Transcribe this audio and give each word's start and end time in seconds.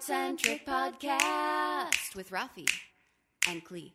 Art 0.00 0.06
Centric 0.06 0.64
Podcast 0.64 2.16
with 2.16 2.30
Rafi 2.30 2.66
and 3.46 3.62
Klee. 3.62 3.92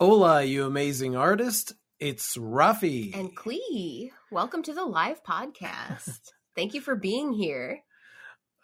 Hola, 0.00 0.42
you 0.42 0.64
amazing 0.64 1.14
artist. 1.14 1.74
It's 2.00 2.36
Rafi. 2.36 3.16
And 3.16 3.36
Klee, 3.36 4.10
welcome 4.32 4.64
to 4.64 4.74
the 4.74 4.84
live 4.84 5.22
podcast. 5.22 6.18
Thank 6.56 6.74
you 6.74 6.80
for 6.80 6.96
being 6.96 7.32
here. 7.32 7.82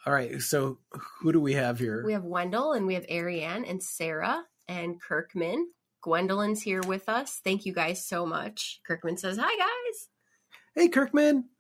All 0.05 0.13
right, 0.13 0.43
so 0.43 0.79
who 1.21 1.33
do 1.33 1.41
we 1.41 1.53
have 1.53 1.79
here? 1.79 2.03
We 2.05 2.15
have 2.15 2.25
Wendell 2.25 2.73
and 2.73 2.85
we 2.85 2.95
have 2.95 3.07
Ariane 3.09 3.65
and 3.65 3.81
Sarah 3.81 4.43
and 4.67 5.01
Kirkman. 5.01 5.69
Gwendolyn's 6.03 6.63
here 6.63 6.83
with 6.83 7.09
us. 7.09 7.41
Thank 7.45 7.65
you 7.65 7.73
guys 7.73 8.05
so 8.05 8.27
much. 8.27 8.81
Kirkman 8.85 9.17
says, 9.17 9.39
Hi, 9.41 9.57
guys. 9.57 10.09
Hey, 10.75 10.89
Kirkman. 10.89 11.51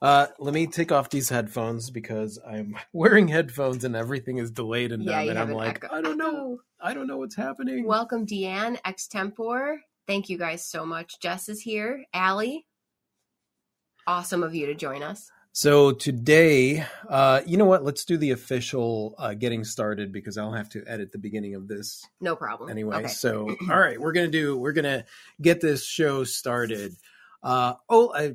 Uh, 0.00 0.26
let 0.38 0.54
me 0.54 0.66
take 0.66 0.92
off 0.92 1.10
these 1.10 1.28
headphones 1.28 1.90
because 1.90 2.38
I'm 2.46 2.76
wearing 2.92 3.28
headphones 3.28 3.84
and 3.84 3.96
everything 3.96 4.38
is 4.38 4.50
delayed 4.50 4.92
in 4.92 5.02
Yeah, 5.02 5.20
them, 5.20 5.30
and 5.30 5.38
I'm 5.38 5.52
like, 5.52 5.84
echo. 5.84 5.88
I 5.94 6.00
don't 6.00 6.18
know, 6.18 6.58
I 6.80 6.94
don't 6.94 7.06
know 7.06 7.18
what's 7.18 7.36
happening. 7.36 7.86
Welcome, 7.86 8.26
Deanne, 8.26 8.80
extempore. 8.82 9.78
Thank 10.06 10.28
you 10.28 10.38
guys 10.38 10.64
so 10.64 10.86
much. 10.86 11.20
Jess 11.20 11.48
is 11.48 11.60
here. 11.60 12.04
Allie, 12.14 12.66
awesome 14.06 14.42
of 14.42 14.54
you 14.54 14.66
to 14.66 14.74
join 14.74 15.02
us. 15.02 15.30
So 15.52 15.90
today, 15.90 16.84
uh, 17.08 17.40
you 17.44 17.56
know 17.56 17.64
what? 17.64 17.82
Let's 17.82 18.04
do 18.04 18.16
the 18.16 18.30
official 18.30 19.16
uh, 19.18 19.34
getting 19.34 19.64
started 19.64 20.12
because 20.12 20.38
I'll 20.38 20.52
have 20.52 20.68
to 20.70 20.84
edit 20.86 21.10
the 21.10 21.18
beginning 21.18 21.56
of 21.56 21.66
this 21.66 22.04
No 22.20 22.36
problem. 22.36 22.70
anyway. 22.70 22.98
Okay. 22.98 23.08
So, 23.08 23.56
all 23.70 23.78
right, 23.80 24.00
we're 24.00 24.12
gonna 24.12 24.28
do. 24.28 24.56
We're 24.56 24.72
gonna 24.72 25.04
get 25.42 25.60
this 25.60 25.84
show 25.84 26.22
started. 26.22 26.94
Uh, 27.42 27.74
oh, 27.88 28.12
I. 28.14 28.34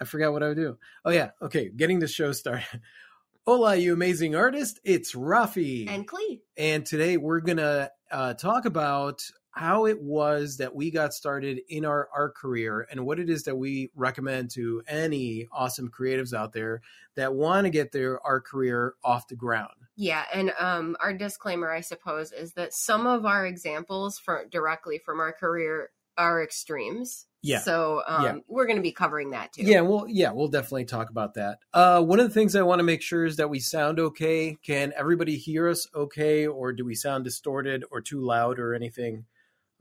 I 0.00 0.04
forgot 0.04 0.32
what 0.32 0.42
I 0.42 0.48
would 0.48 0.56
do. 0.56 0.76
Oh 1.04 1.10
yeah, 1.10 1.30
okay, 1.40 1.70
getting 1.74 1.98
the 1.98 2.08
show 2.08 2.32
started. 2.32 2.66
Hola, 3.46 3.76
you 3.76 3.92
amazing 3.92 4.34
artist! 4.34 4.80
It's 4.84 5.14
Rafi, 5.14 5.88
And 5.88 6.08
Klee. 6.08 6.40
and 6.56 6.84
today 6.84 7.16
we're 7.16 7.40
gonna 7.40 7.90
uh, 8.10 8.34
talk 8.34 8.64
about 8.64 9.22
how 9.50 9.86
it 9.86 10.00
was 10.02 10.56
that 10.56 10.74
we 10.74 10.90
got 10.90 11.14
started 11.14 11.60
in 11.68 11.84
our 11.84 12.08
art 12.12 12.34
career 12.34 12.88
and 12.90 13.06
what 13.06 13.20
it 13.20 13.30
is 13.30 13.44
that 13.44 13.54
we 13.56 13.88
recommend 13.94 14.50
to 14.50 14.82
any 14.88 15.46
awesome 15.52 15.88
creatives 15.88 16.32
out 16.34 16.52
there 16.52 16.80
that 17.14 17.34
want 17.34 17.64
to 17.64 17.70
get 17.70 17.92
their 17.92 18.20
art 18.26 18.44
career 18.44 18.94
off 19.04 19.28
the 19.28 19.36
ground. 19.36 19.74
Yeah, 19.94 20.24
and 20.34 20.52
um, 20.58 20.96
our 21.00 21.12
disclaimer, 21.12 21.70
I 21.70 21.82
suppose, 21.82 22.32
is 22.32 22.54
that 22.54 22.74
some 22.74 23.06
of 23.06 23.24
our 23.26 23.46
examples 23.46 24.18
for 24.18 24.44
directly 24.50 24.98
from 24.98 25.20
our 25.20 25.32
career 25.32 25.90
are 26.16 26.42
extremes. 26.42 27.26
Yeah. 27.42 27.58
So 27.58 28.02
um, 28.06 28.24
Yeah. 28.24 28.34
we're 28.48 28.64
going 28.64 28.76
to 28.78 28.82
be 28.82 28.92
covering 28.92 29.30
that 29.30 29.52
too. 29.52 29.64
Yeah, 29.64 29.82
well, 29.82 30.06
yeah, 30.08 30.32
we'll 30.32 30.48
definitely 30.48 30.86
talk 30.86 31.10
about 31.10 31.34
that. 31.34 31.58
Uh, 31.74 32.02
one 32.02 32.18
of 32.18 32.26
the 32.26 32.32
things 32.32 32.56
I 32.56 32.62
want 32.62 32.78
to 32.78 32.84
make 32.84 33.02
sure 33.02 33.26
is 33.26 33.36
that 33.36 33.50
we 33.50 33.60
sound 33.60 34.00
okay. 34.00 34.56
Can 34.64 34.94
everybody 34.96 35.36
hear 35.36 35.68
us 35.68 35.86
okay, 35.94 36.46
or 36.46 36.72
do 36.72 36.84
we 36.86 36.94
sound 36.94 37.24
distorted 37.24 37.84
or 37.90 38.00
too 38.00 38.20
loud 38.22 38.58
or 38.58 38.74
anything? 38.74 39.26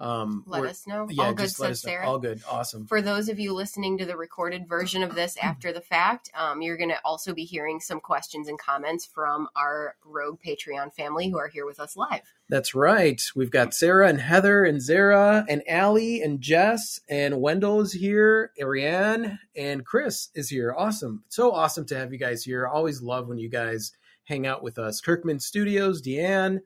Um, 0.03 0.43
Let 0.45 0.65
us 0.65 0.85
know. 0.85 1.07
Yeah, 1.09 1.23
All 1.23 1.33
good, 1.33 1.49
said. 1.49 1.77
Sarah. 1.77 2.07
All 2.07 2.19
good, 2.19 2.41
awesome. 2.49 2.87
For 2.87 3.01
those 3.01 3.29
of 3.29 3.39
you 3.39 3.53
listening 3.53 3.97
to 3.99 4.05
the 4.05 4.17
recorded 4.17 4.67
version 4.67 5.01
of 5.01 5.15
this 5.15 5.37
after 5.41 5.71
the 5.71 5.79
fact, 5.79 6.29
um, 6.35 6.61
you're 6.61 6.75
going 6.75 6.89
to 6.89 6.99
also 7.05 7.33
be 7.33 7.45
hearing 7.45 7.79
some 7.79 8.01
questions 8.01 8.49
and 8.49 8.59
comments 8.59 9.05
from 9.05 9.47
our 9.55 9.95
Rogue 10.03 10.39
Patreon 10.45 10.93
family 10.93 11.29
who 11.29 11.37
are 11.37 11.47
here 11.47 11.65
with 11.65 11.79
us 11.79 11.95
live. 11.95 12.21
That's 12.49 12.75
right. 12.75 13.21
We've 13.33 13.49
got 13.49 13.73
Sarah 13.73 14.09
and 14.09 14.19
Heather 14.19 14.65
and 14.65 14.81
Zara 14.81 15.45
and 15.47 15.63
Allie 15.69 16.21
and 16.21 16.41
Jess 16.41 16.99
and 17.07 17.39
Wendell 17.39 17.79
is 17.79 17.93
here. 17.93 18.51
Ariane 18.59 19.39
and 19.55 19.85
Chris 19.85 20.29
is 20.35 20.49
here. 20.49 20.75
Awesome. 20.77 21.23
So 21.29 21.53
awesome 21.53 21.85
to 21.85 21.95
have 21.95 22.11
you 22.11 22.19
guys 22.19 22.43
here. 22.43 22.67
Always 22.67 23.01
love 23.01 23.29
when 23.29 23.37
you 23.37 23.49
guys 23.49 23.93
hang 24.25 24.45
out 24.45 24.63
with 24.63 24.77
us. 24.77 24.99
Kirkman 24.99 25.39
Studios, 25.39 26.01
Deanne. 26.01 26.59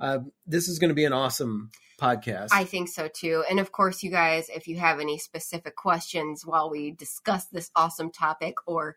Uh, 0.00 0.20
this 0.46 0.68
is 0.68 0.78
going 0.78 0.88
to 0.88 0.94
be 0.94 1.04
an 1.04 1.12
awesome 1.12 1.70
podcast. 2.00 2.48
I 2.52 2.64
think 2.64 2.88
so 2.88 3.08
too. 3.08 3.44
And 3.48 3.60
of 3.60 3.72
course, 3.72 4.02
you 4.02 4.10
guys, 4.10 4.48
if 4.48 4.66
you 4.66 4.78
have 4.78 5.00
any 5.00 5.18
specific 5.18 5.76
questions 5.76 6.44
while 6.44 6.70
we 6.70 6.90
discuss 6.92 7.46
this 7.46 7.70
awesome 7.76 8.10
topic 8.10 8.54
or 8.66 8.96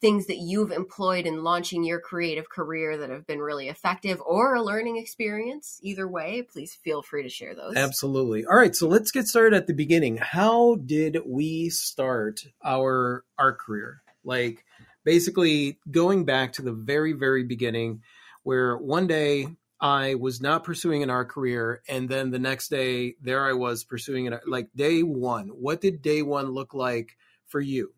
things 0.00 0.26
that 0.26 0.36
you've 0.36 0.70
employed 0.70 1.26
in 1.26 1.42
launching 1.42 1.82
your 1.82 1.98
creative 1.98 2.48
career 2.50 2.98
that 2.98 3.10
have 3.10 3.26
been 3.26 3.38
really 3.38 3.68
effective 3.68 4.20
or 4.20 4.54
a 4.54 4.62
learning 4.62 4.98
experience, 4.98 5.80
either 5.82 6.06
way, 6.06 6.42
please 6.42 6.78
feel 6.84 7.02
free 7.02 7.22
to 7.22 7.28
share 7.28 7.54
those. 7.54 7.74
Absolutely. 7.74 8.44
All 8.44 8.56
right, 8.56 8.76
so 8.76 8.86
let's 8.86 9.10
get 9.10 9.26
started 9.26 9.56
at 9.56 9.66
the 9.66 9.72
beginning. 9.72 10.18
How 10.18 10.74
did 10.76 11.18
we 11.26 11.70
start 11.70 12.44
our 12.62 13.24
art 13.38 13.58
career? 13.58 14.02
Like 14.24 14.64
basically 15.04 15.78
going 15.90 16.24
back 16.24 16.54
to 16.54 16.62
the 16.62 16.72
very 16.72 17.12
very 17.12 17.44
beginning 17.44 18.02
where 18.42 18.76
one 18.76 19.06
day 19.06 19.48
I 19.84 20.14
was 20.14 20.40
not 20.40 20.64
pursuing 20.64 21.02
an 21.02 21.10
art 21.10 21.28
career 21.28 21.82
and 21.88 22.08
then 22.08 22.30
the 22.30 22.38
next 22.38 22.68
day 22.70 23.16
there 23.20 23.44
I 23.44 23.52
was 23.52 23.84
pursuing 23.84 24.24
it 24.24 24.48
like 24.48 24.70
day 24.74 25.02
1. 25.02 25.48
What 25.48 25.82
did 25.82 26.00
day 26.00 26.22
1 26.22 26.46
look 26.46 26.72
like 26.72 27.18
for 27.44 27.60
you? 27.60 27.92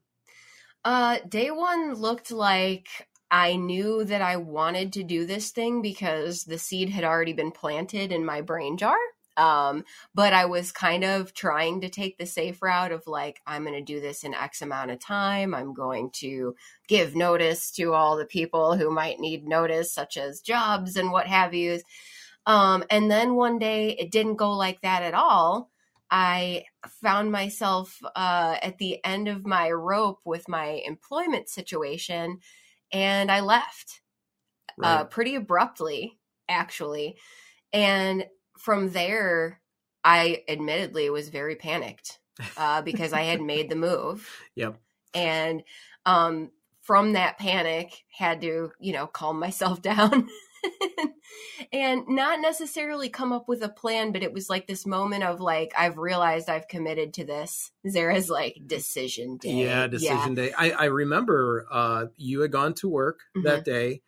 Uh, 0.85 1.19
day 1.29 1.53
one 1.53 1.95
looked 1.95 2.33
like 2.33 3.09
I 3.31 3.55
knew 3.55 4.05
that 4.05 4.21
I 4.21 4.37
wanted 4.37 4.93
to 4.95 5.05
do 5.05 5.27
this 5.27 5.53
thing 5.53 5.81
because 5.81 6.43
the 6.43 6.59
seed 6.59 6.91
had 6.91 7.05
already 7.05 7.33
been 7.33 7.53
planted 7.53 8.11
in 8.11 8.25
my 8.25 8.41
brain 8.41 8.77
jar. 8.77 8.97
Um, 9.37 9.85
but 10.15 10.33
I 10.33 10.47
was 10.47 10.73
kind 10.73 11.05
of 11.05 11.35
trying 11.35 11.81
to 11.83 11.89
take 11.89 12.19
the 12.19 12.27
safe 12.27 12.63
route 12.63 12.93
of 12.93 13.07
like, 13.07 13.41
I'm 13.47 13.65
going 13.65 13.75
to 13.75 13.83
do 13.83 14.01
this 14.01 14.25
in 14.25 14.35
X 14.35 14.63
amount 14.63 14.91
of 14.91 14.99
time. 14.99 15.55
I'm 15.55 15.75
going 15.75 16.11
to 16.15 16.55
give 16.89 17.15
notice 17.15 17.71
to 17.73 17.93
all 17.93 18.17
the 18.17 18.25
people 18.25 18.77
who 18.77 18.91
might 18.91 19.21
need 19.21 19.47
notice, 19.47 19.93
such 19.93 20.17
as 20.17 20.41
jobs 20.41 20.97
and 20.97 21.13
what 21.13 21.27
have 21.27 21.55
you. 21.55 21.81
Um, 22.47 22.85
and 22.91 23.11
then 23.11 23.35
one 23.35 23.59
day 23.59 23.91
it 23.91 24.11
didn't 24.11 24.37
go 24.37 24.53
like 24.53 24.81
that 24.83 25.03
at 25.03 25.15
all. 25.15 25.71
I 26.11 26.65
found 27.03 27.33
myself 27.33 28.01
uh, 28.15 28.57
at 28.63 28.79
the 28.79 29.05
end 29.05 29.27
of 29.27 29.45
my 29.45 29.71
rope 29.71 30.21
with 30.25 30.49
my 30.49 30.81
employment 30.87 31.49
situation, 31.49 32.39
and 32.93 33.31
I 33.31 33.41
left 33.41 34.01
uh, 34.83 35.05
pretty 35.05 35.35
abruptly, 35.35 36.19
actually. 36.49 37.17
And 37.73 38.27
from 38.67 38.91
there, 38.91 39.61
I 40.03 40.43
admittedly 40.49 41.09
was 41.09 41.29
very 41.29 41.55
panicked 41.55 42.19
uh, 42.57 42.83
because 42.83 43.13
I 43.13 43.23
had 43.23 43.41
made 43.41 43.71
the 43.71 43.77
move. 43.77 44.29
Yep. 44.57 44.79
And 45.15 45.63
um, 46.05 46.51
from 46.83 47.13
that 47.13 47.39
panic, 47.39 48.05
had 48.11 48.41
to, 48.41 48.73
you 48.81 48.93
know, 48.93 49.07
calm 49.07 49.39
myself 49.39 49.81
down. 49.93 50.29
and 51.73 52.09
not 52.09 52.41
necessarily 52.41 53.09
come 53.09 53.33
up 53.33 53.49
with 53.49 53.63
a 53.63 53.69
plan, 53.69 54.11
but 54.11 54.25
it 54.25 54.33
was 54.33 54.51
like 54.51 54.67
this 54.67 54.85
moment 54.85 55.23
of 55.23 55.41
like, 55.41 55.73
I've 55.79 55.99
realized 55.99 56.51
I've 56.51 56.67
committed 56.67 57.15
to 57.15 57.25
this. 57.25 57.71
Zara's 57.89 58.29
like 58.29 58.57
decision 58.67 59.37
day. 59.37 59.63
Yeah, 59.63 59.87
decision 59.87 60.35
day. 60.35 60.53
I, 60.59 60.71
I 60.71 60.85
remember 60.87 61.67
uh, 61.71 62.07
you 62.17 62.41
had 62.41 62.51
gone 62.51 62.75
to 62.75 62.89
work 62.89 63.21
that 63.45 63.65
day 63.65 64.03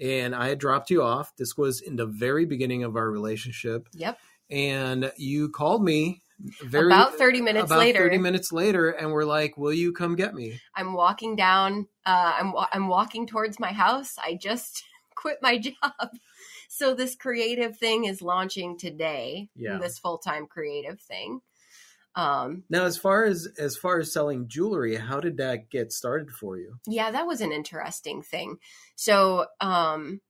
and 0.00 0.34
I 0.34 0.48
had 0.48 0.58
dropped 0.58 0.90
you 0.90 1.02
off. 1.02 1.32
This 1.36 1.56
was 1.56 1.80
in 1.80 1.96
the 1.96 2.06
very 2.06 2.44
beginning 2.44 2.84
of 2.84 2.96
our 2.96 3.10
relationship. 3.10 3.88
Yep. 3.92 4.18
And 4.50 5.12
you 5.16 5.48
called 5.48 5.82
me 5.82 6.22
very 6.64 6.86
About 6.86 7.14
30 7.14 7.40
minutes 7.40 7.66
about 7.66 7.78
later. 7.78 8.00
30 8.00 8.18
minutes 8.18 8.52
later 8.52 8.90
and 8.90 9.12
we're 9.12 9.24
like, 9.24 9.56
"Will 9.56 9.72
you 9.72 9.92
come 9.92 10.16
get 10.16 10.34
me?" 10.34 10.60
I'm 10.74 10.92
walking 10.92 11.36
down. 11.36 11.86
Uh, 12.04 12.34
I'm 12.38 12.52
I'm 12.72 12.88
walking 12.88 13.26
towards 13.26 13.60
my 13.60 13.72
house. 13.72 14.16
I 14.22 14.34
just 14.34 14.84
quit 15.14 15.38
my 15.40 15.58
job, 15.58 16.10
so 16.68 16.94
this 16.94 17.14
creative 17.14 17.76
thing 17.76 18.06
is 18.06 18.22
launching 18.22 18.76
today. 18.76 19.50
Yeah. 19.54 19.78
This 19.78 19.98
full 19.98 20.18
time 20.18 20.46
creative 20.46 21.00
thing. 21.00 21.40
Um, 22.14 22.64
Now, 22.68 22.84
as 22.84 22.96
far 22.98 23.24
as 23.24 23.48
as 23.58 23.76
far 23.76 23.98
as 23.98 24.12
selling 24.12 24.48
jewelry, 24.48 24.96
how 24.96 25.20
did 25.20 25.38
that 25.38 25.70
get 25.70 25.92
started 25.92 26.30
for 26.30 26.58
you? 26.58 26.76
yeah, 26.86 27.10
that 27.10 27.26
was 27.26 27.40
an 27.40 27.52
interesting 27.52 28.22
thing. 28.22 28.58
So, 28.96 29.46
um, 29.60 30.20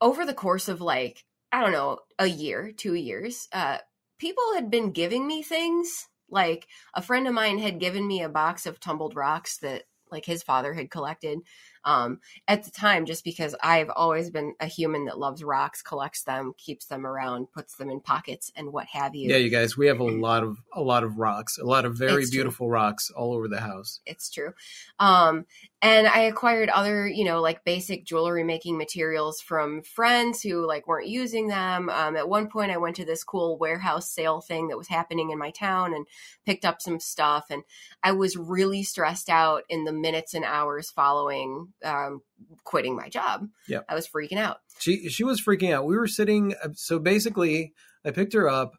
over 0.00 0.24
the 0.24 0.34
course 0.34 0.68
of 0.68 0.80
like 0.80 1.24
I 1.52 1.60
don't 1.60 1.72
know 1.72 1.98
a 2.18 2.26
year, 2.26 2.72
two 2.72 2.94
years, 2.94 3.48
uh, 3.52 3.78
people 4.18 4.54
had 4.54 4.70
been 4.70 4.92
giving 4.92 5.26
me 5.26 5.42
things. 5.42 6.06
Like 6.30 6.68
a 6.94 7.02
friend 7.02 7.26
of 7.26 7.34
mine 7.34 7.58
had 7.58 7.80
given 7.80 8.06
me 8.06 8.22
a 8.22 8.28
box 8.28 8.64
of 8.64 8.78
tumbled 8.78 9.16
rocks 9.16 9.58
that 9.58 9.82
like 10.12 10.24
his 10.24 10.42
father 10.42 10.72
had 10.74 10.90
collected 10.90 11.38
um, 11.84 12.20
at 12.48 12.62
the 12.64 12.70
time 12.70 13.06
just 13.06 13.24
because 13.24 13.54
i've 13.62 13.90
always 13.96 14.30
been 14.30 14.54
a 14.60 14.66
human 14.66 15.04
that 15.06 15.18
loves 15.18 15.42
rocks 15.42 15.82
collects 15.82 16.22
them 16.24 16.52
keeps 16.58 16.86
them 16.86 17.06
around 17.06 17.46
puts 17.52 17.76
them 17.76 17.90
in 17.90 18.00
pockets 18.00 18.52
and 18.56 18.72
what 18.72 18.86
have 18.86 19.14
you 19.14 19.30
Yeah, 19.30 19.36
you 19.38 19.50
guys, 19.50 19.76
we 19.76 19.86
have 19.86 20.00
a 20.00 20.04
lot 20.04 20.42
of 20.42 20.58
a 20.74 20.82
lot 20.82 21.04
of 21.04 21.18
rocks, 21.18 21.58
a 21.58 21.64
lot 21.64 21.84
of 21.84 21.96
very 21.96 22.22
It's 22.22 22.30
true. 22.30 22.38
beautiful 22.38 22.68
rocks 22.68 23.10
all 23.10 23.32
over 23.32 23.48
the 23.48 23.60
house. 23.60 24.00
it's 24.06 24.30
true 24.30 24.52
um, 24.98 25.46
and 25.82 26.06
I 26.06 26.20
acquired 26.20 26.68
other, 26.68 27.08
you 27.08 27.24
know, 27.24 27.40
like 27.40 27.64
basic 27.64 28.04
jewelry 28.04 28.44
making 28.44 28.76
materials 28.76 29.40
from 29.40 29.82
friends 29.82 30.42
who 30.42 30.66
like 30.66 30.86
weren't 30.86 31.08
using 31.08 31.48
them. 31.48 31.88
Um, 31.88 32.16
at 32.16 32.28
one 32.28 32.48
point, 32.48 32.70
I 32.70 32.76
went 32.76 32.96
to 32.96 33.06
this 33.06 33.24
cool 33.24 33.56
warehouse 33.56 34.10
sale 34.10 34.42
thing 34.42 34.68
that 34.68 34.76
was 34.76 34.88
happening 34.88 35.30
in 35.30 35.38
my 35.38 35.50
town 35.50 35.94
and 35.94 36.06
picked 36.44 36.66
up 36.66 36.82
some 36.82 37.00
stuff. 37.00 37.46
And 37.48 37.62
I 38.02 38.12
was 38.12 38.36
really 38.36 38.82
stressed 38.82 39.30
out 39.30 39.62
in 39.70 39.84
the 39.84 39.92
minutes 39.92 40.34
and 40.34 40.44
hours 40.44 40.90
following 40.90 41.68
um, 41.82 42.20
quitting 42.64 42.94
my 42.94 43.08
job. 43.08 43.48
yeah 43.66 43.80
I 43.88 43.94
was 43.94 44.06
freaking 44.06 44.38
out. 44.38 44.58
She 44.78 45.08
she 45.08 45.24
was 45.24 45.40
freaking 45.40 45.72
out. 45.72 45.86
We 45.86 45.96
were 45.96 46.08
sitting. 46.08 46.54
So 46.74 46.98
basically, 46.98 47.72
I 48.04 48.10
picked 48.10 48.34
her 48.34 48.48
up. 48.48 48.74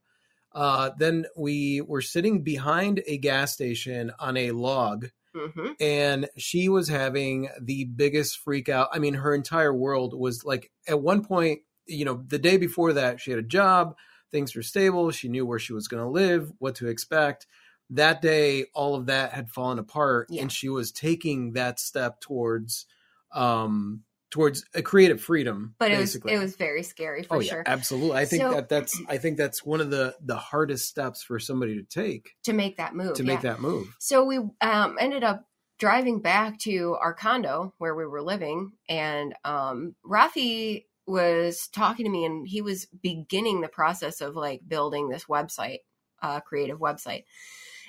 Uh, 0.54 0.92
then 0.98 1.26
we 1.36 1.82
were 1.82 2.02
sitting 2.02 2.44
behind 2.44 3.02
a 3.08 3.18
gas 3.18 3.54
station 3.54 4.12
on 4.20 4.38
a 4.38 4.52
log 4.52 5.08
hmm 5.34 5.74
and 5.80 6.30
she 6.38 6.70
was 6.70 6.88
having 6.88 7.50
the 7.60 7.86
biggest 7.86 8.40
freak 8.40 8.70
out. 8.70 8.90
I 8.92 9.00
mean, 9.00 9.16
her 9.16 9.34
entire 9.34 9.74
world 9.74 10.14
was 10.14 10.44
like 10.46 10.72
at 10.88 11.02
one 11.02 11.24
point, 11.24 11.62
you 11.88 12.06
know, 12.06 12.24
the 12.28 12.40
day 12.40 12.58
before 12.58 12.94
that, 12.94 13.20
she 13.20 13.32
had 13.32 13.40
a 13.40 13.44
job, 13.44 13.96
things 14.32 14.56
were 14.56 14.62
stable, 14.64 15.12
she 15.12 15.28
knew 15.30 15.46
where 15.46 15.60
she 15.60 15.74
was 15.74 15.88
going 15.88 16.04
to 16.04 16.10
live, 16.10 16.52
what 16.60 16.76
to 16.76 16.88
expect. 16.88 17.48
That 17.90 18.22
day, 18.22 18.66
all 18.74 18.96
of 18.96 19.08
that 19.08 19.34
had 19.34 19.50
fallen 19.50 19.80
apart, 19.80 20.30
Yeah. 20.30 20.44
and 20.44 20.52
she 20.52 20.70
was 20.70 20.92
taking 20.92 21.54
that 21.54 21.80
step 21.80 22.22
towards, 22.22 22.86
um, 23.34 24.04
towards 24.32 24.66
a 24.74 24.82
creative 24.82 25.22
freedom. 25.22 25.76
But 25.78 25.92
it 25.92 26.00
was 26.00 26.16
it 26.16 26.40
was 26.40 26.56
very 26.56 26.82
scary 26.82 27.24
for 27.24 27.38
oh 27.38 27.42
sure 27.42 27.64
yeah, 27.66 27.72
absolutely. 27.72 28.18
I 28.18 28.26
think 28.26 28.42
So- 28.42 28.54
that 28.54 28.70
that's 28.70 29.00
I 29.08 29.18
think 29.18 29.38
that's 29.38 29.64
one 29.64 29.82
of 29.82 29.92
the 29.92 30.16
the 30.24 30.38
hardest 30.38 30.88
steps 30.88 31.22
for 31.22 31.38
somebody 31.38 31.76
to 31.76 31.84
take 31.84 32.32
to 32.46 32.54
make 32.54 32.78
that 32.78 32.96
move. 32.96 33.14
to 33.16 33.24
yeah. 33.24 33.34
make 33.34 33.42
that 33.42 33.60
move. 33.60 33.96
So 34.00 34.24
we 34.26 34.40
um, 34.62 34.98
ended 35.00 35.24
up 35.24 35.46
driving 35.78 36.22
back 36.22 36.58
to 36.60 36.96
our 37.02 37.14
condo 37.14 37.74
where 37.78 37.94
we 37.94 38.06
were 38.08 38.22
living, 38.22 38.72
and 38.88 39.36
um, 39.44 39.96
Rafi 40.06 40.86
was 41.06 41.68
talking 41.74 42.06
to 42.06 42.12
me, 42.12 42.26
and 42.26 42.48
he 42.48 42.62
was 42.62 42.86
beginning 42.86 43.62
the 43.62 43.68
process 43.68 44.22
of 44.22 44.36
like 44.36 44.62
building 44.66 45.10
this 45.10 45.26
website, 45.26 45.80
uh, 46.22 46.40
creative 46.40 46.80
website, 46.80 47.26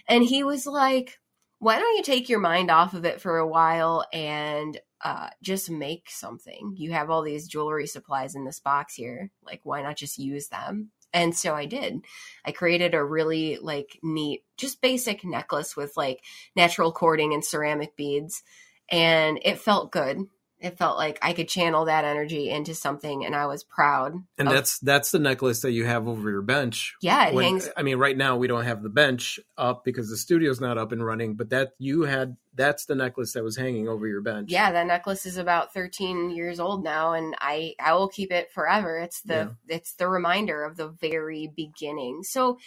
and 0.09 0.25
he 0.25 0.43
was 0.43 0.67
like, 0.67 1.19
"Why 1.61 1.79
don't 1.79 1.97
you 1.97 2.03
take 2.03 2.29
your 2.29 2.41
mind 2.41 2.71
off 2.71 2.95
of 2.95 3.05
it 3.05 3.21
for 3.21 3.39
a 3.39 3.47
while 3.47 4.05
and 4.13 4.81
uh, 5.03 5.31
just 5.43 5.71
make 5.71 6.11
something? 6.11 6.75
You 6.77 6.93
have 6.93 7.11
all 7.11 7.23
these 7.23 7.49
jewelry 7.49 7.87
supplies 7.87 8.35
in 8.35 8.45
this 8.45 8.61
box 8.61 8.95
here. 8.95 9.31
Like, 9.45 9.61
why 9.65 9.83
not 9.83 9.97
just 9.97 10.19
use 10.19 10.49
them?" 10.49 10.91
And 11.15 11.37
so 11.37 11.55
I 11.55 11.67
did. 11.67 12.01
I 12.45 12.53
created 12.53 12.95
a 12.95 13.05
really 13.05 13.59
like 13.61 13.99
neat, 14.03 14.45
just 14.57 14.81
basic 14.81 15.25
necklace 15.25 15.77
with 15.77 15.97
like 15.97 16.23
natural 16.57 16.93
cording 16.93 17.35
and 17.35 17.45
ceramic 17.45 17.97
beads. 17.97 18.43
And 18.89 19.39
it 19.45 19.59
felt 19.59 19.93
good. 19.93 20.27
It 20.59 20.79
felt 20.79 20.97
like 20.97 21.19
I 21.21 21.33
could 21.33 21.49
channel 21.49 21.87
that 21.87 22.05
energy 22.05 22.49
into 22.49 22.73
something 22.75 23.27
and 23.27 23.35
I 23.35 23.47
was 23.47 23.65
proud. 23.65 24.15
And 24.39 24.49
of- 24.49 24.55
that's 24.55 24.79
that's 24.79 25.11
the 25.11 25.19
necklace 25.19 25.61
that 25.63 25.73
you 25.73 25.85
have 25.85 26.07
over 26.07 26.31
your 26.31 26.41
bench. 26.43 26.95
yeah, 27.03 27.27
it 27.29 27.35
When- 27.35 27.45
hangs 27.45 27.69
I 27.77 27.83
mean, 27.83 27.99
right 27.99 28.17
now 28.17 28.37
we 28.37 28.47
don't 28.47 28.65
have 28.65 28.83
the 28.83 28.89
bench 28.89 29.41
up 29.59 29.85
because 29.85 30.09
the 30.09 30.17
studio's 30.17 30.61
not 30.61 30.79
up 30.79 30.93
and 30.93 31.05
running. 31.05 31.35
But 31.35 31.51
that 31.51 31.73
you 31.79 32.03
had 32.03 32.37
that's 32.55 32.85
the 32.85 32.95
necklace 32.95 33.33
that 33.33 33.43
was 33.45 33.57
hanging 33.57 33.89
over 33.89 34.07
your 34.07 34.21
bench. 34.21 34.51
yeah, 34.51 34.73
that 34.73 34.87
necklace 34.87 35.25
is 35.27 35.37
about 35.39 35.73
13 35.73 36.31
years 36.31 36.61
old 36.61 36.85
now 36.85 37.13
and 37.15 37.35
I 37.41 37.75
I 37.81 37.95
will 37.95 38.09
keep 38.09 38.31
it 38.31 38.53
forever. 38.53 38.99
It's 38.99 39.23
the 39.23 39.57
it's 39.69 39.95
the 39.95 40.09
reminder 40.09 40.63
of 40.65 40.77
the 40.77 40.89
very 40.89 41.47
beginning. 41.55 42.23
So 42.25 42.59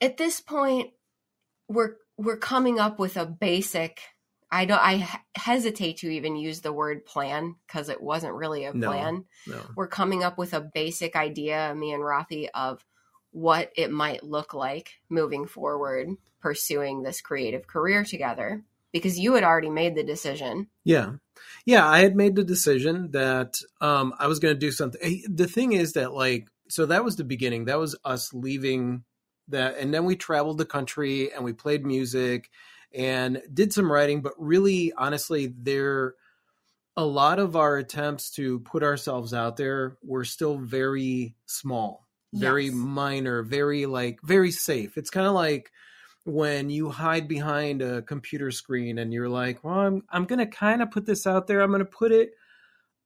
at 0.00 0.16
this 0.16 0.40
point 0.40 0.90
we're 1.68 1.96
we're 2.16 2.36
coming 2.36 2.78
up 2.78 2.98
with 2.98 3.16
a 3.16 3.26
basic 3.26 4.00
I 4.50 4.64
don't 4.64 4.80
I 4.80 5.08
hesitate 5.34 5.98
to 5.98 6.08
even 6.08 6.36
use 6.36 6.60
the 6.60 6.72
word 6.72 7.04
plan 7.04 7.56
because 7.66 7.88
it 7.88 8.00
wasn't 8.00 8.34
really 8.34 8.64
a 8.64 8.72
No. 8.72 8.86
plan. 8.88 9.24
No. 9.46 9.60
We're 9.74 9.88
coming 9.88 10.22
up 10.22 10.38
with 10.38 10.54
a 10.54 10.60
basic 10.60 11.16
idea 11.16 11.74
me 11.74 11.92
and 11.92 12.02
Rafi 12.02 12.48
of 12.54 12.84
what 13.32 13.70
it 13.76 13.90
might 13.90 14.22
look 14.22 14.54
like 14.54 14.92
moving 15.08 15.46
forward 15.46 16.08
pursuing 16.40 17.02
this 17.02 17.20
creative 17.20 17.66
career 17.66 18.04
together 18.04 18.62
because 18.92 19.18
you 19.18 19.34
had 19.34 19.44
already 19.44 19.70
made 19.70 19.94
the 19.94 20.04
decision. 20.04 20.68
Yeah. 20.84 21.12
Yeah, 21.64 21.86
I 21.86 21.98
had 21.98 22.16
made 22.16 22.36
the 22.36 22.44
decision 22.44 23.10
that 23.12 23.56
um 23.80 24.14
I 24.18 24.26
was 24.26 24.38
going 24.38 24.54
to 24.54 24.58
do 24.58 24.70
something. 24.72 25.22
The 25.28 25.46
thing 25.46 25.72
is 25.72 25.92
that 25.94 26.12
like 26.12 26.48
so 26.68 26.86
that 26.86 27.04
was 27.04 27.16
the 27.16 27.24
beginning. 27.24 27.66
That 27.66 27.78
was 27.78 27.96
us 28.04 28.32
leaving 28.32 29.04
that 29.48 29.76
and 29.78 29.92
then 29.92 30.04
we 30.04 30.16
traveled 30.16 30.58
the 30.58 30.64
country 30.64 31.32
and 31.32 31.44
we 31.44 31.52
played 31.52 31.84
music 31.86 32.50
and 32.94 33.42
did 33.52 33.72
some 33.72 33.90
writing, 33.90 34.22
but 34.22 34.32
really 34.38 34.92
honestly 34.96 35.52
there 35.56 36.14
a 36.96 37.04
lot 37.04 37.38
of 37.38 37.56
our 37.56 37.76
attempts 37.76 38.30
to 38.32 38.60
put 38.60 38.82
ourselves 38.82 39.34
out 39.34 39.56
there 39.56 39.98
were 40.02 40.24
still 40.24 40.56
very 40.56 41.34
small, 41.44 42.08
very 42.32 42.66
Yes. 42.66 42.74
minor, 42.74 43.42
very 43.42 43.84
like 43.86 44.18
very 44.22 44.50
safe. 44.50 44.96
It's 44.96 45.10
kind 45.10 45.26
of 45.26 45.34
like 45.34 45.70
when 46.26 46.68
you 46.70 46.90
hide 46.90 47.28
behind 47.28 47.80
a 47.82 48.02
computer 48.02 48.50
screen 48.50 48.98
and 48.98 49.12
you're 49.12 49.28
like, 49.28 49.64
"Well, 49.64 49.74
I'm 49.78 50.02
I'm 50.10 50.24
going 50.24 50.40
to 50.40 50.46
kind 50.46 50.82
of 50.82 50.90
put 50.90 51.06
this 51.06 51.26
out 51.26 51.46
there. 51.46 51.60
I'm 51.62 51.70
going 51.70 51.78
to 51.80 51.84
put 51.84 52.12
it 52.12 52.32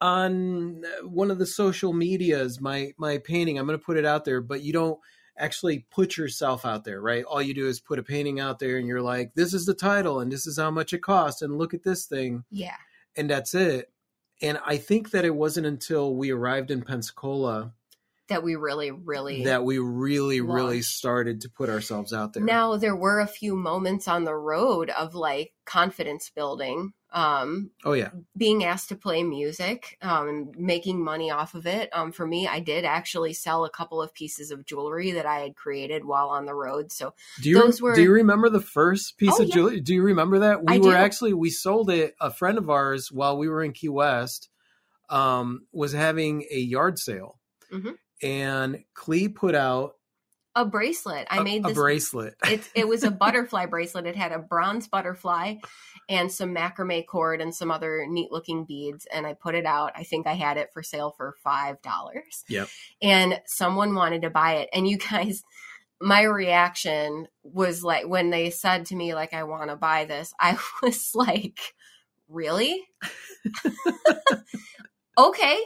on 0.01 0.83
uh, 0.85 1.07
one 1.07 1.31
of 1.31 1.39
the 1.39 1.47
social 1.47 1.93
medias, 1.93 2.61
my 2.61 2.93
my 2.99 3.19
painting. 3.19 3.59
I'm 3.59 3.67
going 3.67 3.79
to 3.79 3.85
put 3.85 3.97
it 3.99 4.07
out 4.07 4.25
there, 4.25 4.41
but 4.41 4.63
you 4.63 4.73
don't 4.73 4.99
actually 5.39 5.87
put 5.91 6.17
yourself 6.17 6.65
out 6.67 6.85
there, 6.85 7.01
right? 7.01 7.25
All 7.25 7.41
you 7.41 7.55
do 7.55 7.67
is 7.67 7.81
put 7.81 7.99
a 7.99 8.03
painting 8.03 8.41
out 8.41 8.59
there 8.59 8.77
and 8.77 8.87
you're 8.87 9.01
like, 9.01 9.33
this 9.35 9.55
is 9.55 9.65
the 9.65 9.73
title 9.73 10.21
and 10.21 10.31
this 10.31 10.47
is 10.47 10.59
how 10.59 10.71
much 10.71 10.93
it 10.93 11.03
costs 11.03 11.41
and 11.41 11.57
look 11.57 11.73
at 11.73 11.83
this 11.83 12.05
thing 12.05 12.45
Yeah. 12.51 12.75
and 13.17 13.31
that's 13.31 13.55
it. 13.55 13.91
And 14.43 14.59
I 14.67 14.77
think 14.77 15.13
that 15.13 15.25
it 15.25 15.35
wasn't 15.35 15.67
until 15.67 16.15
we 16.15 16.31
arrived 16.31 16.71
in 16.71 16.83
Pensacola 16.83 17.73
That 18.31 18.43
we 18.43 18.55
really, 18.57 18.91
really 18.93 19.45
that 19.45 19.65
we 19.65 19.79
really, 19.79 20.41
really 20.41 20.83
started 20.83 21.43
to 21.43 21.51
put 21.51 21.69
ourselves 21.69 22.13
out 22.13 22.33
there. 22.33 22.43
Now 22.43 22.77
there 22.77 22.97
were 22.97 23.21
a 23.21 23.27
few 23.27 23.55
moments 23.57 24.09
on 24.09 24.25
the 24.25 24.35
road 24.35 24.89
of 24.91 25.15
like 25.15 25.53
confidence 25.67 26.31
building. 26.35 26.93
Um, 27.13 27.73
oh 27.85 27.95
yeah, 27.95 28.11
being 28.37 28.63
asked 28.63 28.91
to 28.91 28.95
play 28.97 29.25
music 29.25 29.99
um, 30.01 30.53
making 30.57 31.03
money 31.03 31.33
off 31.33 31.55
of 31.57 31.67
it. 31.67 31.91
Um, 31.93 32.13
for 32.13 32.25
me, 32.25 32.47
I 32.47 32.61
did 32.61 32.85
actually 32.85 33.33
sell 33.33 33.65
a 33.65 33.71
couple 33.71 34.01
of 34.01 34.15
pieces 34.15 34.53
of 34.53 34.65
jewelry 34.65 35.11
that 35.11 35.27
I 35.27 35.41
had 35.41 35.57
created 35.57 36.05
while 36.05 36.29
on 36.29 36.47
the 36.47 36.55
road. 36.55 36.93
So 36.93 37.15
do 37.43 37.51
you 37.51 37.57
those 37.61 37.83
were- 37.83 37.97
do 37.97 38.03
you 38.03 38.13
remember 38.13 38.49
the 38.49 38.61
first 38.61 39.19
piece 39.19 39.35
Oh, 39.39 39.43
of 39.43 39.49
yeah. 39.49 39.55
jewelry? 39.55 39.81
Do 39.81 39.93
you 39.93 40.03
remember 40.05 40.39
that 40.39 40.61
we 40.65 40.75
I 40.75 40.79
were 40.79 40.93
do. 40.93 40.95
actually 40.95 41.33
we 41.33 41.51
sold 41.51 41.91
it. 41.91 42.15
A 42.21 42.31
friend 42.33 42.59
of 42.59 42.71
ours 42.71 43.11
while 43.11 43.37
we 43.37 43.49
were 43.49 43.65
in 43.65 43.73
Key 43.73 43.89
West 43.89 44.49
um, 45.09 45.67
was 45.73 45.93
having 45.93 46.45
a 46.53 46.59
yard 46.61 46.97
sale, 47.01 47.41
Mhm. 47.73 47.97
And 48.23 48.85
Klee 48.95 49.35
put 49.35 49.55
out 49.55 49.95
a 50.57 50.65
bracelet. 50.65 51.27
I 51.31 51.39
a, 51.39 51.45
made 51.45 51.65
a 51.65 51.69
this. 51.69 51.79
bracelet. 51.79 52.35
it, 52.45 52.69
it 52.75 52.89
was 52.89 53.05
a 53.05 53.11
butterfly 53.11 53.67
bracelet. 53.67 54.07
It 54.07 54.17
had 54.17 54.33
a 54.33 54.39
bronze 54.39 54.89
butterfly 54.89 55.57
and 56.09 56.31
some 56.31 56.55
macrame 56.55 57.07
cord 57.07 57.41
and 57.41 57.55
some 57.55 57.71
other 57.71 58.05
neat 58.09 58.33
looking 58.33 58.65
beads. 58.65 59.07
And 59.13 59.27
I 59.27 59.35
put 59.35 59.55
it 59.55 59.65
out. 59.65 59.93
I 59.95 60.03
think 60.03 60.27
I 60.27 60.35
had 60.35 60.57
it 60.57 60.73
for 60.73 60.83
sale 60.83 61.15
for 61.17 61.37
$5. 61.47 61.79
Yep. 62.49 62.69
And 63.01 63.41
someone 63.47 63.95
wanted 63.95 64.23
to 64.23 64.31
buy 64.31 64.55
it. 64.57 64.71
And 64.73 64.89
you 64.89 64.99
guys, 64.99 65.45
my 66.01 66.23
reaction 66.23 67.29
was 67.43 67.85
like, 67.85 68.09
when 68.09 68.31
they 68.31 68.51
said 68.51 68.87
to 68.87 68.97
me, 68.97 69.15
like, 69.15 69.35
I 69.35 69.45
want 69.45 69.71
to 69.71 69.77
buy 69.77 70.05
this, 70.05 70.35
I 70.41 70.59
was 70.83 71.13
like, 71.15 71.61
really? 72.29 72.89
okay. 75.19 75.61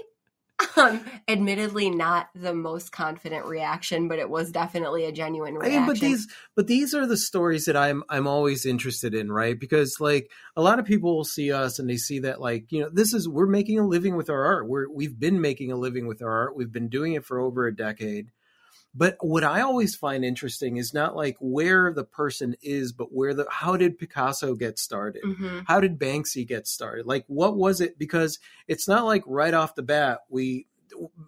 Um, 0.77 1.05
admittedly, 1.29 1.89
not 1.89 2.31
the 2.35 2.53
most 2.53 2.91
confident 2.91 3.47
reaction, 3.47 4.09
but 4.09 4.19
it 4.19 4.29
was 4.29 4.51
definitely 4.51 5.05
a 5.05 5.13
genuine 5.13 5.55
I 5.55 5.67
reaction. 5.69 5.81
mean, 5.81 5.87
but 5.87 6.01
these 6.01 6.29
but 6.57 6.67
these 6.67 6.95
are 6.95 7.07
the 7.07 7.17
stories 7.17 7.67
that 7.67 7.77
I'm 7.77 8.03
I'm 8.09 8.27
always 8.27 8.67
interested 8.67 9.15
in, 9.15 9.31
right? 9.31 9.59
Because 9.59 10.01
like 10.01 10.31
a 10.57 10.63
lot 10.63 10.81
of 10.81 10.85
people 10.85 11.17
will 11.17 11.25
see 11.25 11.53
us 11.53 11.79
and 11.79 11.89
they 11.89 11.97
see 11.97 12.19
that 12.21 12.41
like, 12.41 12.73
you 12.73 12.81
know, 12.81 12.91
this 12.93 13.15
is 13.15 13.29
we're 13.29 13.47
making 13.47 13.79
a 13.79 13.87
living 13.87 14.17
with 14.17 14.29
our 14.31 14.45
art. 14.45 14.69
We're 14.69 14.89
we've 14.91 15.19
been 15.19 15.41
making 15.41 15.71
a 15.71 15.77
living 15.77 16.09
with 16.09 16.23
our 16.23 16.31
art. 16.31 16.57
We've 16.57 16.73
been 16.73 16.89
doing 16.89 17.13
it 17.15 17.25
for 17.25 17.39
over 17.39 17.67
a 17.67 17.75
decade. 17.75 18.31
But 18.95 19.17
what 19.21 19.43
I 19.45 19.61
always 19.63 19.97
find 19.97 20.25
interesting 20.25 20.77
is 20.77 20.95
not 20.95 21.17
like 21.17 21.37
where 21.41 21.93
the 21.93 22.05
person 22.05 22.55
is, 22.63 22.93
but 22.93 23.13
where 23.13 23.35
the 23.35 23.47
how 23.51 23.77
did 23.77 23.99
Picasso 23.99 24.55
get 24.55 24.79
started? 24.79 25.23
Mhm. 25.25 25.65
How 25.67 25.81
did 25.81 25.99
Banksy 25.99 26.47
get 26.47 26.67
started? 26.69 27.05
Like 27.07 27.25
what 27.27 27.57
was 27.57 27.81
it? 27.81 27.99
Because 27.99 28.39
it's 28.69 28.87
not 28.87 29.05
like 29.05 29.25
right 29.27 29.55
off 29.55 29.75
the 29.75 29.83
bat 29.83 30.21
we 30.29 30.67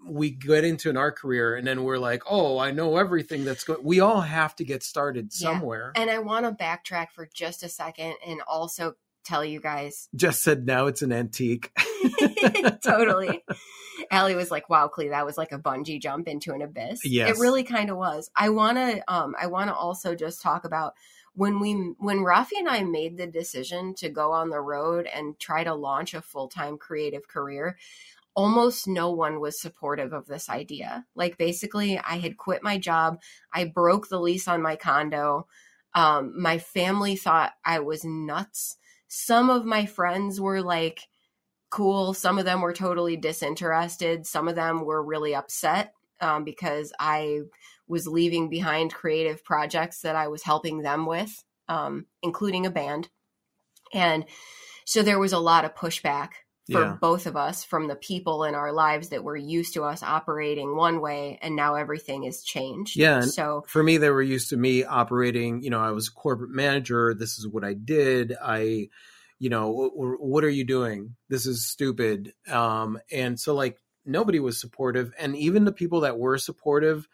we 0.07 0.31
get 0.31 0.63
into 0.65 0.89
an 0.91 0.97
art 0.97 1.17
career 1.17 1.57
and 1.57 1.67
then 1.67 1.83
we're 1.83 1.99
like, 1.99 2.23
oh, 2.31 2.57
I 2.59 2.71
know 2.71 2.97
everything 2.99 3.45
that's 3.45 3.65
going. 3.65 3.83
We 3.83 3.99
all 3.99 4.21
have 4.21 4.55
to 4.57 4.65
get 4.65 4.85
started 4.85 5.31
Yeah. 5.33 5.49
somewhere. 5.49 5.91
And 5.97 6.09
I 6.09 6.21
want 6.21 6.47
to 6.47 6.53
backtrack 6.53 7.11
for 7.13 7.29
just 7.35 7.65
a 7.65 7.69
second 7.69 8.15
and 8.25 8.41
also 8.47 8.95
tell 9.25 9.45
you 9.45 9.61
guys 9.61 10.09
Just 10.15 10.45
said 10.45 10.67
now 10.67 10.87
it's 10.87 11.03
an 11.03 11.13
antique. 11.13 11.73
totally. 12.85 13.45
Allie 14.11 14.35
was 14.35 14.51
like, 14.51 14.69
"Wow, 14.69 14.91
Klee, 14.95 15.11
that 15.11 15.27
was 15.27 15.39
like 15.39 15.53
a 15.53 15.59
bungee 15.59 16.01
jump 16.01 16.29
into 16.29 16.53
an 16.53 16.63
abyss." 16.63 17.01
Yes. 17.05 17.31
it 17.31 17.41
really 17.41 17.65
kind 17.65 17.91
of 17.91 17.97
was. 17.97 18.31
I 18.37 18.51
want 18.51 18.77
to, 18.79 19.03
um, 19.13 19.35
I 19.41 19.47
want 19.47 19.69
to 19.69 19.75
also 19.75 20.15
just 20.15 20.43
talk 20.43 20.65
about 20.65 20.95
when 21.37 21.61
we 21.61 21.73
when 21.99 22.19
Rafi 22.19 22.59
and 22.59 22.69
I 22.69 22.83
made 22.83 23.17
the 23.17 23.27
decision 23.27 23.95
to 23.97 24.09
go 24.09 24.33
on 24.33 24.51
the 24.51 24.61
road 24.61 25.07
and 25.07 25.39
try 25.39 25.65
to 25.65 25.75
launch 25.75 26.15
a 26.15 26.23
full-time 26.23 26.79
creative 26.79 27.29
career, 27.29 27.77
almost 28.35 28.89
no 28.89 29.11
one 29.11 29.41
was 29.41 29.61
supportive 29.61 30.13
of 30.13 30.27
this 30.27 30.49
idea. 30.49 31.05
Like 31.15 31.37
basically 31.37 31.99
I 31.99 32.19
had 32.19 32.37
quit 32.39 32.63
my 32.63 32.79
job, 32.79 33.21
I 33.53 33.65
broke 33.65 34.09
the 34.09 34.21
lease 34.21 34.49
on 34.49 34.63
my 34.63 34.77
condo. 34.77 35.47
Um, 35.95 36.41
my 36.41 36.59
family 36.59 37.17
thought 37.17 37.53
I 37.65 37.81
was 37.81 38.05
nuts. 38.05 38.77
Some 39.09 39.51
of 39.51 39.65
my 39.65 39.87
friends 39.87 40.41
were 40.41 40.63
like 40.63 41.09
cool, 41.71 42.15
some 42.15 42.39
of 42.39 42.45
them 42.45 42.61
were 42.61 42.73
totally 42.73 43.17
disinterested, 43.17 44.27
some 44.27 44.49
of 44.49 44.55
them 44.55 44.85
were 44.85 45.03
really 45.03 45.35
upset 45.35 45.93
um, 46.21 46.45
because 46.45 46.93
I 46.99 47.41
was 47.89 48.07
leaving 48.07 48.49
behind 48.49 48.95
creative 48.95 49.45
projects 49.45 50.03
that 50.03 50.17
I 50.17 50.29
was 50.29 50.43
helping 50.43 50.83
them 50.83 51.07
with, 51.07 51.45
um, 51.69 52.07
including 52.23 52.67
a 52.67 52.71
band. 52.71 53.09
And 53.93 54.25
so 54.85 55.03
there 55.03 55.19
was 55.19 55.33
a 55.33 55.39
lot 55.39 55.65
of 55.65 55.75
pushback 55.75 56.31
for 56.71 56.81
Yeah. 56.81 56.97
both 57.01 57.27
of 57.27 57.37
us 57.37 57.63
from 57.63 57.87
the 57.87 57.95
people 57.95 58.43
in 58.43 58.57
our 58.57 58.73
lives 58.73 59.11
that 59.11 59.23
were 59.23 59.37
used 59.37 59.75
to 59.75 59.85
us 59.85 60.03
operating 60.03 60.77
one 60.77 61.01
way 61.01 61.39
and 61.41 61.55
now 61.55 61.77
everything 61.77 62.25
is 62.25 62.43
changed. 62.43 62.99
Yeah, 62.99 63.21
So 63.21 63.65
for 63.69 63.83
me 63.83 63.99
they 63.99 64.11
were 64.11 64.23
used 64.23 64.51
to 64.51 64.57
me 64.57 64.83
operating 64.85 65.63
you 65.63 65.71
know 65.71 65.81
i 65.81 65.91
was 65.91 66.09
a 66.09 66.13
corporate 66.13 66.51
manager 66.51 67.15
this 67.15 67.39
is 67.39 67.47
what 67.47 67.63
i 67.63 67.73
did 67.73 68.35
i 68.43 68.89
you 69.39 69.51
know 69.51 69.73
"Wh- 69.73 69.95
wh- 69.95 70.23
what 70.23 70.45
are 70.45 70.51
you 70.51 70.65
doing 70.65 71.17
this 71.29 71.47
is 71.47 71.67
stupid 71.67 72.33
um 72.51 72.99
and 73.11 73.39
so 73.39 73.55
like 73.55 73.79
nobody 74.05 74.39
was 74.41 74.61
supportive 74.61 75.13
and 75.19 75.37
even 75.37 75.65
the 75.65 75.73
people 75.73 76.01
that 76.01 76.19
were 76.19 76.39
supportive 76.39 77.09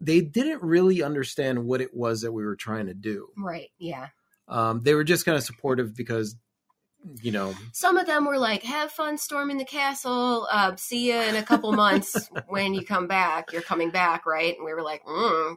they 0.00 0.20
didn't 0.20 0.62
really 0.62 1.02
understand 1.02 1.64
what 1.64 1.80
it 1.80 1.94
was 1.94 2.22
that 2.22 2.32
we 2.32 2.44
were 2.44 2.56
trying 2.56 2.86
to 2.86 2.94
do 2.94 3.28
right, 3.36 3.70
yeah. 3.78 4.08
um 4.48 4.80
they 4.82 4.94
were 4.94 5.04
just 5.04 5.24
kind 5.24 5.36
of 5.38 5.44
supportive 5.44 5.94
because 5.96 6.36
you 7.22 7.32
know 7.32 7.54
Some 7.72 7.98
of 7.98 8.06
them 8.06 8.24
were 8.24 8.38
like, 8.38 8.62
"Have 8.62 8.90
fun 8.90 9.18
storming 9.18 9.58
the 9.58 9.64
castle. 9.64 10.48
Uh, 10.50 10.74
see 10.76 11.08
you 11.12 11.20
in 11.20 11.36
a 11.36 11.42
couple 11.42 11.70
months 11.72 12.30
when 12.48 12.72
you 12.72 12.84
come 12.84 13.06
back. 13.06 13.52
You're 13.52 13.62
coming 13.62 13.90
back, 13.90 14.24
right?" 14.24 14.56
And 14.56 14.64
we 14.64 14.72
were 14.72 14.82
like, 14.82 15.04
mm. 15.04 15.56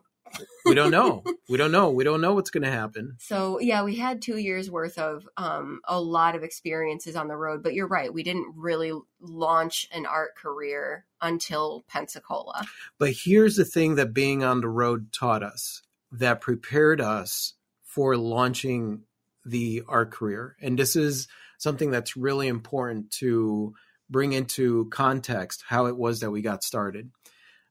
We 0.65 0.75
don't 0.75 0.91
know 0.91 1.23
we 1.49 1.57
don't 1.57 1.71
know 1.71 1.89
we 1.89 2.03
don't 2.03 2.21
know 2.21 2.33
what's 2.33 2.49
going 2.49 2.63
to 2.63 2.71
happen 2.71 3.15
So 3.19 3.59
yeah, 3.59 3.83
we 3.83 3.95
had 3.95 4.21
two 4.21 4.37
years 4.37 4.69
worth 4.71 4.97
of 4.97 5.27
um, 5.37 5.81
a 5.85 5.99
lot 5.99 6.35
of 6.35 6.43
experiences 6.43 7.15
on 7.15 7.27
the 7.27 7.35
road. 7.35 7.63
But 7.63 7.73
you're 7.73 7.87
right, 7.87 8.13
we 8.13 8.23
didn't 8.23 8.53
really 8.55 8.91
launch 9.19 9.87
an 9.91 10.05
art 10.05 10.35
career 10.35 11.05
until 11.21 11.83
Pensacola. 11.87 12.65
But 12.97 13.11
here's 13.11 13.55
the 13.55 13.65
thing 13.65 13.95
that 13.95 14.13
being 14.13 14.43
on 14.43 14.61
the 14.61 14.69
road 14.69 15.11
taught 15.11 15.43
us 15.43 15.81
that 16.11 16.41
prepared 16.41 17.01
us 17.01 17.53
for 17.83 18.15
launching 18.15 19.01
the 19.45 19.83
art 19.87 20.11
career. 20.11 20.55
And 20.61 20.77
this 20.77 20.95
is 20.95 21.27
something 21.57 21.91
that's 21.91 22.15
really 22.15 22.47
important 22.47 23.11
to 23.11 23.73
bring 24.09 24.33
into 24.33 24.87
context 24.89 25.63
how 25.67 25.87
it 25.87 25.97
was 25.97 26.21
that 26.21 26.31
we 26.31 26.41
got 26.41 26.63
started. 26.63 27.11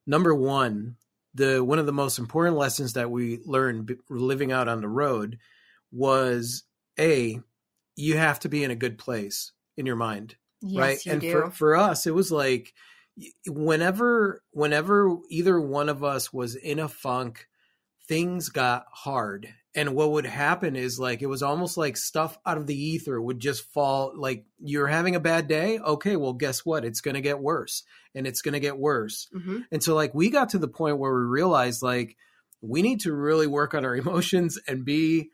Number 0.07 0.35
one, 0.35 0.97
the 1.37 1.63
one 1.63 1.79
of 1.79 1.87
the 1.87 1.93
most 1.93 2.19
important 2.19 2.57
lessons 2.57 2.95
that 2.95 3.11
we 3.11 3.41
learned 3.45 3.97
living 4.09 4.53
out 4.53 4.69
on 4.69 4.81
the 4.81 4.89
road 4.89 5.39
was 5.93 6.65
a 6.99 7.39
you 7.95 8.17
have 8.17 8.41
to 8.41 8.49
be 8.49 8.65
in 8.65 8.71
a 8.71 8.77
good 8.77 8.99
place 8.99 9.53
in 9.77 9.87
your 9.87 9.97
mind 9.97 10.37
Yes, 10.63 10.81
right 10.81 11.07
you 11.07 11.13
and 11.13 11.21
do. 11.21 11.31
for 11.31 11.51
for 11.51 11.77
us 11.77 12.07
it 12.07 12.15
was 12.15 12.33
like 12.33 12.73
whenever 13.47 14.43
whenever 14.53 15.17
either 15.29 15.61
one 15.61 15.89
of 15.89 16.03
us 16.03 16.33
was 16.33 16.55
in 16.57 16.79
a 16.79 16.89
funk 16.89 17.47
things 18.09 18.49
got 18.49 18.87
hard 18.91 19.53
and 19.77 19.95
what 19.95 20.11
would 20.13 20.27
happen 20.27 20.75
is 20.75 20.99
like 20.99 21.23
it 21.23 21.27
was 21.27 21.43
almost 21.43 21.77
like 21.77 21.97
stuff 21.97 22.37
out 22.45 22.57
of 22.57 22.67
the 22.67 22.75
ether 22.75 23.21
would 23.21 23.39
just 23.39 23.63
fall 23.73 24.13
like 24.17 24.45
you're 24.59 24.89
having 24.89 25.15
a 25.15 25.21
bad 25.21 25.47
day? 25.47 25.79
Okay 25.79 26.17
well 26.17 26.33
guess 26.33 26.65
what? 26.65 26.85
It's 26.85 27.01
going 27.03 27.15
to 27.15 27.21
get 27.21 27.39
worse 27.39 27.85
and 28.15 28.27
it's 28.27 28.43
going 28.43 28.55
to 28.55 28.61
get 28.61 28.79
worse. 28.79 29.29
Mhm. 29.35 29.65
and 29.71 29.83
so 29.83 29.95
like 29.95 30.15
we 30.15 30.31
got 30.31 30.49
to 30.51 30.59
the 30.59 30.67
point 30.69 30.99
where 30.99 31.15
we 31.15 31.23
realized 31.23 31.83
like 31.83 32.17
we 32.63 32.83
need 32.83 33.01
to 33.01 33.13
really 33.13 33.47
work 33.47 33.75
on 33.75 33.85
our 33.85 33.95
emotions 34.05 34.59
and 34.67 34.85
be 34.85 35.31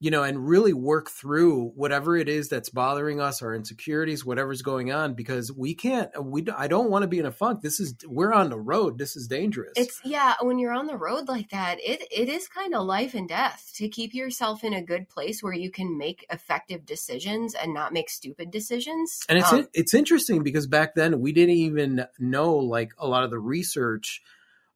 you 0.00 0.10
know 0.10 0.22
and 0.22 0.46
really 0.46 0.72
work 0.72 1.10
through 1.10 1.68
whatever 1.74 2.16
it 2.16 2.28
is 2.28 2.48
that's 2.48 2.68
bothering 2.68 3.20
us 3.20 3.42
our 3.42 3.54
insecurities 3.54 4.24
whatever's 4.24 4.62
going 4.62 4.92
on 4.92 5.14
because 5.14 5.52
we 5.52 5.74
can't 5.74 6.10
we 6.24 6.44
I 6.56 6.68
don't 6.68 6.90
want 6.90 7.02
to 7.02 7.08
be 7.08 7.18
in 7.18 7.26
a 7.26 7.32
funk 7.32 7.62
this 7.62 7.80
is 7.80 7.94
we're 8.06 8.32
on 8.32 8.50
the 8.50 8.58
road 8.58 8.98
this 8.98 9.16
is 9.16 9.26
dangerous 9.26 9.72
It's 9.76 10.00
yeah, 10.04 10.34
when 10.40 10.58
you're 10.58 10.72
on 10.72 10.86
the 10.86 10.96
road 10.96 11.28
like 11.28 11.50
that, 11.50 11.78
it 11.80 12.02
it 12.10 12.28
is 12.28 12.48
kind 12.48 12.74
of 12.74 12.84
life 12.86 13.14
and 13.14 13.28
death 13.28 13.70
to 13.74 13.88
keep 13.88 14.14
yourself 14.14 14.64
in 14.64 14.72
a 14.72 14.82
good 14.82 15.08
place 15.08 15.42
where 15.42 15.52
you 15.52 15.70
can 15.70 15.98
make 15.98 16.26
effective 16.30 16.86
decisions 16.86 17.54
and 17.54 17.74
not 17.74 17.92
make 17.92 18.08
stupid 18.10 18.50
decisions. 18.50 19.20
and 19.28 19.38
it's 19.38 19.52
Um, 19.52 19.68
it's 19.74 19.94
interesting 19.94 20.42
because 20.42 20.66
back 20.66 20.94
then 20.94 21.20
we 21.20 21.32
didn't 21.32 21.56
even 21.56 22.06
know 22.18 22.54
like 22.54 22.92
a 22.98 23.06
lot 23.06 23.24
of 23.24 23.30
the 23.30 23.38
research 23.38 24.22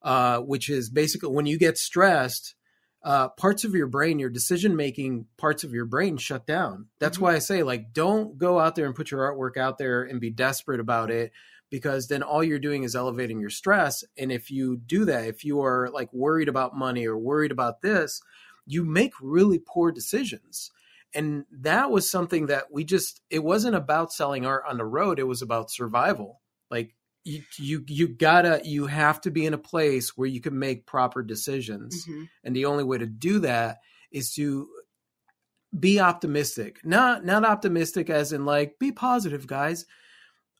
uh 0.02 0.38
which 0.38 0.70
is 0.70 0.88
basically 0.88 1.28
when 1.28 1.46
you 1.46 1.58
get 1.58 1.76
stressed 1.76 2.54
uh, 3.02 3.28
parts 3.30 3.64
of 3.64 3.74
your 3.74 3.86
brain, 3.86 4.18
your 4.18 4.30
decision 4.30 4.76
making 4.76 5.26
parts 5.38 5.64
of 5.64 5.72
your 5.72 5.86
brain 5.86 6.16
shut 6.16 6.46
down. 6.46 6.86
That's 6.98 7.18
Mhm. 7.18 7.20
why 7.22 7.34
I 7.34 7.38
say, 7.38 7.62
like, 7.62 7.92
don't 7.92 8.36
go 8.36 8.58
out 8.58 8.74
there 8.74 8.86
and 8.86 8.94
put 8.94 9.10
your 9.10 9.20
artwork 9.20 9.56
out 9.56 9.78
there 9.78 10.02
and 10.02 10.20
be 10.20 10.30
desperate 10.30 10.80
about 10.80 11.10
it 11.10 11.32
because 11.70 12.08
then 12.08 12.22
all 12.22 12.44
you're 12.44 12.58
doing 12.58 12.82
is 12.82 12.94
elevating 12.94 13.40
your 13.40 13.50
stress. 13.50 14.04
And 14.18 14.30
if 14.30 14.50
you 14.50 14.76
do 14.76 15.04
that, 15.06 15.26
if 15.26 15.44
you 15.44 15.62
are 15.62 15.88
like 15.90 16.12
worried 16.12 16.48
about 16.48 16.76
money 16.76 17.06
or 17.06 17.16
worried 17.16 17.52
about 17.52 17.80
this, 17.80 18.20
you 18.66 18.84
make 18.84 19.12
really 19.22 19.58
poor 19.58 19.90
decisions. 19.92 20.70
And 21.14 21.44
that 21.50 21.90
was 21.90 22.10
something 22.10 22.46
that 22.46 22.66
we 22.70 22.84
just, 22.84 23.22
it 23.30 23.42
wasn't 23.42 23.76
about 23.76 24.12
selling 24.12 24.44
art 24.44 24.64
on 24.68 24.76
the 24.76 24.84
road, 24.84 25.18
it 25.18 25.24
was 25.24 25.42
about 25.42 25.70
survival. 25.70 26.40
Like, 26.70 26.94
you, 27.24 27.42
you 27.58 27.84
you 27.86 28.08
gotta 28.08 28.60
you 28.64 28.86
have 28.86 29.20
to 29.20 29.30
be 29.30 29.44
in 29.44 29.54
a 29.54 29.58
place 29.58 30.16
where 30.16 30.28
you 30.28 30.40
can 30.40 30.58
make 30.58 30.86
proper 30.86 31.22
decisions 31.22 32.06
mhm. 32.06 32.28
and 32.44 32.56
the 32.56 32.64
only 32.64 32.84
way 32.84 32.98
to 32.98 33.06
do 33.06 33.40
that 33.40 33.78
is 34.10 34.32
to 34.34 34.68
be 35.78 36.00
optimistic 36.00 36.80
not 36.84 37.24
not 37.24 37.44
optimistic 37.44 38.10
as 38.10 38.32
in 38.32 38.44
like 38.44 38.78
be 38.78 38.90
positive 38.90 39.46
guys 39.46 39.84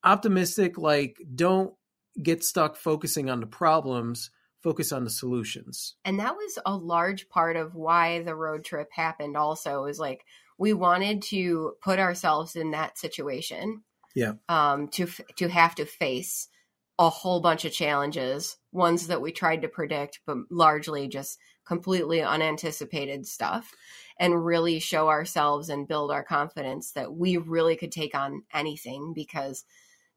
optimistic 0.04 0.78
like 0.78 1.16
don't 1.34 1.74
get 2.22 2.44
stuck 2.44 2.76
focusing 2.76 3.30
on 3.30 3.40
the 3.40 3.46
problems 3.46 4.30
focus 4.62 4.92
on 4.92 5.04
the 5.04 5.10
solutions 5.10 5.96
And 6.04 6.20
that 6.20 6.34
was 6.34 6.58
a 6.66 6.76
large 6.76 7.28
part 7.28 7.56
of 7.56 7.74
why 7.74 8.22
the 8.22 8.34
road 8.34 8.64
trip 8.64 8.88
happened 8.92 9.36
also 9.36 9.86
is 9.86 9.98
like 9.98 10.24
we 10.58 10.74
wanted 10.74 11.22
to 11.22 11.72
put 11.80 11.98
ourselves 11.98 12.54
in 12.54 12.72
that 12.72 12.98
situation. 12.98 13.82
Yeah. 14.14 14.34
Um 14.48 14.88
to 14.88 15.06
to 15.36 15.48
have 15.48 15.74
to 15.76 15.86
face 15.86 16.48
a 17.00 17.08
whole 17.08 17.40
bunch 17.40 17.64
of 17.64 17.72
challenges, 17.72 18.58
ones 18.72 19.06
that 19.06 19.22
we 19.22 19.32
tried 19.32 19.62
to 19.62 19.68
predict 19.68 20.20
but 20.26 20.36
largely 20.50 21.08
just 21.08 21.38
completely 21.66 22.20
unanticipated 22.20 23.26
stuff 23.26 23.72
and 24.18 24.44
really 24.44 24.78
show 24.78 25.08
ourselves 25.08 25.70
and 25.70 25.88
build 25.88 26.10
our 26.10 26.22
confidence 26.22 26.92
that 26.92 27.10
we 27.12 27.38
really 27.38 27.74
could 27.74 27.90
take 27.90 28.14
on 28.14 28.42
anything 28.52 29.14
because 29.14 29.64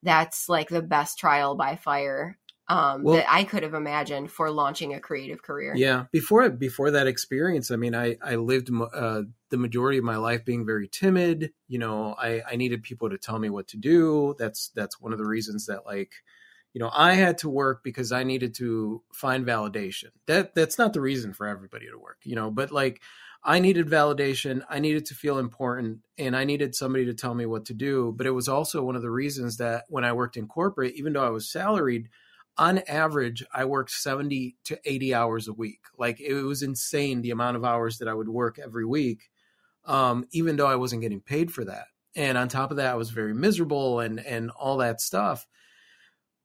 that's 0.01 0.49
like 0.49 0.67
the 0.67 0.81
best 0.81 1.17
trial 1.17 1.55
by 1.55 1.77
fire 1.77 2.37
um, 2.67 3.03
Well- 3.03 3.15
that 3.15 3.31
I 3.31 3.45
could 3.45 3.63
have 3.63 3.73
imagined 3.75 4.29
for 4.29 4.51
launching 4.51 4.93
a 4.93 4.99
creative 4.99 5.41
career. 5.41 5.73
yeah. 5.77 6.05
Before 6.11 6.49
before 6.49 6.91
that 6.91 7.07
experience 7.07 7.71
i 7.71 7.77
mean 7.77 7.95
i 7.95 8.17
i 8.21 8.35
lived 8.35 8.69
uh, 8.73 9.21
the 9.51 9.57
majority 9.57 9.97
of 9.99 10.03
my 10.03 10.17
life 10.17 10.43
being 10.43 10.65
very 10.65 10.87
timid. 10.89 11.51
You 11.69 11.79
know 11.79 12.15
i 12.17 12.41
i 12.51 12.55
needed 12.57 12.83
people 12.83 13.09
to 13.09 13.17
tell 13.17 13.39
me 13.39 13.49
what 13.49 13.67
to 13.69 13.77
do. 13.77 14.35
That's 14.37 14.69
that's 14.75 14.99
one 14.99 15.13
of 15.13 15.19
the 15.19 15.25
reasons 15.27 15.65
that 15.67 15.85
like 15.85 16.11
you 16.73 16.79
know 16.79 16.89
i 16.93 17.13
had 17.13 17.37
to 17.37 17.49
work 17.49 17.83
because 17.83 18.11
i 18.11 18.23
needed 18.23 18.53
to 18.55 19.01
find 19.13 19.45
validation. 19.45 20.09
That 20.27 20.55
that's 20.55 20.77
not 20.77 20.93
the 20.93 21.01
reason 21.01 21.33
for 21.33 21.47
everybody 21.47 21.87
to 21.87 21.97
work 21.97 22.17
you 22.23 22.35
know 22.35 22.51
but 22.51 22.71
like 22.71 23.01
i 23.43 23.59
needed 23.59 23.87
validation 23.87 24.63
i 24.69 24.79
needed 24.79 25.05
to 25.07 25.15
feel 25.15 25.37
important 25.37 25.99
and 26.17 26.35
i 26.35 26.43
needed 26.43 26.75
somebody 26.75 27.05
to 27.05 27.13
tell 27.13 27.33
me 27.33 27.45
what 27.45 27.65
to 27.65 27.73
do 27.73 28.13
but 28.15 28.27
it 28.27 28.31
was 28.31 28.47
also 28.47 28.83
one 28.83 28.95
of 28.95 29.01
the 29.01 29.11
reasons 29.11 29.57
that 29.57 29.85
when 29.89 30.03
i 30.03 30.11
worked 30.11 30.37
in 30.37 30.47
corporate 30.47 30.95
even 30.95 31.13
though 31.13 31.25
i 31.25 31.29
was 31.29 31.49
salaried 31.51 32.09
on 32.57 32.79
average 32.87 33.43
i 33.53 33.65
worked 33.65 33.91
70 33.91 34.55
to 34.65 34.79
80 34.85 35.13
hours 35.13 35.47
a 35.47 35.53
week. 35.53 35.81
Like 35.97 36.19
it 36.19 36.33
was 36.33 36.61
insane 36.61 37.21
the 37.21 37.31
amount 37.31 37.57
of 37.57 37.65
hours 37.65 37.97
that 37.97 38.07
i 38.07 38.13
would 38.13 38.29
work 38.29 38.59
every 38.59 38.85
week 38.85 39.29
um, 39.85 40.25
even 40.31 40.55
though 40.55 40.67
i 40.67 40.75
wasn't 40.75 41.01
getting 41.01 41.21
paid 41.21 41.51
for 41.51 41.65
that. 41.65 41.87
And 42.15 42.37
on 42.37 42.47
top 42.47 42.71
of 42.71 42.77
that 42.77 42.91
i 42.91 42.95
was 42.95 43.09
very 43.09 43.33
miserable 43.33 43.99
and 43.99 44.19
and 44.19 44.51
all 44.51 44.77
that 44.77 45.01
stuff 45.01 45.47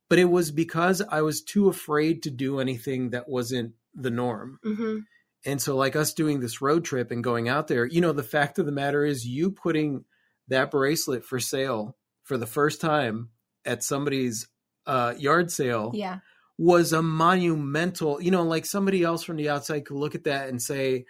but 0.08 0.18
it 0.18 0.24
was 0.26 0.50
because 0.50 1.02
i 1.10 1.20
was 1.22 1.42
too 1.42 1.68
afraid 1.68 2.22
to 2.22 2.30
do 2.30 2.60
anything 2.60 3.10
that 3.10 3.28
wasn't 3.28 3.72
the 3.94 4.10
norm. 4.10 4.58
Hmm 4.62 4.98
and 5.46 5.62
so 5.62 5.76
like 5.76 5.94
us 5.94 6.12
doing 6.14 6.40
this 6.40 6.60
road 6.60 6.84
trip 6.84 7.12
and 7.12 7.22
going 7.22 7.48
out 7.48 7.68
there 7.68 7.86
you 7.86 8.00
know 8.00 8.12
the 8.12 8.24
fact 8.24 8.58
of 8.58 8.66
the 8.66 8.72
matter 8.72 9.04
is 9.04 9.24
you 9.24 9.52
putting 9.52 10.04
that 10.48 10.70
bracelet 10.70 11.24
for 11.24 11.38
sale 11.38 11.96
for 12.24 12.36
the 12.36 12.46
first 12.46 12.80
time 12.80 13.28
at 13.64 13.84
somebody's 13.84 14.48
uh, 14.86 15.14
yard 15.16 15.50
sale 15.52 15.92
Yeah. 15.94 16.18
was 16.58 16.92
a 16.92 17.02
monumental 17.02 18.20
you 18.20 18.30
know 18.32 18.42
like 18.42 18.66
somebody 18.66 19.02
else 19.04 19.22
from 19.22 19.36
the 19.36 19.48
outside 19.48 19.84
could 19.86 19.96
look 19.96 20.14
at 20.16 20.24
that 20.24 20.48
and 20.48 20.60
say 20.60 21.04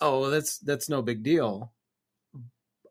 oh, 0.00 0.28
that's 0.30 0.58
that's 0.58 0.88
no 0.88 1.02
big 1.02 1.22
deal 1.22 1.72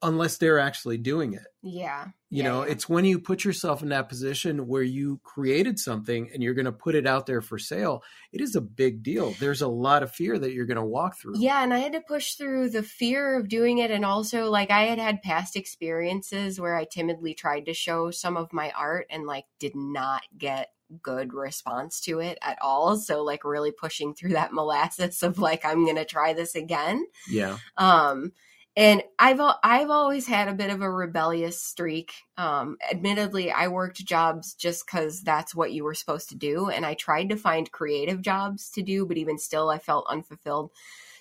unless 0.05 0.37
they're 0.37 0.59
actually 0.59 0.97
doing 0.97 1.33
it. 1.33 1.45
Yeah. 1.61 2.05
You 2.29 2.43
Yeah, 2.43 2.49
know, 2.49 2.63
yeah. 2.63 2.71
it's 2.71 2.87
when 2.89 3.05
you 3.05 3.19
put 3.19 3.43
yourself 3.43 3.81
in 3.81 3.89
that 3.89 4.09
position 4.09 4.67
where 4.67 4.83
you 4.83 5.19
created 5.23 5.79
something 5.79 6.29
and 6.33 6.41
you're 6.43 6.53
going 6.53 6.65
to 6.65 6.71
put 6.71 6.95
it 6.95 7.07
out 7.07 7.25
there 7.25 7.41
for 7.41 7.57
sale. 7.57 8.03
It 8.31 8.41
is 8.41 8.55
a 8.55 8.61
big 8.61 9.03
deal. 9.03 9.33
There's 9.39 9.61
a 9.61 9.67
lot 9.67 10.03
of 10.03 10.11
fear 10.11 10.37
that 10.37 10.53
you're 10.53 10.65
going 10.65 10.77
to 10.77 10.85
walk 10.85 11.17
through. 11.19 11.39
Yeah, 11.39 11.63
and 11.63 11.73
I 11.73 11.79
had 11.79 11.93
to 11.93 12.01
push 12.01 12.33
through 12.35 12.69
the 12.69 12.83
fear 12.83 13.39
of 13.39 13.47
doing 13.49 13.79
it. 13.79 13.91
And 13.91 14.05
also, 14.05 14.49
like, 14.49 14.69
I 14.71 14.83
had 14.83 14.99
had 14.99 15.21
past 15.21 15.55
experiences 15.55 16.59
where 16.59 16.75
I 16.75 16.85
timidly 16.85 17.33
tried 17.33 17.65
to 17.65 17.73
show 17.73 18.11
some 18.11 18.37
of 18.37 18.53
my 18.53 18.71
art 18.71 19.07
and, 19.09 19.25
like, 19.25 19.45
did 19.59 19.75
not 19.75 20.21
get 20.37 20.69
good 21.01 21.33
response 21.33 21.99
to 22.01 22.19
it 22.19 22.37
at 22.43 22.57
all. 22.61 22.95
So, 22.97 23.23
like, 23.23 23.43
really 23.43 23.71
pushing 23.71 24.13
through 24.13 24.33
that 24.33 24.53
molasses 24.53 25.23
of, 25.23 25.39
like, 25.39 25.65
I'm 25.65 25.83
going 25.85 25.95
to 25.95 26.05
try 26.05 26.33
this 26.33 26.53
again. 26.55 27.05
Yeah. 27.29 27.57
Um, 27.77 28.33
and 28.77 29.03
I've 29.17 29.39
I've 29.63 29.89
always 29.89 30.27
had 30.27 30.47
a 30.47 30.53
bit 30.53 30.69
of 30.69 30.81
a 30.81 30.91
rebellious 30.91 31.61
streak. 31.61 32.13
Um, 32.37 32.77
admittedly, 32.91 33.51
I 33.51 33.69
worked 33.69 34.05
jobs 34.05 34.53
just 34.53 34.85
because 34.85 35.21
that's 35.21 35.55
what 35.55 35.71
you 35.71 35.83
were 35.83 35.93
supposed 35.93 36.29
to 36.29 36.35
do, 36.35 36.69
and 36.69 36.85
I 36.85 36.93
tried 36.93 37.29
to 37.29 37.37
find 37.37 37.71
creative 37.71 38.21
jobs 38.21 38.69
to 38.71 38.81
do, 38.81 39.05
but 39.05 39.17
even 39.17 39.37
still, 39.37 39.69
I 39.69 39.79
felt 39.79 40.07
unfulfilled. 40.09 40.71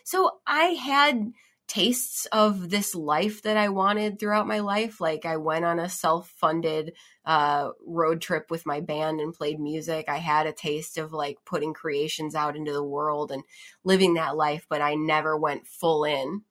So 0.02 0.38
I 0.46 0.64
had 0.64 1.32
tastes 1.66 2.26
of 2.26 2.68
this 2.68 2.94
life 2.94 3.42
that 3.42 3.56
I 3.56 3.70
wanted 3.70 4.18
throughout 4.18 4.46
my 4.46 4.58
life. 4.58 5.00
Like 5.00 5.24
I 5.24 5.38
went 5.38 5.64
on 5.64 5.78
a 5.78 5.88
self-funded 5.88 6.92
uh, 7.24 7.70
road 7.86 8.20
trip 8.20 8.50
with 8.50 8.66
my 8.66 8.80
band 8.80 9.20
and 9.20 9.32
played 9.32 9.58
music. 9.58 10.06
I 10.08 10.18
had 10.18 10.46
a 10.46 10.52
taste 10.52 10.98
of 10.98 11.12
like 11.12 11.38
putting 11.46 11.72
creations 11.72 12.34
out 12.34 12.56
into 12.56 12.72
the 12.72 12.84
world 12.84 13.32
and 13.32 13.42
living 13.82 14.14
that 14.14 14.36
life, 14.36 14.66
but 14.68 14.82
I 14.82 14.94
never 14.94 15.38
went 15.38 15.66
full 15.66 16.04
in 16.04 16.42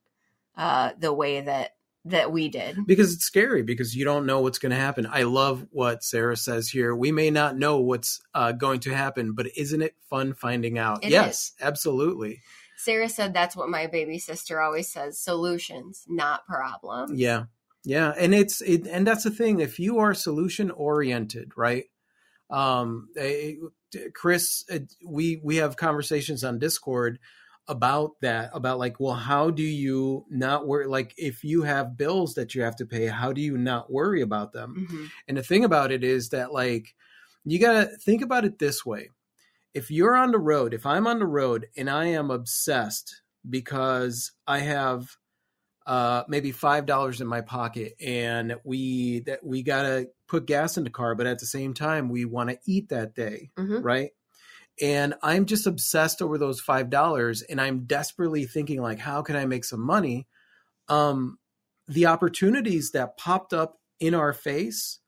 uh, 0.57 0.91
the 0.97 1.13
way 1.13 1.41
that 1.41 1.71
that 2.05 2.31
we 2.31 2.49
did. 2.49 2.85
Because 2.85 3.13
it's 3.13 3.25
scary 3.25 3.63
because 3.63 3.95
you 3.95 4.03
don't 4.03 4.25
know 4.25 4.41
what's 4.41 4.59
going 4.59 4.71
to 4.71 4.75
happen. 4.75 5.07
I 5.09 5.23
love 5.23 5.65
what 5.71 6.03
Sarah 6.03 6.35
says 6.35 6.67
here. 6.67 6.93
We 6.93 7.13
may 7.13 7.31
not 7.31 7.57
know 7.57 7.79
what's 7.79 8.21
uh, 8.33 8.51
going 8.51 8.81
to 8.81 8.93
happen, 8.93 9.33
but 9.33 9.47
isn't 9.55 9.81
it 9.81 9.95
fun 10.09 10.33
finding 10.33 10.77
out? 10.77 11.03
It 11.03 11.11
yes, 11.11 11.53
absolutely. 11.61 12.41
Sarah 12.77 13.07
said 13.07 13.33
that's 13.33 13.55
what 13.55 13.69
my 13.69 13.87
baby 13.87 14.19
sister 14.19 14.61
always 14.61 14.91
says: 14.91 15.17
solutions, 15.17 16.03
not 16.07 16.45
problems. 16.45 17.19
Yeah. 17.19 17.45
Yeah, 17.85 18.13
and 18.17 18.33
it's 18.33 18.61
it, 18.61 18.87
and 18.87 19.05
that's 19.05 19.25
the 19.25 19.29
thing. 19.29 19.59
If 19.59 19.77
you 19.77 19.99
are 19.99 20.13
solution 20.13 20.71
oriented, 20.71 21.51
right? 21.57 21.83
Um, 22.49 23.09
eh, 23.17 23.55
Chris, 24.13 24.63
eh, 24.69 24.79
we 25.05 25.41
we 25.43 25.57
have 25.57 25.75
conversations 25.75 26.45
on 26.45 26.59
Discord 26.59 27.19
about 27.67 28.11
that. 28.21 28.49
About 28.53 28.79
like, 28.79 28.99
well, 28.99 29.13
how 29.15 29.49
do 29.49 29.63
you 29.63 30.25
not 30.29 30.67
worry? 30.67 30.85
Like, 30.87 31.13
if 31.17 31.43
you 31.43 31.63
have 31.63 31.97
bills 31.97 32.35
that 32.35 32.53
you 32.55 32.61
have 32.63 32.75
to 32.77 32.85
pay, 32.85 33.07
how 33.07 33.31
do 33.33 33.41
you 33.41 33.57
not 33.57 33.91
worry 33.91 34.21
about 34.21 34.51
them? 34.53 34.87
Mhm. 34.89 35.09
And 35.27 35.37
the 35.37 35.43
thing 35.43 35.63
about 35.63 35.91
it 35.91 36.03
is 36.03 36.29
that 36.29 36.51
like 36.53 36.93
you 37.45 37.59
got 37.59 37.73
to 37.89 37.97
think 37.97 38.21
about 38.21 38.45
it 38.45 38.59
this 38.59 38.85
way. 38.85 39.09
If 39.73 39.89
you're 39.91 40.15
on 40.15 40.31
the 40.31 40.39
road, 40.39 40.73
if 40.73 40.85
I'm 40.85 41.07
on 41.07 41.19
the 41.19 41.25
road 41.25 41.67
and 41.75 41.89
I 41.89 42.05
am 42.07 42.29
obsessed 42.31 43.21
because 43.49 44.31
I 44.47 44.59
have 44.59 45.17
uh 45.85 46.23
maybe 46.29 46.51
five 46.53 46.85
dollars 46.85 47.19
in 47.19 47.27
my 47.27 47.41
pocket 47.41 47.93
and 47.99 48.55
we 48.63 49.19
that 49.21 49.43
we 49.43 49.61
gotta 49.63 50.07
put 50.29 50.45
gas 50.45 50.77
in 50.77 50.85
the 50.85 50.89
car 50.89 51.13
but 51.13 51.27
at 51.27 51.39
the 51.39 51.45
same 51.45 51.73
time 51.73 52.07
we 52.07 52.23
want 52.23 52.49
to 52.49 52.57
eat 52.65 52.87
that 52.87 53.13
day 53.13 53.51
Mhm. 53.57 53.83
right 53.83 54.11
and 54.81 55.13
i'm 55.21 55.45
just 55.45 55.67
obsessed 55.67 56.21
over 56.21 56.37
those 56.37 56.59
five 56.59 56.89
dollars 56.89 57.41
and 57.43 57.61
i'm 57.61 57.85
desperately 57.85 58.45
thinking 58.45 58.81
like 58.81 58.99
how 58.99 59.21
can 59.21 59.35
i 59.35 59.45
make 59.45 59.63
some 59.63 59.81
money 59.81 60.27
um 60.89 61.37
the 61.87 62.05
opportunities 62.05 62.91
that 62.91 63.17
popped 63.17 63.53
up 63.53 63.75
in 63.99 64.13
our 64.13 64.33
face 64.33 64.99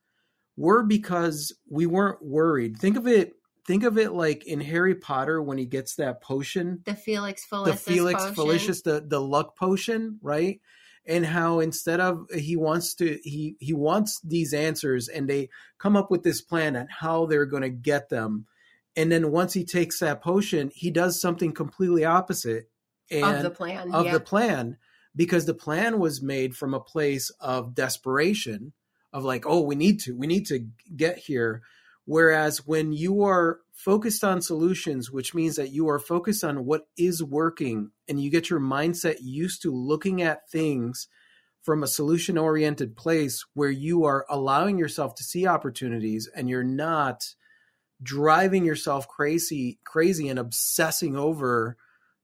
were 0.56 0.82
because 0.82 1.54
we 1.70 1.86
weren't 1.86 2.24
worried 2.24 2.76
think 2.78 2.96
of 2.96 3.06
it 3.06 3.32
think 3.66 3.82
of 3.82 3.98
it 3.98 4.12
like 4.12 4.46
in 4.46 4.60
harry 4.60 4.94
potter 4.94 5.42
when 5.42 5.58
he 5.58 5.66
gets 5.66 5.96
that 5.96 6.22
potion 6.22 6.80
The 6.84 6.94
Felix 6.94 7.44
the 7.50 7.56
Felicis 7.56 7.78
Felix 7.80 8.22
potion. 8.22 8.34
Felicius, 8.34 8.82
the 8.82 9.04
the 9.06 9.20
luck 9.20 9.56
potion, 9.56 10.18
right? 10.22 10.60
And 11.08 11.26
how 11.26 11.60
instead 11.60 12.00
of 12.00 12.26
he 12.34 12.56
wants 12.56 12.94
to 12.96 13.18
he 13.22 13.56
he 13.60 13.72
wants 13.72 14.20
these 14.24 14.52
answers, 14.54 15.08
and 15.08 15.28
they 15.28 15.48
come 15.78 15.96
up 15.96 16.10
with 16.10 16.22
this 16.22 16.40
plan 16.40 16.76
on 16.76 16.88
how 16.90 17.26
they're 17.26 17.46
going 17.46 17.62
to 17.62 17.70
get 17.70 18.08
them. 18.08 18.46
And 18.96 19.12
then 19.12 19.30
once 19.30 19.52
he 19.52 19.64
takes 19.64 20.00
that 20.00 20.22
potion, 20.22 20.70
he 20.74 20.90
does 20.90 21.20
something 21.20 21.52
completely 21.52 22.04
opposite 22.04 22.70
and 23.10 23.36
of 23.36 23.42
the 23.42 23.50
plan. 23.50 23.92
of 23.92 24.06
yeah. 24.06 24.12
the 24.12 24.20
plan 24.20 24.78
because 25.14 25.46
the 25.46 25.54
plan 25.54 25.98
was 25.98 26.22
made 26.22 26.56
from 26.56 26.74
a 26.74 26.80
place 26.80 27.30
of 27.40 27.74
desperation 27.74 28.72
of 29.12 29.24
like 29.24 29.46
oh 29.46 29.60
we 29.60 29.74
need 29.74 30.00
to 30.00 30.16
we 30.16 30.26
need 30.26 30.46
to 30.46 30.66
get 30.94 31.18
here 31.18 31.62
whereas 32.04 32.66
when 32.66 32.92
you 32.92 33.22
are 33.22 33.60
focused 33.72 34.24
on 34.24 34.42
solutions 34.42 35.10
which 35.10 35.34
means 35.34 35.56
that 35.56 35.70
you 35.70 35.88
are 35.88 35.98
focused 35.98 36.44
on 36.44 36.64
what 36.64 36.86
is 36.98 37.22
working 37.22 37.90
and 38.08 38.20
you 38.20 38.30
get 38.30 38.50
your 38.50 38.60
mindset 38.60 39.16
used 39.20 39.62
to 39.62 39.70
looking 39.72 40.22
at 40.22 40.48
things 40.50 41.08
from 41.62 41.82
a 41.82 41.88
solution 41.88 42.38
oriented 42.38 42.96
place 42.96 43.44
where 43.54 43.70
you 43.70 44.04
are 44.04 44.26
allowing 44.28 44.78
yourself 44.78 45.14
to 45.14 45.24
see 45.24 45.46
opportunities 45.46 46.28
and 46.34 46.48
you're 46.48 46.62
not 46.62 47.34
driving 48.02 48.64
yourself 48.64 49.08
crazy 49.08 49.78
crazy 49.84 50.28
and 50.28 50.38
obsessing 50.38 51.16
over 51.16 51.76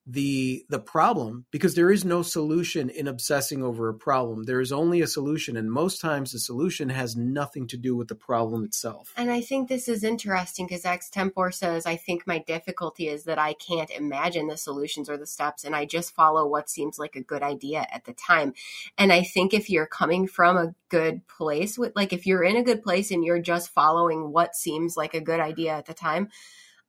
the 0.07 0.65
the 0.69 0.81
problem 0.81 1.47
because 1.51 1.75
there 1.75 1.91
is 1.91 2.05
no 2.05 2.23
solution 2.23 2.91
in 2.91 3.07
obsessing 3.07 3.63
over 3.63 3.89
a 3.89 3.95
problem 3.95 4.45
there 4.45 4.61
is 4.61 4.73
only 4.73 5.01
a 5.01 5.07
solution 5.07 5.57
and 5.57 5.71
most 5.71 6.01
times 6.01 6.33
the 6.33 6.39
solution 6.39 6.89
has 6.89 7.17
nothing 7.17 7.67
to 7.69 7.77
do 7.77 7.95
with 7.95 8.09
the 8.09 8.15
problem 8.15 8.65
itself 8.65 9.13
And 9.17 9.31
I 9.31 9.41
think 9.41 9.69
this 9.69 9.89
is 9.89 10.03
interesting 10.05 10.67
because 10.67 10.83
Extempore 10.83 11.55
says, 11.55 11.87
I 11.87 11.97
think 11.97 12.27
my 12.27 12.39
difficulty 12.39 13.09
is 13.09 13.25
that 13.25 13.39
I 13.39 13.55
can't 13.55 13.91
imagine 13.91 14.47
the 14.47 14.57
solutions 14.57 15.09
or 15.09 15.17
the 15.17 15.27
steps, 15.27 15.65
and 15.65 15.75
I 15.75 15.85
just 15.85 16.15
follow 16.15 16.47
what 16.47 16.69
seems 16.69 16.99
like 16.99 17.17
a 17.17 17.23
good 17.23 17.43
idea 17.43 17.87
at 17.91 18.05
the 18.05 18.13
time. 18.13 18.55
And 18.99 19.13
I 19.13 19.23
think 19.23 19.55
if 19.55 19.71
you're 19.71 19.87
coming 19.87 20.27
from 20.27 20.57
a 20.57 20.75
good 20.89 21.27
place, 21.29 21.79
with 21.79 21.93
like 21.95 22.13
if 22.13 22.27
you're 22.27 22.43
in 22.43 22.57
a 22.57 22.63
good 22.63 22.83
place 22.83 23.11
and 23.11 23.25
you're 23.25 23.41
just 23.41 23.71
following 23.71 24.33
what 24.33 24.55
seems 24.55 24.97
like 24.97 25.15
a 25.15 25.21
good 25.21 25.41
idea 25.41 25.73
at 25.73 25.87
the 25.87 25.95
time, 25.95 26.29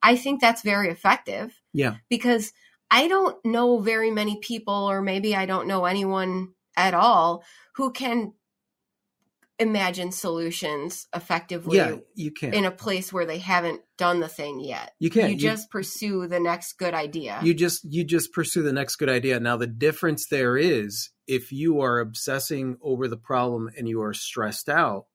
I 0.02 0.16
think 0.16 0.42
that's 0.42 0.62
very 0.62 0.90
effective. 0.90 1.54
Yeah. 1.72 1.96
Because 2.10 2.52
I 2.94 3.08
don't 3.08 3.36
know 3.44 3.80
very 3.80 4.12
many 4.12 4.40
people, 4.40 4.74
or 4.92 5.02
maybe 5.02 5.36
I 5.36 5.46
don't 5.48 5.68
know 5.68 5.86
anyone 5.86 6.50
at 6.78 6.94
all, 6.94 7.44
who 7.76 7.92
can 7.92 8.34
imagine 9.60 10.12
solutions 10.12 11.08
effectively 11.16 11.78
yeah 11.78 11.96
you 12.16 12.32
can 12.32 12.54
in 12.56 12.66
a 12.66 12.72
place 12.72 13.14
where 13.14 13.26
they 13.26 13.38
haven't 13.38 13.82
done 14.00 14.20
the 14.20 14.28
thing 14.28 14.60
yet. 14.60 14.94
you 15.00 15.12
can 15.12 15.30
You 15.30 15.38
just 15.38 15.70
pursue 15.70 16.28
the 16.28 16.40
next 16.40 16.74
good 16.80 16.96
idea. 16.96 17.40
you 17.44 17.54
just 17.54 17.82
you 17.88 18.04
just 18.04 18.34
pursue 18.34 18.64
the 18.64 18.74
next 18.74 18.96
good 18.96 19.10
idea 19.10 19.40
now 19.40 19.56
the 19.56 19.68
difference 19.68 20.28
there 20.28 20.58
is 20.58 21.12
if 21.28 21.52
you 21.52 21.82
are 21.82 22.00
obsessing 22.00 22.78
over 22.82 23.08
the 23.08 23.16
problem 23.18 23.70
and 23.78 23.88
you 23.88 24.02
are 24.02 24.14
stressed 24.14 24.70
out 24.70 25.06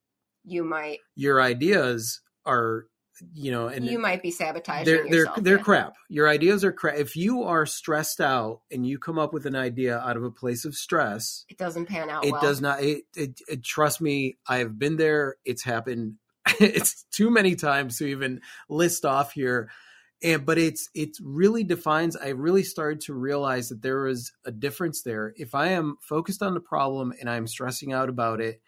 You 0.45 0.63
might 0.63 0.99
your 1.15 1.41
ideas 1.41 2.21
are 2.45 2.85
you 3.33 3.51
know 3.51 3.67
and 3.67 3.85
you 3.85 3.99
might 3.99 4.21
be 4.21 4.31
sabotaging 4.31 4.85
they're 4.85 5.03
they're 5.03 5.19
yourself. 5.19 5.43
they're 5.43 5.57
crap. 5.57 5.95
Your 6.09 6.27
ideas 6.27 6.63
are 6.63 6.71
crap. 6.71 6.97
If 6.97 7.15
you 7.15 7.43
are 7.43 7.65
stressed 7.65 8.21
out 8.21 8.61
and 8.71 8.85
you 8.85 8.97
come 8.99 9.19
up 9.19 9.33
with 9.33 9.45
an 9.45 9.55
idea 9.55 9.97
out 9.97 10.17
of 10.17 10.23
a 10.23 10.31
place 10.31 10.65
of 10.65 10.75
stress 10.75 11.45
It 11.49 11.57
doesn't 11.57 11.87
pan 11.87 12.09
out 12.09 12.25
it 12.25 12.31
well. 12.31 12.41
does 12.41 12.61
not 12.61 12.81
it, 12.83 13.03
it, 13.15 13.39
it 13.47 13.63
trust 13.63 14.01
me 14.01 14.37
i've 14.47 14.77
been 14.77 14.97
there. 14.97 15.35
It's 15.45 15.63
happened 15.63 16.15
it's 16.59 17.03
too 17.11 17.29
many 17.29 17.55
times 17.55 17.97
to 17.97 18.05
even 18.05 18.41
list 18.69 19.05
off 19.05 19.33
here. 19.33 19.69
And 20.21 20.45
but 20.45 20.57
it's 20.57 20.89
it 20.93 21.17
really 21.23 21.63
defines 21.63 22.17
i 22.17 22.29
really 22.29 22.63
started 22.63 23.01
to 23.01 23.13
realize 23.13 23.69
that 23.69 23.81
there 23.81 24.07
is 24.07 24.31
a 24.45 24.51
difference 24.51 25.01
there. 25.03 25.33
If 25.37 25.55
i 25.55 25.69
am 25.69 25.97
focused 26.01 26.41
on 26.41 26.53
the 26.53 26.59
problem 26.59 27.13
and 27.19 27.29
i'm 27.29 27.47
stressing 27.47 27.93
out 27.93 28.09
about 28.09 28.41
it 28.41 28.61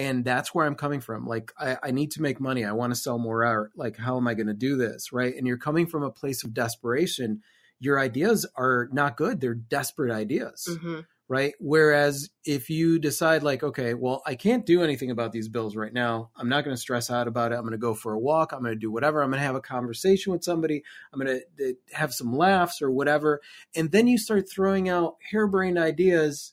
and 0.00 0.24
that's 0.24 0.54
where 0.54 0.66
i'm 0.66 0.74
coming 0.74 1.00
from 1.00 1.26
like 1.26 1.52
i, 1.58 1.76
I 1.82 1.90
need 1.90 2.10
to 2.12 2.22
make 2.22 2.40
money 2.40 2.64
i 2.64 2.72
want 2.72 2.90
to 2.92 3.00
sell 3.06 3.18
more 3.18 3.44
art 3.44 3.70
like 3.76 3.96
how 3.96 4.16
am 4.16 4.26
i 4.28 4.34
going 4.34 4.46
to 4.54 4.54
do 4.68 4.76
this 4.76 5.12
right 5.12 5.34
and 5.36 5.46
you're 5.46 5.58
coming 5.68 5.86
from 5.86 6.02
a 6.02 6.10
place 6.20 6.42
of 6.44 6.54
desperation 6.54 7.42
your 7.78 7.98
ideas 7.98 8.46
are 8.56 8.88
not 8.92 9.16
good 9.16 9.40
they're 9.40 9.54
desperate 9.54 10.12
ideas 10.12 10.66
Mhm. 10.70 11.06
right? 11.28 11.54
Whereas 11.60 12.28
if 12.44 12.68
you 12.70 12.98
decide, 12.98 13.44
like, 13.44 13.62
okay, 13.62 13.94
well, 13.94 14.20
I 14.26 14.34
can't 14.34 14.66
do 14.66 14.82
anything 14.82 15.12
about 15.12 15.30
these 15.30 15.48
bills 15.48 15.76
right 15.76 15.92
now. 15.92 16.30
I'm 16.36 16.48
not 16.48 16.64
going 16.64 16.74
to 16.74 16.80
stress 16.86 17.08
out 17.08 17.28
about 17.28 17.52
it. 17.52 17.54
I'm 17.54 17.60
going 17.68 17.70
to 17.80 17.86
go 17.88 17.94
for 17.94 18.12
a 18.14 18.18
walk. 18.18 18.52
I'm 18.52 18.64
going 18.64 18.74
to 18.74 18.86
do 18.86 18.90
whatever. 18.90 19.22
I'm 19.22 19.30
going 19.30 19.38
to 19.40 19.46
have 19.46 19.54
a 19.54 19.60
conversation 19.76 20.32
with 20.32 20.42
somebody. 20.42 20.82
I'm 21.12 21.20
going 21.20 21.40
to 21.58 21.74
have 21.92 22.12
some 22.12 22.36
laughs 22.36 22.82
or 22.82 22.90
whatever. 22.90 23.40
And 23.76 23.92
then 23.92 24.08
you 24.08 24.18
start 24.18 24.50
throwing 24.50 24.88
out 24.88 25.18
harebrained 25.30 25.78
ideas, 25.78 26.52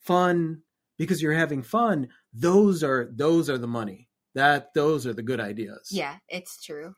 fun, 0.00 0.62
because 0.96 1.20
you're 1.20 1.32
having 1.34 1.62
fun. 1.64 2.06
Those 2.34 2.82
are 2.82 3.08
those 3.12 3.48
are 3.48 3.58
the 3.58 3.66
money. 3.68 4.08
That 4.34 4.74
those 4.74 5.06
are 5.06 5.14
the 5.14 5.22
good 5.22 5.40
ideas. 5.40 5.88
Yeah, 5.90 6.16
it's 6.28 6.62
true. 6.62 6.94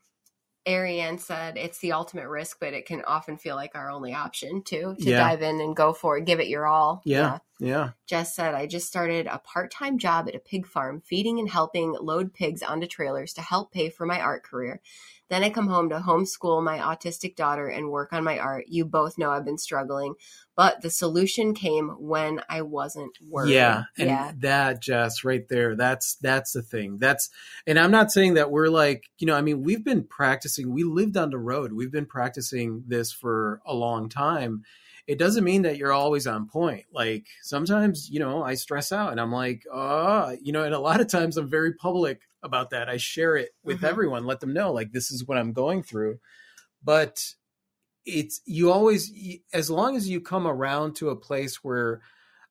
Ariane 0.67 1.17
said 1.17 1.55
it's 1.55 1.79
the 1.79 1.93
ultimate 1.93 2.27
risk, 2.27 2.57
but 2.59 2.73
it 2.73 2.85
can 2.85 3.01
often 3.05 3.37
feel 3.37 3.55
like 3.55 3.73
our 3.73 3.89
only 3.89 4.13
option 4.13 4.61
too 4.63 4.95
to 4.99 5.09
Yeah. 5.09 5.19
dive 5.19 5.41
in 5.41 5.61
and 5.61 5.73
go 5.75 5.93
for 5.93 6.17
it, 6.17 6.25
give 6.25 6.41
it 6.41 6.49
your 6.49 6.67
all. 6.67 7.01
Yeah. 7.05 7.37
Yeah. 7.59 7.91
Jess 8.05 8.35
said, 8.35 8.53
I 8.53 8.67
just 8.67 8.87
started 8.87 9.27
a 9.27 9.39
part 9.39 9.71
time 9.71 9.97
job 9.97 10.27
at 10.27 10.35
a 10.35 10.39
pig 10.39 10.67
farm, 10.67 11.01
feeding 11.05 11.39
and 11.39 11.49
helping 11.49 11.93
load 11.93 12.33
pigs 12.33 12.61
onto 12.61 12.85
trailers 12.85 13.31
to 13.35 13.41
help 13.41 13.71
pay 13.71 13.89
for 13.89 14.05
my 14.05 14.19
art 14.19 14.43
career. 14.43 14.81
Then 15.29 15.43
I 15.43 15.49
come 15.49 15.67
home 15.67 15.89
to 15.89 15.99
homeschool 15.99 16.63
my 16.63 16.77
autistic 16.79 17.35
daughter 17.35 17.67
and 17.67 17.89
work 17.89 18.13
on 18.13 18.23
my 18.23 18.39
art. 18.39 18.65
You 18.67 18.85
both 18.85 19.17
know 19.17 19.31
I've 19.31 19.45
been 19.45 19.57
struggling, 19.57 20.15
but 20.55 20.81
the 20.81 20.89
solution 20.89 21.53
came 21.53 21.89
when 21.99 22.41
I 22.49 22.61
wasn't 22.61 23.17
working. 23.27 23.53
Yeah, 23.53 23.83
and 23.97 24.09
yeah. 24.09 24.31
that 24.39 24.81
Jess 24.81 25.23
right 25.23 25.47
there, 25.49 25.75
that's 25.75 26.15
that's 26.15 26.53
the 26.53 26.61
thing. 26.61 26.97
That's 26.97 27.29
and 27.65 27.77
I'm 27.77 27.91
not 27.91 28.11
saying 28.11 28.35
that 28.35 28.51
we're 28.51 28.69
like, 28.69 29.03
you 29.19 29.27
know, 29.27 29.35
I 29.35 29.41
mean, 29.41 29.63
we've 29.63 29.83
been 29.83 30.03
practicing, 30.03 30.71
we 30.71 30.83
lived 30.83 31.17
on 31.17 31.29
the 31.29 31.37
road. 31.37 31.73
We've 31.73 31.91
been 31.91 32.05
practicing 32.05 32.83
this 32.87 33.11
for 33.11 33.61
a 33.65 33.73
long 33.73 34.09
time. 34.09 34.63
It 35.07 35.17
doesn't 35.17 35.43
mean 35.45 35.61
that 35.61 35.77
you're 35.77 35.93
always 35.93 36.27
on 36.27 36.47
point. 36.49 36.83
Like 36.91 37.25
sometimes, 37.41 38.09
you 38.09 38.19
know, 38.19 38.43
I 38.43 38.55
stress 38.55 38.91
out 38.91 39.11
and 39.11 39.21
I'm 39.21 39.31
like, 39.31 39.63
oh, 39.73 40.35
you 40.41 40.51
know, 40.51 40.63
and 40.63 40.75
a 40.75 40.79
lot 40.79 40.99
of 40.99 41.07
times 41.07 41.37
I'm 41.37 41.49
very 41.49 41.73
public 41.73 42.21
about 42.43 42.71
that. 42.71 42.89
I 42.89 42.97
share 42.97 43.37
it 43.37 43.51
with 43.63 43.79
Mhm. 43.81 43.87
everyone, 43.87 44.25
let 44.25 44.41
them 44.41 44.53
know 44.53 44.73
like 44.73 44.91
this 44.91 45.09
is 45.11 45.25
what 45.25 45.37
I'm 45.37 45.53
going 45.53 45.81
through. 45.81 46.19
But 46.83 47.23
it's 48.05 48.41
you 48.45 48.71
always 48.71 49.11
as 49.53 49.69
long 49.69 49.95
as 49.95 50.09
you 50.09 50.21
come 50.21 50.45
around 50.47 50.95
to 50.97 51.09
a 51.09 51.15
place 51.15 51.63
where 51.63 52.01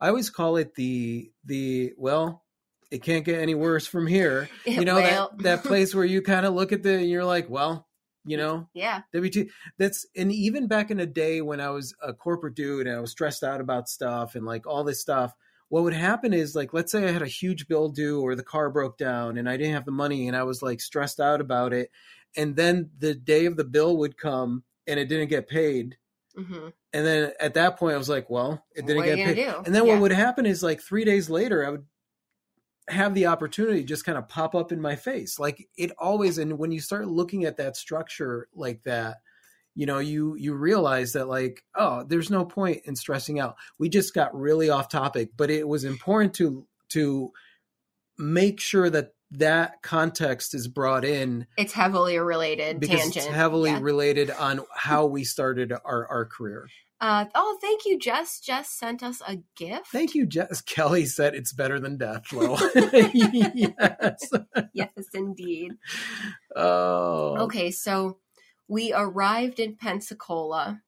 I 0.01 0.09
always 0.09 0.29
call 0.31 0.57
it 0.57 0.75
the 0.75 1.31
the 1.45 1.93
well, 1.97 2.43
it 2.91 3.03
can't 3.03 3.25
get 3.25 3.41
any 3.41 3.55
worse 3.55 3.87
from 3.87 4.07
here. 4.07 4.49
You 4.67 4.85
know 4.85 4.97
that 4.97 5.39
that 5.43 5.65
place 5.65 5.95
where 5.95 6.05
you 6.05 6.21
kind 6.23 6.45
of 6.45 6.55
look 6.55 6.73
at 6.73 6.83
the 6.83 6.95
and 6.95 7.09
you're 7.09 7.25
like, 7.25 7.49
well, 7.49 7.86
you 8.27 8.37
know, 8.37 8.69
Yeah. 8.75 9.03
WT. 9.15 9.49
That's 9.79 10.07
and 10.17 10.31
even 10.33 10.67
back 10.69 10.91
in 10.91 10.99
the 10.99 11.07
day 11.07 11.41
when 11.41 11.61
I 11.61 11.71
was 11.71 11.95
a 12.03 12.13
corporate 12.13 12.55
dude 12.55 12.87
and 12.87 12.97
I 12.97 13.01
was 13.01 13.11
stressed 13.13 13.43
out 13.43 13.61
about 13.61 13.89
stuff 13.89 14.35
and 14.35 14.45
like 14.45 14.67
all 14.67 14.85
this 14.85 15.01
stuff. 15.01 15.33
What 15.69 15.83
would 15.83 15.95
happen 15.95 16.33
is 16.33 16.55
like, 16.55 16.73
let's 16.73 16.93
say 16.93 17.09
I 17.09 17.11
had 17.11 17.23
a 17.23 17.27
huge 17.27 17.67
bill 17.67 17.89
due 17.89 18.21
or 18.21 18.37
the 18.37 18.45
car 18.45 18.71
broke 18.71 18.99
down 18.99 19.37
and 19.37 19.49
I 19.49 19.57
didn't 19.57 19.73
have 19.75 19.85
the 19.85 19.91
money 19.91 20.29
and 20.29 20.37
I 20.37 20.45
was 20.45 20.63
like 20.63 20.81
stressed 20.81 21.19
out 21.19 21.41
about 21.41 21.73
it, 21.73 21.91
and 22.37 22.55
then 22.55 22.91
the 22.99 23.15
day 23.15 23.47
of 23.47 23.57
the 23.57 23.65
bill 23.65 23.97
would 23.99 24.17
come 24.17 24.63
and 24.87 25.01
it 25.01 25.09
didn't 25.09 25.29
get 25.29 25.49
paid. 25.49 25.97
hmm 26.37 26.69
And 26.93 27.07
then 27.07 27.33
at 27.41 27.55
that 27.55 27.79
point, 27.79 27.95
I 27.95 27.99
was 27.99 28.09
like, 28.09 28.31
well, 28.31 28.65
it 28.77 28.87
didn't 28.87 28.99
What 28.99 29.07
get 29.07 29.25
paid. 29.25 29.37
do? 29.37 29.63
And 29.65 29.75
then 29.75 29.87
Yeah. 29.87 29.95
what 29.95 30.03
would 30.03 30.13
happen 30.13 30.47
is 30.47 30.63
like 30.63 30.81
three 30.81 31.05
days 31.05 31.29
later, 31.29 31.67
I 31.67 31.71
would 31.71 31.85
have 32.89 33.15
the 33.15 33.27
opportunity 33.27 33.81
to 33.81 33.87
just 33.87 34.05
kind 34.05 34.17
of 34.19 34.29
pop 34.29 34.55
up 34.55 34.71
in 34.73 34.81
my 34.81 34.97
face. 34.97 35.39
Like 35.39 35.69
it 35.77 35.93
always, 35.99 36.39
and 36.39 36.59
when 36.59 36.71
you 36.73 36.81
start 36.81 37.09
looking 37.09 37.45
at 37.45 37.57
that 37.57 37.77
structure 37.77 38.49
like 38.55 38.83
that, 38.85 39.17
you 39.75 39.87
know, 39.87 39.99
you 39.99 40.37
you 40.37 40.55
realize 40.55 41.13
that 41.13 41.29
like, 41.29 41.63
oh, 41.75 42.05
there's 42.07 42.31
no 42.31 42.45
point 42.45 42.83
in 42.85 42.97
stressing 42.97 43.39
out. 43.41 43.57
We 43.79 43.89
just 43.89 44.15
got 44.15 44.35
really 44.39 44.71
off 44.71 44.89
topic, 44.89 45.31
but 45.37 45.51
it 45.51 45.67
was 45.69 45.85
important 45.85 46.35
to 46.35 46.67
to 46.91 47.33
make 48.19 48.61
sure 48.61 48.89
that 48.89 49.13
that 49.33 49.83
context 49.83 50.55
is 50.55 50.69
brought 50.69 51.05
in 51.05 51.47
It's 51.59 51.73
heavily 51.73 52.19
related 52.19 52.79
because 52.79 53.01
tangent. 53.01 53.27
it's 53.27 53.35
heavily 53.35 53.71
Yeah. 53.71 53.81
related 53.83 54.31
on 54.31 54.61
how 54.75 55.07
we 55.07 55.25
started 55.25 55.73
our 55.73 56.07
our 56.07 56.25
career. 56.25 56.69
Uh, 57.01 57.27
oh, 57.35 57.59
thank 57.61 57.85
you, 57.85 57.99
Jess. 57.99 58.41
Jess 58.41 58.71
sent 58.71 59.03
us 59.03 59.21
a 59.27 59.39
gift. 59.55 59.89
Thank 59.89 60.15
you, 60.15 60.25
Jess. 60.27 60.61
Kelly 60.67 61.05
said 61.07 61.35
it's 61.35 61.53
better 61.53 61.79
than 61.79 61.99
death, 61.99 62.33
Lo. 62.33 62.57
yes. 63.15 64.31
Yes, 64.73 64.91
indeed. 65.13 65.73
Oh. 66.55 67.37
Okay, 67.45 67.71
so 67.71 68.19
we 68.69 68.93
arrived 68.95 69.61
in 69.61 69.77
Pensacola. 69.77 70.81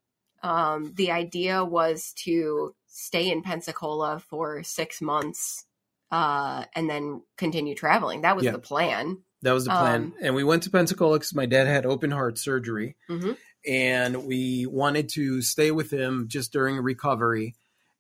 Um, 0.42 0.92
the 0.96 1.10
idea 1.10 1.64
was 1.64 2.12
to 2.24 2.74
stay 2.86 3.30
in 3.30 3.42
Pensacola 3.42 4.20
for 4.30 4.62
six 4.62 5.02
months 5.02 5.64
uh, 6.10 6.64
and 6.74 6.88
then 6.88 7.22
continue 7.36 7.74
traveling. 7.74 8.22
That 8.22 8.34
was 8.36 8.44
Yeah. 8.44 8.52
the 8.52 8.58
plan. 8.58 9.18
That 9.42 9.52
was 9.52 9.64
the 9.66 9.70
plan. 9.70 10.02
Um, 10.04 10.14
and 10.20 10.34
we 10.34 10.42
went 10.42 10.64
to 10.64 10.70
Pensacola 10.70 11.18
because 11.18 11.34
my 11.34 11.46
dad 11.46 11.66
had 11.68 11.86
open 11.86 12.10
heart 12.10 12.38
surgery. 12.38 12.96
Mhm. 13.08 13.36
And 13.68 14.24
we 14.24 14.66
wanted 14.66 15.11
to 15.11 15.42
stay 15.42 15.70
with 15.70 15.92
him 15.92 16.26
just 16.28 16.52
during 16.52 16.78
recovery. 16.78 17.54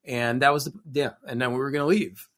And 0.04 0.42
that 0.42 0.52
was 0.52 0.64
the, 0.64 0.72
yeah. 0.90 1.10
And 1.26 1.40
then 1.40 1.52
we 1.52 1.58
were 1.58 1.70
going 1.70 1.82
to 1.82 1.86
leave. 1.86 2.28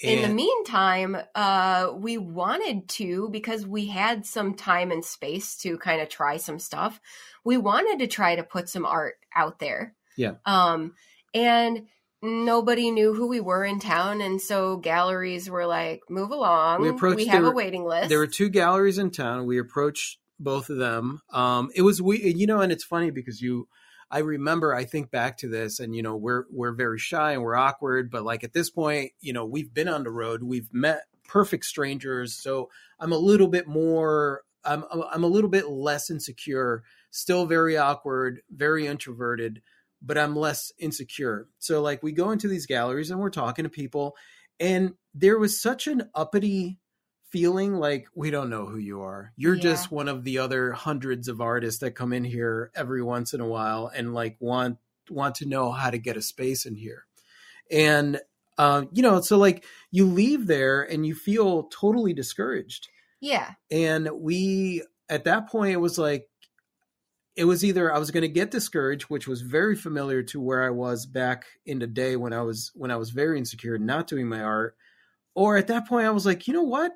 In 0.00 0.22
the 0.22 0.34
meantime, 0.34 1.16
uh, 1.34 1.92
we 1.94 2.16
wanted 2.16 2.88
to 2.88 3.28
because 3.28 3.66
we 3.66 3.86
had 3.86 4.24
some 4.24 4.54
time 4.54 4.90
and 4.90 5.04
space 5.04 5.56
to 5.58 5.76
kind 5.76 6.00
of 6.00 6.08
try 6.08 6.38
some 6.38 6.58
stuff. 6.58 6.98
We 7.44 7.58
wanted 7.58 7.98
to 7.98 8.06
try 8.06 8.36
to 8.36 8.42
put 8.42 8.70
some 8.70 8.86
art 8.86 9.16
out 9.36 9.58
there. 9.58 9.94
Yeah. 10.16 10.36
Um, 10.46 10.94
and 11.34 11.86
nobody 12.22 12.90
knew 12.90 13.14
who 13.14 13.28
we 13.28 13.40
were 13.40 13.64
in 13.64 13.78
town, 13.80 14.20
and 14.20 14.40
so 14.40 14.76
galleries 14.76 15.48
were 15.50 15.66
like, 15.66 16.02
"Move 16.08 16.30
along. 16.30 16.82
We 16.82 16.88
approached- 16.88 17.16
we 17.16 17.26
have 17.26 17.42
there 17.42 17.50
a 17.50 17.54
waiting 17.54 17.84
list." 17.84 18.08
there 18.08 18.18
were 18.18 18.26
two 18.26 18.48
galleries 18.48 18.98
in 18.98 19.10
town. 19.10 19.46
We 19.46 19.58
approached 19.58 20.18
both 20.40 20.70
of 20.70 20.78
them. 20.78 21.20
Um, 21.32 21.70
it 21.74 21.82
was 21.82 22.02
we, 22.02 22.34
you 22.34 22.46
know, 22.46 22.60
and 22.60 22.72
it's 22.72 22.84
funny 22.84 23.10
because 23.10 23.40
you, 23.40 23.68
I 24.10 24.18
remember, 24.20 24.74
I 24.74 24.84
think 24.84 25.10
back 25.10 25.36
to 25.38 25.48
this, 25.48 25.78
and 25.78 25.94
you 25.94 26.02
know, 26.02 26.16
we're 26.16 26.44
we're 26.50 26.72
very 26.72 26.98
shy 26.98 27.32
and 27.32 27.42
we're 27.42 27.54
awkward, 27.54 28.10
but 28.10 28.24
like 28.24 28.42
at 28.42 28.52
this 28.52 28.70
point, 28.70 29.12
you 29.20 29.32
know, 29.32 29.44
we've 29.44 29.72
been 29.72 29.88
on 29.88 30.02
the 30.02 30.10
road, 30.10 30.42
we've 30.42 30.72
met 30.72 31.02
perfect 31.28 31.64
strangers, 31.64 32.34
so 32.34 32.70
I'm 32.98 33.12
a 33.12 33.18
little 33.18 33.46
bit 33.46 33.68
more, 33.68 34.42
I'm 34.64 34.84
I'm 35.12 35.22
a 35.22 35.28
little 35.28 35.50
bit 35.50 35.68
less 35.68 36.10
insecure, 36.10 36.82
still 37.10 37.46
very 37.46 37.76
awkward, 37.76 38.40
very 38.50 38.86
introverted, 38.86 39.62
but 40.02 40.18
I'm 40.18 40.34
less 40.34 40.72
insecure. 40.78 41.46
So 41.58 41.82
like 41.82 42.02
we 42.02 42.12
go 42.12 42.30
into 42.32 42.48
these 42.48 42.66
galleries 42.66 43.10
and 43.10 43.20
we're 43.20 43.30
talking 43.30 43.62
to 43.64 43.68
people, 43.68 44.16
and 44.58 44.94
there 45.14 45.38
was 45.38 45.62
such 45.62 45.86
an 45.86 46.10
uppity 46.14 46.78
feeling 47.30 47.74
like 47.74 48.08
we 48.14 48.30
don't 48.30 48.50
know 48.50 48.66
who 48.66 48.78
you 48.78 49.02
are. 49.02 49.32
You're 49.36 49.54
Yeah. 49.56 49.62
just 49.62 49.90
one 49.90 50.08
of 50.08 50.24
the 50.24 50.38
other 50.38 50.72
hundreds 50.72 51.28
of 51.28 51.40
artists 51.40 51.80
that 51.80 51.92
come 51.92 52.12
in 52.12 52.24
here 52.24 52.70
every 52.74 53.02
once 53.02 53.34
in 53.34 53.40
a 53.40 53.46
while 53.48 53.90
and 53.94 54.14
like 54.14 54.36
want 54.40 54.78
want 55.08 55.36
to 55.36 55.46
know 55.46 55.72
how 55.72 55.90
to 55.90 55.98
get 55.98 56.16
a 56.16 56.22
space 56.22 56.66
in 56.66 56.74
here. 56.74 57.04
And 57.70 58.20
uh, 58.58 58.84
you 58.92 59.02
know, 59.02 59.20
so 59.20 59.38
like 59.38 59.64
you 59.90 60.06
leave 60.06 60.46
there 60.46 60.82
and 60.82 61.06
you 61.06 61.14
feel 61.14 61.64
totally 61.64 62.12
discouraged. 62.12 62.88
yeah, 63.20 63.52
And 63.70 64.08
we 64.12 64.82
at 65.08 65.24
that 65.24 65.48
point 65.48 65.72
it 65.72 65.78
was 65.78 65.98
like 65.98 66.28
it 67.36 67.44
was 67.44 67.64
either 67.64 67.92
I 67.94 67.98
was 67.98 68.10
going 68.10 68.22
to 68.22 68.28
get 68.28 68.50
discouraged, 68.50 69.04
which 69.04 69.26
was 69.28 69.40
very 69.40 69.76
familiar 69.76 70.22
to 70.24 70.40
where 70.40 70.62
I 70.64 70.70
was 70.70 71.06
back 71.06 71.46
in 71.64 71.78
the 71.78 71.86
day 71.86 72.16
when 72.16 72.32
I 72.32 72.42
was 72.42 72.72
when 72.74 72.90
I 72.90 72.96
was 72.96 73.10
very 73.10 73.38
insecure, 73.38 73.78
not 73.78 74.08
doing 74.08 74.28
my 74.28 74.42
art, 74.42 74.76
or 75.34 75.56
at 75.56 75.68
that 75.68 75.86
point 75.88 76.06
I 76.06 76.10
was 76.10 76.26
like, 76.26 76.46
you 76.48 76.54
know 76.54 76.62
what? 76.64 76.92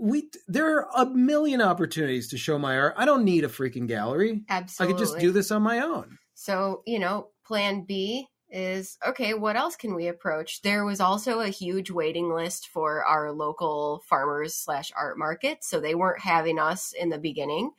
We 0.00 0.30
there 0.48 0.80
are 0.80 0.88
a 0.96 1.10
million 1.10 1.60
opportunities 1.60 2.28
to 2.28 2.38
show 2.38 2.58
my 2.58 2.76
art. 2.78 2.94
I 2.96 3.04
don't 3.04 3.24
need 3.24 3.44
a 3.44 3.48
freaking 3.48 3.86
gallery. 3.86 4.42
absolutely. 4.48 4.94
I 4.94 4.96
could 4.96 5.04
just 5.06 5.18
do 5.18 5.30
this 5.30 5.50
on 5.50 5.62
my 5.62 5.80
own. 5.80 6.18
So, 6.34 6.82
you 6.86 6.98
know, 6.98 7.28
plan 7.44 7.84
B 7.84 8.26
is 8.50 8.98
okay, 9.06 9.34
what 9.34 9.56
else 9.56 9.76
can 9.76 9.94
we 9.94 10.08
approach? 10.08 10.62
There 10.62 10.84
was 10.84 11.00
also 11.00 11.40
a 11.40 11.48
huge 11.48 11.90
waiting 11.90 12.32
list 12.32 12.68
for 12.68 13.04
our 13.04 13.32
local 13.32 14.02
farmers 14.08 14.54
slash 14.54 14.90
art 14.96 15.18
market. 15.18 15.62
So 15.62 15.80
they 15.80 15.94
weren't 15.94 16.22
having 16.22 16.58
us 16.58 16.92
in 16.92 17.10
the 17.10 17.18
beginning. 17.18 17.72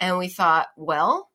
And 0.00 0.18
we 0.18 0.28
thought, 0.28 0.68
well, 0.76 1.30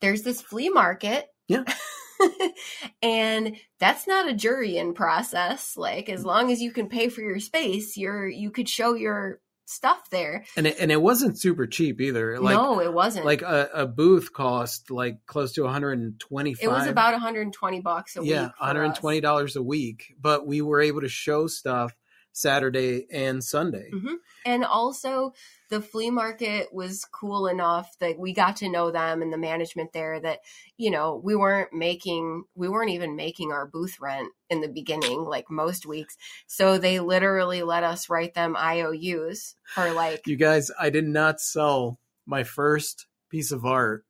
there's 0.00 0.22
this 0.22 0.40
flea 0.40 0.68
market. 0.68 1.26
Yeah. 1.48 1.64
and 3.02 3.56
that's 3.78 4.06
not 4.06 4.28
a 4.28 4.34
jury 4.34 4.76
in 4.76 4.94
process. 4.94 5.76
Like 5.76 6.08
as 6.08 6.24
long 6.24 6.50
as 6.50 6.60
you 6.60 6.72
can 6.72 6.88
pay 6.88 7.08
for 7.08 7.20
your 7.20 7.40
space, 7.40 7.96
you're 7.96 8.28
you 8.28 8.50
could 8.50 8.68
show 8.68 8.94
your 8.94 9.40
stuff 9.70 10.10
there. 10.10 10.44
And 10.56 10.66
it, 10.66 10.76
and 10.80 10.90
it 10.90 11.00
wasn't 11.00 11.38
super 11.38 11.66
cheap 11.66 12.00
either. 12.00 12.40
Like 12.40 12.56
no, 12.56 12.80
it 12.80 12.92
wasn't. 12.92 13.24
like 13.24 13.42
a, 13.42 13.68
a 13.72 13.86
booth 13.86 14.32
cost 14.32 14.90
like 14.90 15.24
close 15.26 15.52
to 15.52 15.62
125 15.62 16.62
it 16.62 16.70
was 16.70 16.86
about 16.86 17.12
120 17.12 17.80
bucks 17.80 18.16
a 18.16 18.24
yeah 18.24 18.44
week. 18.44 18.52
Yeah, 18.60 19.22
$120 19.32 19.56
a 19.56 19.62
week 19.62 20.14
but 20.20 20.46
we 20.46 20.60
were 20.60 20.80
able 20.80 21.02
to 21.02 21.08
show 21.08 21.46
stuff 21.46 21.94
saturday 22.32 23.06
and 23.12 23.42
sunday 23.42 23.90
Mhm. 23.92 24.16
And 24.46 24.64
also, 24.64 25.34
the 25.68 25.82
flea 25.82 26.10
market 26.10 26.72
was 26.72 27.04
cool 27.04 27.46
enough 27.46 27.94
that 27.98 28.18
we 28.18 28.32
got 28.32 28.56
to 28.56 28.70
know 28.70 28.90
them 28.90 29.20
and 29.20 29.30
the 29.32 29.38
management 29.38 29.92
there 29.92 30.18
that, 30.18 30.40
you 30.78 30.90
know, 30.90 31.20
we 31.22 31.36
weren't 31.36 31.72
making, 31.72 32.44
we 32.54 32.68
weren't 32.68 32.90
even 32.90 33.16
making 33.16 33.52
our 33.52 33.66
booth 33.66 34.00
rent 34.00 34.28
in 34.48 34.62
the 34.62 34.68
beginning, 34.68 35.24
like 35.24 35.50
most 35.50 35.84
weeks. 35.84 36.16
So 36.46 36.78
they 36.78 37.00
literally 37.00 37.62
let 37.62 37.84
us 37.84 38.08
write 38.08 38.34
them 38.34 38.56
IOUs 38.56 39.54
for 39.74 39.92
like, 39.92 40.26
you 40.26 40.36
guys 40.36 40.70
i 40.78 40.90
did 40.90 41.06
not 41.06 41.40
sell 41.40 41.98
my 42.26 42.42
first 42.42 43.06
piece 43.28 43.52
of 43.52 43.64
art 43.64 44.04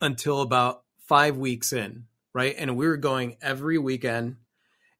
until 0.00 0.40
about 0.40 0.82
five 0.98 1.36
weeks 1.36 1.72
in 1.72 2.04
right 2.32 2.54
and 2.58 2.76
we 2.76 2.86
were 2.86 2.96
going 2.96 3.36
every 3.40 3.78
weekend 3.78 4.36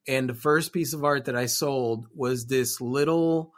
and 0.08 0.28
the 0.28 0.34
first 0.34 0.72
piece 0.72 0.92
of 0.92 1.04
art 1.04 1.24
that 1.26 1.36
i 1.36 1.46
sold 1.46 2.06
was 2.14 2.46
this 2.46 2.80
little 2.80 3.52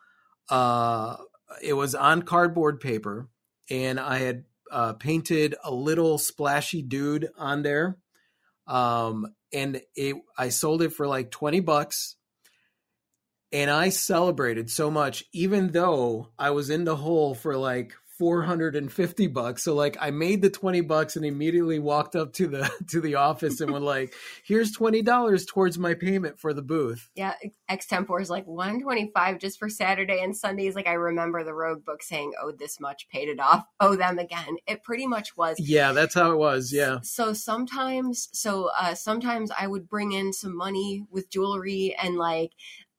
uh 0.49 1.17
it 1.63 1.73
was 1.73 1.95
on 1.95 2.23
cardboard 2.23 2.81
paper 2.81 3.29
and 3.71 3.99
I 3.99 4.19
had 4.19 4.45
uh, 4.71 4.95
painted 4.95 5.55
a 5.65 5.73
little 5.73 6.19
splashy 6.19 6.83
dude 6.83 7.29
on 7.37 7.63
there. 7.63 7.99
Um, 8.67 9.35
and 9.53 9.81
it, 9.95 10.17
I 10.37 10.51
sold 10.51 10.83
it 10.83 10.93
for 10.93 11.07
like 11.07 11.31
20 11.31 11.61
bucks. 11.61 12.17
And 13.51 13.71
I 13.71 13.89
celebrated 13.89 14.71
so 14.71 14.91
much, 14.91 15.25
even 15.33 15.69
though 15.69 16.29
I 16.39 16.51
was 16.51 16.69
in 16.69 16.85
the 16.85 16.97
hole 16.97 17.35
for 17.35 17.57
like 17.57 17.95
450 18.19 19.27
bucks. 19.29 19.63
So 19.63 19.75
like 19.75 19.97
I 20.01 20.11
made 20.11 20.43
the 20.43 20.51
20 20.51 20.81
bucks 20.83 21.17
and 21.17 21.25
immediately 21.25 21.79
walked 21.79 22.17
up 22.17 22.33
to 22.35 22.47
the 22.47 22.71
to 22.91 23.01
the 23.01 23.15
office 23.15 23.61
and 23.61 23.71
went 23.71 23.85
like, 23.85 24.15
here's 24.45 24.77
$20 24.77 25.47
towards 25.47 25.79
my 25.79 25.95
payment 25.95 26.39
for 26.39 26.53
the 26.53 26.63
booth. 26.63 27.11
Yeah, 27.15 27.35
extempore 27.71 28.21
is 28.21 28.31
like 28.31 28.47
125 28.47 29.39
just 29.39 29.59
for 29.59 29.69
Saturday 29.69 30.21
and 30.23 30.37
Sundays. 30.37 30.75
Like 30.75 30.89
I 30.89 30.95
remember 30.95 31.45
the 31.45 31.55
rogue 31.55 31.85
book 31.85 32.03
saying, 32.03 32.33
"Oh, 32.43 32.53
this 32.53 32.81
much, 32.81 33.09
paid 33.09 33.29
it 33.29 33.41
off. 33.41 33.65
Owe 33.81 33.97
them 33.97 34.19
again." 34.19 34.57
It 34.67 34.83
pretty 34.83 35.07
much 35.07 35.37
was. 35.37 35.57
Yeah, 35.59 35.93
that's 35.93 36.15
how 36.15 36.33
it 36.33 36.39
was. 36.39 36.73
Yeah. 36.73 36.99
So 37.03 37.33
sometimes, 37.33 38.29
so 38.33 38.71
uh, 38.79 38.95
sometimes 38.95 39.51
I 39.59 39.67
would 39.67 39.89
bring 39.89 40.13
in 40.13 40.33
some 40.33 40.57
money 40.57 41.05
with 41.11 41.31
jewelry 41.31 41.95
and 42.01 42.17
like 42.17 42.53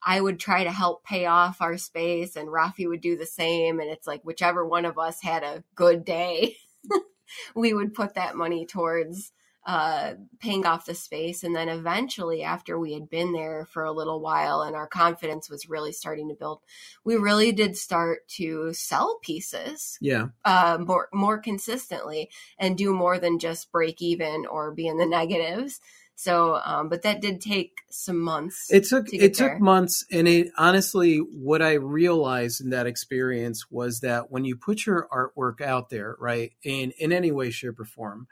I 0.03 0.21
would 0.21 0.39
try 0.39 0.63
to 0.63 0.71
help 0.71 1.03
pay 1.03 1.25
off 1.25 1.61
our 1.61 1.77
space 1.77 2.35
and 2.35 2.47
Rafi 2.47 2.87
would 2.87 3.01
do 3.01 3.17
the 3.17 3.25
same. 3.25 3.79
And 3.79 3.89
it's 3.89 4.07
like 4.07 4.23
whichever 4.23 4.65
one 4.65 4.85
of 4.85 4.97
us 4.97 5.21
had 5.21 5.43
a 5.43 5.63
good 5.75 6.05
day, 6.05 6.55
we 7.55 7.73
would 7.73 7.93
put 7.93 8.15
that 8.15 8.35
money 8.35 8.65
towards 8.65 9.31
uh, 9.65 10.13
paying 10.39 10.65
off 10.65 10.85
the 10.85 10.95
space. 10.95 11.43
And 11.43 11.55
then 11.55 11.69
eventually, 11.69 12.43
after 12.43 12.79
we 12.79 12.93
had 12.93 13.09
been 13.09 13.33
there 13.33 13.65
for 13.65 13.83
a 13.83 13.91
little 13.91 14.19
while 14.19 14.61
and 14.61 14.75
our 14.75 14.87
confidence 14.87 15.49
was 15.49 15.69
really 15.69 15.91
starting 15.91 16.29
to 16.29 16.35
build, 16.35 16.61
we 17.03 17.17
really 17.17 17.51
did 17.51 17.77
start 17.77 18.27
to 18.29 18.73
sell 18.73 19.19
pieces. 19.21 19.97
Yeah. 20.01 20.29
Uh, 20.45 20.79
more 20.79 21.09
more 21.13 21.37
consistently 21.37 22.29
and 22.57 22.77
do 22.77 22.93
more 22.93 23.19
than 23.19 23.37
just 23.37 23.71
break 23.71 24.01
even 24.01 24.45
or 24.45 24.71
be 24.71 24.87
in 24.87 24.97
the 24.97 25.05
negatives. 25.05 25.81
So, 26.19 26.59
um, 26.65 26.89
but 26.89 27.03
that 27.03 27.21
did 27.21 27.39
take 27.39 27.77
some 27.89 28.19
months. 28.19 28.67
It 28.69 28.83
took 28.83 29.05
to 29.05 29.15
it 29.15 29.37
there. 29.37 29.51
took 29.51 29.61
months, 29.61 30.03
and 30.11 30.27
it 30.27 30.49
honestly, 30.57 31.19
what 31.19 31.61
I 31.61 31.75
realized 31.75 32.59
in 32.59 32.71
that 32.71 32.87
experience 32.87 33.71
was 33.71 34.01
that 34.01 34.29
when 34.29 34.43
you 34.43 34.57
put 34.57 34.85
your 34.85 35.07
artwork 35.13 35.61
out 35.61 35.89
there, 35.89 36.17
right, 36.19 36.51
in 36.61 36.91
in 36.99 37.13
any 37.13 37.31
way, 37.31 37.51
shape, 37.51 37.79
or 37.79 37.85
form, 37.85 38.27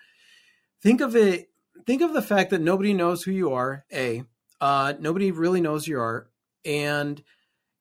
think 0.83 0.99
of 0.99 1.15
it. 1.15 1.49
Think 1.85 2.01
of 2.01 2.11
the 2.11 2.21
fact 2.21 2.49
that 2.49 2.59
nobody 2.59 2.93
knows 2.93 3.23
who 3.23 3.31
you 3.31 3.53
are. 3.53 3.85
A, 3.93 4.25
uh, 4.59 4.95
nobody 4.99 5.31
really 5.31 5.61
knows 5.61 5.87
your 5.87 6.01
art, 6.01 6.29
and 6.65 7.23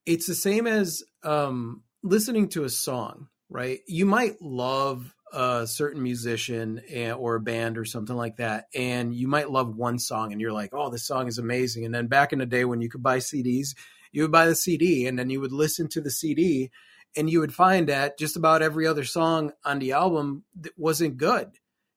it's 0.05 0.29
the 0.29 0.37
same 0.37 0.69
as 0.69 1.03
um, 1.25 1.83
listening 2.05 2.49
to 2.51 2.63
a 2.63 2.71
song, 2.71 3.27
right? 3.51 3.81
You 3.89 4.07
might 4.07 4.41
love 4.41 5.16
a 5.37 5.67
certain 5.67 6.03
musician 6.03 6.81
or 7.17 7.35
a 7.35 7.41
band 7.41 7.77
or 7.77 7.85
something 7.85 8.17
like 8.17 8.37
that, 8.37 8.67
and 8.75 9.15
you 9.15 9.29
might 9.29 9.51
love 9.51 9.77
one 9.77 9.99
song, 9.99 10.33
and 10.33 10.41
you're 10.41 10.53
like, 10.53 10.71
"Oh, 10.73 10.91
this 10.91 11.07
song 11.07 11.29
is 11.29 11.39
amazing." 11.39 11.85
And 11.85 11.95
then 11.95 12.07
back 12.07 12.33
in 12.33 12.39
the 12.39 12.47
day 12.47 12.65
when 12.65 12.81
you 12.81 12.89
could 12.89 13.03
buy 13.03 13.19
CDs, 13.19 13.75
you 14.13 14.23
would 14.23 14.33
buy 14.33 14.47
the 14.47 14.55
CD, 14.55 15.07
and 15.07 15.19
then 15.19 15.29
you 15.31 15.41
would 15.41 15.53
listen 15.53 15.89
to 15.89 16.01
the 16.01 16.11
CD, 16.11 16.71
and 17.17 17.29
you 17.29 17.41
would 17.41 17.55
find 17.55 17.89
that 17.89 18.19
just 18.19 18.37
about 18.37 18.63
every 18.63 18.87
other 18.87 19.05
song 19.05 19.53
on 19.65 19.79
the 19.79 19.93
album 19.93 20.45
wasn't 20.77 21.17
good. 21.19 21.51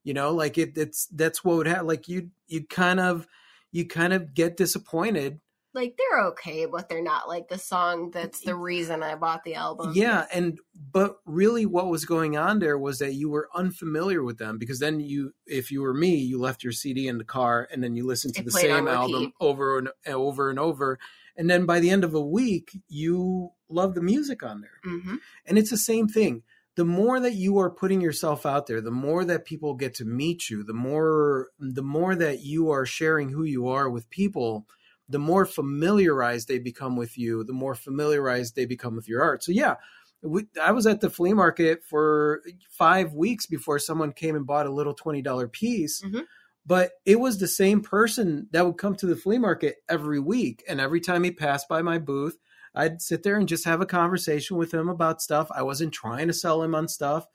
You 0.03 0.13
know, 0.13 0.31
like 0.31 0.57
it, 0.57 0.77
it's 0.77 1.07
that's 1.07 1.43
what 1.43 1.57
would 1.57 1.67
happen. 1.67 1.87
Like 1.87 2.07
you, 2.07 2.31
you 2.47 2.65
kind 2.65 2.99
of, 2.99 3.27
you 3.71 3.85
kind 3.85 4.13
of 4.13 4.33
get 4.33 4.57
disappointed 4.57 5.39
like 5.79 5.97
they're 5.97 6.27
okay, 6.27 6.65
but 6.65 6.89
they're 6.89 7.03
not 7.03 7.27
like 7.27 7.47
the 7.47 7.57
song 7.57 8.11
that's 8.11 8.41
the 8.41 8.55
reason 8.55 9.03
I 9.03 9.15
bought 9.15 9.43
the 9.43 9.55
album. 9.55 9.93
Yeah, 9.95 10.25
and 10.33 10.59
but 10.91 11.17
really 11.25 11.65
what 11.65 11.87
was 11.87 12.05
going 12.05 12.37
on 12.37 12.59
there 12.59 12.77
was 12.77 12.99
that 12.99 13.13
you 13.13 13.29
were 13.29 13.49
unfamiliar 13.53 14.23
with 14.23 14.37
them 14.37 14.57
because 14.57 14.79
then 14.79 14.99
you 14.99 15.33
if 15.45 15.71
you 15.71 15.81
were 15.81 15.93
me, 15.93 16.15
you 16.15 16.39
left 16.39 16.63
your 16.63 16.73
CD 16.73 17.07
in 17.07 17.17
the 17.17 17.23
car 17.23 17.67
and 17.71 17.83
then 17.83 17.95
you 17.95 18.05
listened 18.05 18.35
to 18.35 18.41
it 18.41 18.45
the 18.45 18.51
same 18.51 18.87
album 18.87 19.33
over 19.39 19.77
and 19.77 19.89
over 20.05 20.49
and 20.49 20.59
over 20.59 20.99
and 21.39 21.49
then 21.49 21.65
by 21.65 21.79
the 21.79 21.89
end 21.89 22.03
of 22.03 22.13
a 22.13 22.21
week 22.21 22.77
you 22.89 23.51
love 23.69 23.95
the 23.95 24.01
music 24.01 24.43
on 24.43 24.61
there. 24.61 24.81
Mm-hmm. 24.85 25.15
And 25.45 25.57
it's 25.57 25.69
the 25.69 25.77
same 25.77 26.07
thing. 26.07 26.43
The 26.75 26.83
more 26.85 27.19
that 27.19 27.33
you 27.33 27.59
are 27.59 27.69
putting 27.69 28.01
yourself 28.01 28.45
out 28.45 28.67
there, 28.67 28.81
the 28.81 28.91
more 28.91 29.23
that 29.25 29.45
people 29.45 29.73
get 29.73 29.93
to 29.95 30.05
meet 30.05 30.49
you, 30.49 30.63
the 30.63 30.73
more 30.73 31.47
the 31.57 31.81
more 31.81 32.13
that 32.15 32.41
you 32.41 32.69
are 32.71 32.85
sharing 32.85 33.29
who 33.29 33.43
you 33.43 33.67
are 33.69 33.89
with 33.89 34.09
people, 34.09 34.67
the 35.09 35.19
more 35.19 35.45
familiarized 35.45 36.47
they 36.47 36.59
become 36.59 36.95
with 36.95 37.17
you, 37.17 37.43
the 37.43 37.53
more 37.53 37.75
familiarized 37.75 38.55
they 38.55 38.65
become 38.65 38.95
with 38.95 39.09
your 39.09 39.21
art. 39.21 39.43
So 39.43 39.51
yeah, 39.51 39.75
we, 40.21 40.45
I 40.61 40.71
was 40.71 40.85
at 40.85 41.01
the 41.01 41.09
flea 41.09 41.33
market 41.33 41.83
for 41.83 42.41
five 42.69 43.13
weeks 43.13 43.45
before 43.47 43.79
someone 43.79 44.11
came 44.11 44.35
and 44.35 44.45
bought 44.45 44.67
a 44.67 44.73
little 44.73 44.93
twenty 44.93 45.21
dollar 45.21 45.47
piece. 45.47 46.01
Mm-hmm. 46.01 46.21
But 46.65 46.91
it 47.05 47.19
was 47.19 47.39
the 47.39 47.47
same 47.47 47.81
person 47.81 48.47
that 48.51 48.65
would 48.65 48.77
come 48.77 48.95
to 48.97 49.07
the 49.07 49.15
flea 49.15 49.39
market 49.39 49.77
every 49.89 50.19
week, 50.19 50.63
and 50.67 50.79
every 50.79 51.01
time 51.01 51.23
he 51.23 51.31
passed 51.31 51.67
by 51.67 51.81
my 51.81 51.97
booth, 51.97 52.37
I'd 52.75 53.01
sit 53.01 53.23
there 53.23 53.37
and 53.37 53.47
just 53.47 53.65
have 53.65 53.81
a 53.81 53.85
conversation 53.87 54.57
with 54.57 54.73
him 54.73 54.89
about 54.89 55.21
stuff. 55.21 55.49
I 55.55 55.63
wasn't 55.63 55.93
trying 55.93 56.27
to 56.27 56.33
sell 56.33 56.61
him 56.61 56.75
on 56.75 56.87
stuff. 56.87 57.25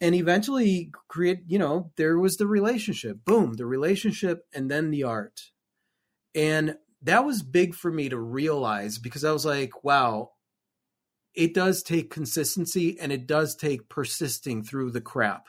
And 0.00 0.16
eventually 0.16 0.90
create, 1.06 1.42
you 1.46 1.60
know, 1.60 1.92
there 1.96 2.18
was 2.18 2.36
the 2.36 2.46
relationship. 2.46 3.24
Boom, 3.24 3.52
the 3.52 3.66
relationship 3.66 4.46
and 4.52 4.68
then 4.68 4.90
the 4.90 5.04
art. 5.04 5.52
And 6.34 6.76
that 7.02 7.24
was 7.24 7.42
big 7.42 7.74
for 7.74 7.90
me 7.90 8.08
to 8.08 8.18
realize 8.18 8.98
because 8.98 9.24
I 9.24 9.32
was 9.32 9.44
like, 9.44 9.84
wow, 9.84 10.30
it 11.34 11.54
does 11.54 11.82
take 11.82 12.10
consistency 12.10 12.98
and 13.00 13.10
it 13.10 13.26
does 13.26 13.56
take 13.56 13.88
persisting 13.88 14.62
through 14.62 14.90
the 14.90 15.00
crap 15.00 15.46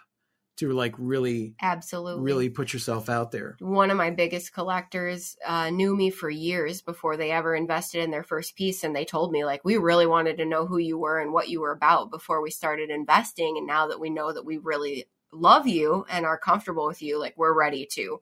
to 0.56 0.72
like 0.72 0.94
really 0.98 1.56
absolutely. 1.62 2.24
really 2.24 2.50
put 2.50 2.74
yourself 2.74 3.10
out 3.10 3.32
there. 3.32 3.56
One 3.60 3.90
of 3.90 3.98
my 3.98 4.12
biggest 4.12 4.54
collectors 4.54 5.36
uh, 5.46 5.72
knew 5.72 5.96
me 5.96 6.12
for 6.12 6.30
years 6.30 6.82
before 6.82 7.18
they 7.18 7.32
ever 7.32 7.56
invested 7.56 8.04
in 8.04 8.12
their 8.12 8.24
first 8.24 8.56
piece 8.56 8.84
and 8.84 8.96
they 8.96 9.06
told 9.06 9.32
me 9.32 9.46
like 9.46 9.66
we 9.66 9.78
really 9.78 10.06
wanted 10.06 10.38
to 10.38 10.46
know 10.46 10.68
who 10.68 10.78
you 10.78 10.98
were 10.98 11.20
and 11.20 11.34
what 11.34 11.50
you 11.50 11.62
were 11.62 11.72
about 11.72 12.12
before 12.12 12.42
we 12.42 12.52
started 12.52 12.90
investing 12.92 13.56
and 13.58 13.66
now 13.66 13.88
that 13.88 14.00
we 14.00 14.10
know 14.10 14.32
that 14.32 14.46
we 14.46 14.58
really 14.58 15.06
love 15.32 15.68
you 15.68 16.06
and 16.10 16.26
are 16.26 16.38
comfortable 16.38 16.86
with 16.86 17.02
you 17.02 17.20
like 17.20 17.34
we're 17.36 17.58
ready 17.58 17.88
to 17.88 18.22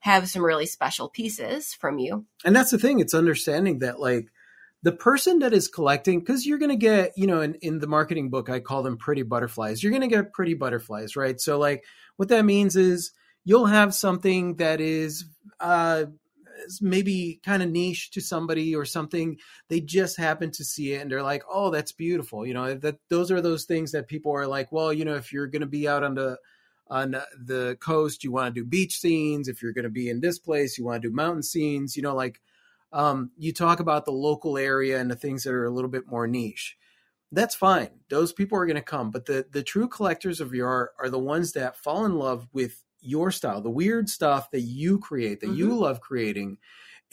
have 0.00 0.28
some 0.28 0.44
really 0.44 0.66
special 0.66 1.08
pieces 1.08 1.74
from 1.74 1.98
you. 1.98 2.26
And 2.44 2.54
that's 2.54 2.70
the 2.70 2.78
thing, 2.78 3.00
it's 3.00 3.14
understanding 3.14 3.80
that 3.80 4.00
like 4.00 4.28
the 4.82 4.92
person 4.92 5.40
that 5.40 5.52
is 5.52 5.66
collecting 5.66 6.20
because 6.20 6.46
you're 6.46 6.58
going 6.58 6.70
to 6.70 6.76
get 6.76 7.12
you 7.16 7.26
know 7.26 7.40
in, 7.40 7.54
in 7.56 7.80
the 7.80 7.88
marketing 7.88 8.30
book 8.30 8.48
i 8.48 8.60
call 8.60 8.84
them 8.84 8.96
pretty 8.96 9.22
butterflies. 9.22 9.82
You're 9.82 9.90
going 9.90 10.08
to 10.08 10.08
get 10.08 10.32
pretty 10.32 10.54
butterflies 10.54 11.16
right? 11.16 11.40
So 11.40 11.58
like 11.58 11.84
what 12.16 12.28
that 12.28 12.44
means 12.44 12.76
is 12.76 13.10
you'll 13.44 13.66
have 13.66 13.94
something 13.94 14.56
that 14.56 14.80
is 14.80 15.24
uh 15.60 16.04
maybe 16.80 17.40
kind 17.44 17.62
of 17.62 17.70
niche 17.70 18.10
to 18.12 18.20
somebody 18.20 18.74
or 18.74 18.84
something 18.84 19.36
they 19.68 19.80
just 19.80 20.16
happen 20.16 20.50
to 20.50 20.64
see 20.64 20.94
it 20.94 21.02
and 21.02 21.10
they're 21.10 21.22
like 21.22 21.42
oh 21.50 21.70
that's 21.70 21.92
beautiful 21.92 22.46
you 22.46 22.54
know? 22.54 22.74
That 22.74 22.98
those 23.08 23.30
are 23.30 23.40
those 23.40 23.64
things 23.64 23.92
that 23.92 24.08
people 24.08 24.32
are 24.32 24.46
like 24.46 24.70
well 24.70 24.92
you 24.92 25.04
know 25.04 25.16
if 25.16 25.32
you're 25.32 25.48
going 25.48 25.60
to 25.60 25.66
be 25.66 25.88
out 25.88 26.04
on 26.04 26.14
the 26.14 26.38
on 26.88 27.16
the 27.38 27.76
coast 27.80 28.22
you 28.22 28.32
want 28.32 28.54
to 28.54 28.60
do 28.60 28.66
beach 28.66 28.98
scenes. 28.98 29.48
If 29.48 29.62
you're 29.62 29.72
going 29.72 29.84
to 29.84 29.90
be 29.90 30.08
in 30.08 30.20
this 30.20 30.38
place 30.38 30.78
you 30.78 30.84
want 30.84 31.02
to 31.02 31.08
do 31.08 31.14
mountain 31.14 31.42
scenes 31.42 31.96
you 31.96 32.02
know 32.02 32.14
like 32.14 32.40
um, 32.92 33.30
you 33.36 33.52
talk 33.52 33.80
about 33.80 34.04
the 34.04 34.12
local 34.12 34.56
area 34.56 35.00
and 35.00 35.10
the 35.10 35.16
things 35.16 35.44
that 35.44 35.52
are 35.52 35.66
a 35.66 35.70
little 35.70 35.90
bit 35.90 36.06
more 36.06 36.26
niche. 36.26 36.76
That's 37.32 37.54
fine. 37.54 37.90
Those 38.08 38.32
people 38.32 38.56
are 38.58 38.66
going 38.66 38.76
to 38.76 38.82
come 38.82 39.10
but 39.10 39.26
the 39.26 39.46
the 39.50 39.62
true 39.62 39.88
collectors 39.88 40.40
of 40.40 40.54
your 40.54 40.68
art 40.68 40.92
are 40.98 41.10
the 41.10 41.18
ones 41.18 41.52
that 41.52 41.76
fall 41.76 42.04
in 42.04 42.14
love 42.14 42.46
with 42.52 42.82
your 43.00 43.30
style 43.30 43.60
the 43.60 43.70
weird 43.70 44.08
stuff 44.08 44.50
that 44.50 44.62
you 44.62 44.98
create 44.98 45.40
that 45.40 45.46
mm-hmm. 45.46 45.58
you 45.58 45.74
love 45.74 46.00
creating. 46.00 46.58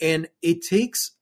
And 0.00 0.28
it 0.42 0.62
takes 0.62 1.12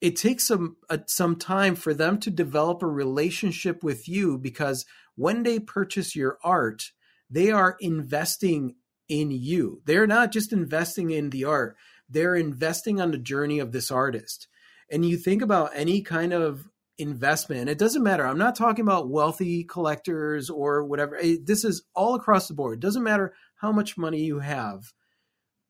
it 0.00 0.16
takes 0.16 0.46
some 0.46 0.76
uh, 0.88 0.98
some 1.06 1.36
time 1.36 1.74
for 1.74 1.92
them 1.92 2.18
to 2.20 2.30
develop 2.30 2.82
a 2.82 2.86
relationship 2.86 3.82
with 3.82 4.08
you 4.08 4.38
because 4.38 4.86
when 5.16 5.42
they 5.42 5.58
purchase 5.58 6.14
your 6.14 6.38
art 6.44 6.92
they 7.30 7.50
are 7.50 7.76
investing 7.80 8.76
in 9.08 9.30
you. 9.30 9.80
They're 9.84 10.06
not 10.06 10.32
just 10.32 10.52
investing 10.52 11.10
in 11.10 11.30
the 11.30 11.44
art, 11.44 11.76
they're 12.08 12.34
investing 12.34 13.00
on 13.00 13.10
the 13.10 13.18
journey 13.18 13.58
of 13.58 13.72
this 13.72 13.90
artist. 13.90 14.48
And 14.90 15.04
you 15.04 15.16
think 15.18 15.42
about 15.42 15.72
any 15.74 16.00
kind 16.00 16.32
of 16.32 16.68
investment, 16.96 17.68
it 17.68 17.78
doesn't 17.78 18.02
matter. 18.02 18.26
I'm 18.26 18.38
not 18.38 18.56
talking 18.56 18.82
about 18.82 19.10
wealthy 19.10 19.64
collectors 19.64 20.50
or 20.50 20.84
whatever. 20.84 21.20
This 21.42 21.64
is 21.64 21.82
all 21.94 22.14
across 22.14 22.48
the 22.48 22.54
board. 22.54 22.78
It 22.78 22.80
doesn't 22.80 23.02
matter 23.02 23.34
how 23.56 23.70
much 23.70 23.98
money 23.98 24.20
you 24.20 24.38
have. 24.40 24.92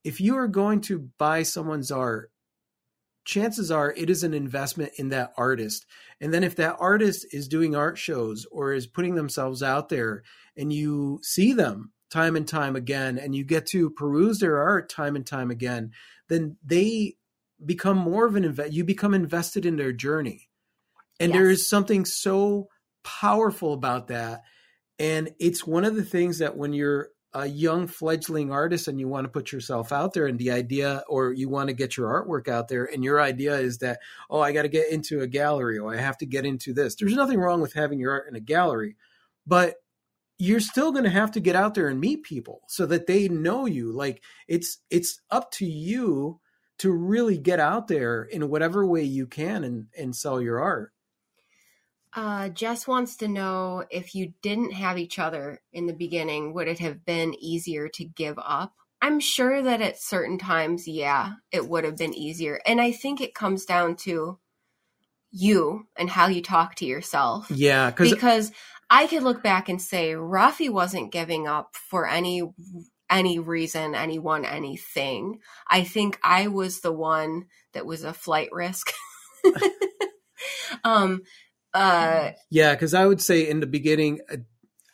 If 0.05 0.21
you 0.21 0.37
are 0.37 0.49
going 0.49 0.81
to 0.83 1.11
buy 1.19 1.43
someone's 1.43 1.91
art, 1.91 2.31
chances 3.29 3.71
are 3.71 3.93
it 3.95 4.09
is 4.09 4.25
an 4.25 4.33
investment 4.33 4.91
in 4.97 5.11
that 5.11 5.35
artist. 5.37 5.85
And 6.19 6.33
then 6.33 6.43
if 6.43 6.57
that 6.57 6.77
artist 6.81 7.27
is 7.31 7.47
doing 7.47 7.77
art 7.77 7.99
shows 7.99 8.47
or 8.51 8.73
is 8.73 8.87
putting 8.87 9.17
themselves 9.17 9.63
out 9.63 9.91
there 9.91 10.23
and 10.57 10.73
you 10.73 11.21
see 11.23 11.53
them 11.53 11.93
time 12.11 12.37
and 12.37 12.49
time 12.49 12.75
again 12.75 13.19
and 13.19 13.35
you 13.35 13.45
get 13.45 13.67
to 13.67 13.91
peruse 13.91 14.39
their 14.39 14.57
art 14.57 14.89
time 14.89 15.15
and 15.15 15.27
time 15.27 15.51
again, 15.51 15.91
then 16.31 16.57
they 16.65 17.17
become 17.63 17.99
more 17.99 18.25
of 18.25 18.35
an 18.35 18.45
invest 18.45 18.73
you 18.73 18.83
become 18.83 19.13
invested 19.13 19.67
in 19.67 19.77
their 19.77 19.93
journey. 19.93 20.49
And 21.21 21.29
yes. 21.29 21.39
there 21.39 21.51
is 21.51 21.69
something 21.69 22.07
so 22.07 22.69
powerful 23.05 23.75
about 23.75 24.09
that. 24.09 24.41
And 24.99 25.35
it's 25.39 25.67
one 25.67 25.85
of 25.85 25.97
the 25.97 26.05
things 26.05 26.39
that 26.39 26.57
when 26.57 26.73
you're 26.73 27.11
a 27.35 27.47
young 27.47 27.87
fledgling 27.87 28.51
artist 28.51 28.89
and 28.89 28.99
you 28.99 29.07
want 29.07 29.25
to 29.25 29.29
put 29.29 29.53
yourself 29.53 29.93
out 29.93 30.15
there 30.15 30.27
and 30.27 30.39
the 30.39 30.51
idea 30.51 31.03
or 31.09 31.33
you 31.33 31.49
want 31.49 31.69
to 31.69 31.75
get 31.75 31.97
your 31.97 32.09
artwork 32.09 32.49
out 32.49 32.69
there 32.69 32.87
and 32.87 33.05
your 33.05 33.21
idea 33.21 33.57
is 33.57 33.79
that 33.79 33.99
oh 34.31 34.41
i 34.41 34.51
got 34.51 34.63
to 34.63 34.69
get 34.69 34.91
into 34.91 35.21
a 35.21 35.27
gallery 35.27 35.79
or 35.79 35.95
i 35.95 35.99
have 35.99 36.17
to 36.17 36.25
get 36.25 36.47
into 36.47 36.73
this. 36.73 36.95
There's 36.95 37.15
nothing 37.15 37.39
wrong 37.39 37.61
with 37.61 37.75
having 37.75 37.99
your 37.99 38.13
art 38.13 38.29
in 38.29 38.35
a 38.35 38.41
gallery 38.41 38.97
but 39.47 39.77
you're 40.39 40.61
still 40.61 40.93
going 40.93 41.05
to 41.05 41.11
have 41.11 41.33
to 41.33 41.41
get 41.41 41.57
out 41.57 41.75
there 41.75 41.89
and 41.89 42.01
meet 42.01 42.23
people 42.23 42.61
so 42.69 42.87
that 42.87 43.07
they 43.07 43.29
know 43.29 43.67
you. 43.67 43.93
Like 43.93 44.23
it's 44.47 44.79
it's 44.91 45.21
up 45.31 45.51
to 45.53 45.67
you 45.67 46.41
to 46.79 46.93
really 46.93 47.39
get 47.39 47.59
out 47.59 47.89
there 47.89 48.23
in 48.23 48.49
whatever 48.49 48.87
way 48.87 49.03
you 49.03 49.27
can 49.27 49.65
and 49.65 49.87
and 49.97 50.15
sell 50.15 50.41
your 50.41 50.61
art 50.61 50.93
Uh, 52.19 52.49
Jess 52.49 52.89
wants 52.89 53.19
to 53.19 53.29
know 53.29 53.85
if 53.91 54.13
you 54.13 54.33
didn't 54.43 54.73
have 54.73 54.99
each 54.99 55.21
other 55.21 55.61
in 55.73 55.87
the 55.87 55.93
beginning, 55.93 56.53
would 56.53 56.67
it 56.67 56.81
have 56.81 57.05
been 57.05 57.33
easier 57.39 57.89
to 57.91 58.05
give 58.05 58.37
up? 58.45 58.73
I'm 59.01 59.21
sure 59.21 59.63
that 59.63 59.81
at 59.81 60.03
certain 60.03 60.37
times, 60.37 60.89
yeah, 60.89 61.35
it 61.53 61.69
would 61.69 61.85
have 61.85 61.97
been 61.97 62.13
easier. 62.13 62.61
And 62.67 62.81
I 62.81 62.91
think 62.91 63.21
it 63.21 63.37
comes 63.37 63.65
down 63.65 63.95
to 63.99 64.41
you 65.31 65.87
and 65.97 66.11
how 66.11 66.27
you 66.27 66.43
talk 66.43 66.75
to 66.77 66.87
yourself. 66.87 67.53
yeah 67.53 67.93
because 67.93 68.51
I 68.91 69.07
could 69.07 69.23
look 69.23 69.45
back 69.45 69.69
and 69.69 69.81
say 69.81 70.15
Rafi 70.15 70.71
wasn't 70.71 71.13
giving 71.13 71.47
up 71.47 71.77
for 71.89 72.05
any 72.05 72.43
any 73.09 73.39
reason, 73.39 73.95
anyone, 73.95 74.45
anything. 74.45 75.39
I 75.71 75.85
think 75.85 76.19
I 76.25 76.49
was 76.49 76.81
the 76.81 76.93
one 76.93 77.45
that 77.75 77.87
was 77.87 78.03
a 78.03 78.13
flight 78.13 78.49
risk. 78.51 78.91
um 80.85 81.23
uh 81.79 82.33
Yeah, 82.51 82.75
because 82.75 82.95
I 82.95 83.07
would 83.07 83.21
say 83.21 83.49
in 83.49 83.61
the 83.61 83.67
beginning, 83.67 84.21
uh, 84.31 84.37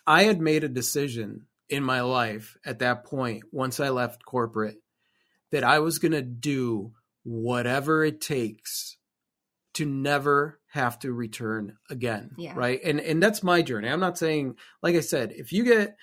I 0.06 0.24
had 0.24 0.40
made 0.40 0.64
a 0.64 0.68
decision 0.68 1.46
in 1.68 1.82
my 1.82 2.02
life 2.02 2.56
at 2.64 2.80
that 2.80 3.04
point, 3.04 3.44
once 3.50 3.80
I 3.80 3.88
left 3.88 4.24
corporate, 4.24 4.76
that 5.50 5.64
I 5.64 5.78
was 5.78 5.98
going 5.98 6.12
to 6.12 6.22
do 6.22 6.92
whatever 7.22 8.04
it 8.04 8.20
takes 8.20 8.96
to 9.74 9.86
never 9.86 10.60
have 10.68 10.98
to 11.00 11.12
return 11.12 11.76
again. 11.90 12.30
Yeah. 12.36 12.54
Right. 12.56 12.80
And 12.84 13.00
and 13.00 13.22
that's 13.22 13.42
my 13.42 13.62
journey. 13.62 13.88
I'm 13.88 14.00
not 14.00 14.18
saying, 14.18 14.56
like 14.82 14.94
I 14.94 15.00
said, 15.00 15.32
if 15.32 15.52
you 15.52 15.64
get 15.64 15.96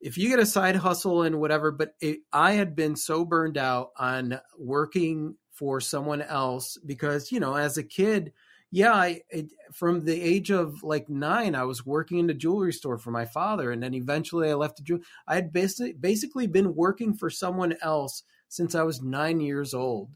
if 0.00 0.18
you 0.18 0.28
get 0.28 0.38
a 0.38 0.46
side 0.46 0.76
hustle 0.76 1.22
and 1.22 1.40
whatever, 1.40 1.72
but 1.72 1.94
it, 2.00 2.18
I 2.32 2.52
had 2.52 2.76
been 2.76 2.96
so 2.96 3.24
burned 3.24 3.56
out 3.56 3.90
on 3.96 4.38
working 4.58 5.36
for 5.52 5.80
someone 5.80 6.22
else 6.22 6.76
because 6.84 7.32
you 7.32 7.40
know, 7.40 7.54
as 7.54 7.78
a 7.78 7.82
kid, 7.82 8.32
yeah, 8.70 8.92
I 8.92 9.20
it, 9.30 9.52
from 9.72 10.04
the 10.04 10.20
age 10.20 10.50
of 10.50 10.82
like 10.82 11.08
nine, 11.08 11.54
I 11.54 11.64
was 11.64 11.86
working 11.86 12.18
in 12.18 12.26
the 12.26 12.34
jewelry 12.34 12.72
store 12.72 12.98
for 12.98 13.10
my 13.10 13.24
father, 13.24 13.70
and 13.70 13.82
then 13.82 13.94
eventually 13.94 14.50
I 14.50 14.54
left 14.54 14.78
the 14.78 14.82
jewelry. 14.82 15.04
I 15.26 15.36
had 15.36 15.52
basically 15.52 15.92
basically 15.92 16.46
been 16.46 16.74
working 16.74 17.14
for 17.14 17.30
someone 17.30 17.76
else 17.80 18.22
since 18.48 18.74
I 18.74 18.82
was 18.82 19.02
nine 19.02 19.40
years 19.40 19.74
old. 19.74 20.10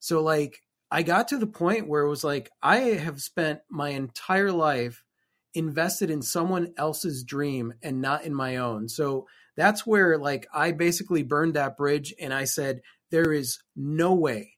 So 0.00 0.22
like 0.22 0.60
I 0.90 1.02
got 1.02 1.28
to 1.28 1.38
the 1.38 1.46
point 1.46 1.88
where 1.88 2.02
it 2.02 2.08
was 2.08 2.24
like 2.24 2.50
I 2.62 2.76
have 2.78 3.20
spent 3.20 3.60
my 3.70 3.90
entire 3.90 4.52
life 4.52 5.02
invested 5.54 6.10
in 6.10 6.22
someone 6.22 6.72
else's 6.76 7.22
dream 7.22 7.74
and 7.82 8.00
not 8.00 8.24
in 8.24 8.34
my 8.34 8.56
own. 8.56 8.88
So 8.88 9.26
that's 9.56 9.86
where 9.86 10.18
like 10.18 10.46
I 10.52 10.72
basically 10.72 11.22
burned 11.22 11.54
that 11.54 11.76
bridge 11.76 12.14
and 12.20 12.34
I 12.34 12.44
said 12.44 12.80
there 13.10 13.32
is 13.32 13.58
no 13.76 14.14
way 14.14 14.53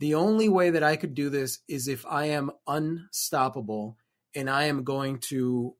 the 0.00 0.14
only 0.14 0.48
way 0.48 0.70
that 0.70 0.82
I 0.82 0.96
could 0.96 1.14
do 1.14 1.28
this 1.28 1.60
is 1.68 1.86
if 1.86 2.06
I 2.06 2.26
am 2.26 2.50
unstoppable 2.66 3.98
and 4.34 4.48
I 4.48 4.64
am 4.64 4.82
going 4.82 5.18
to 5.28 5.76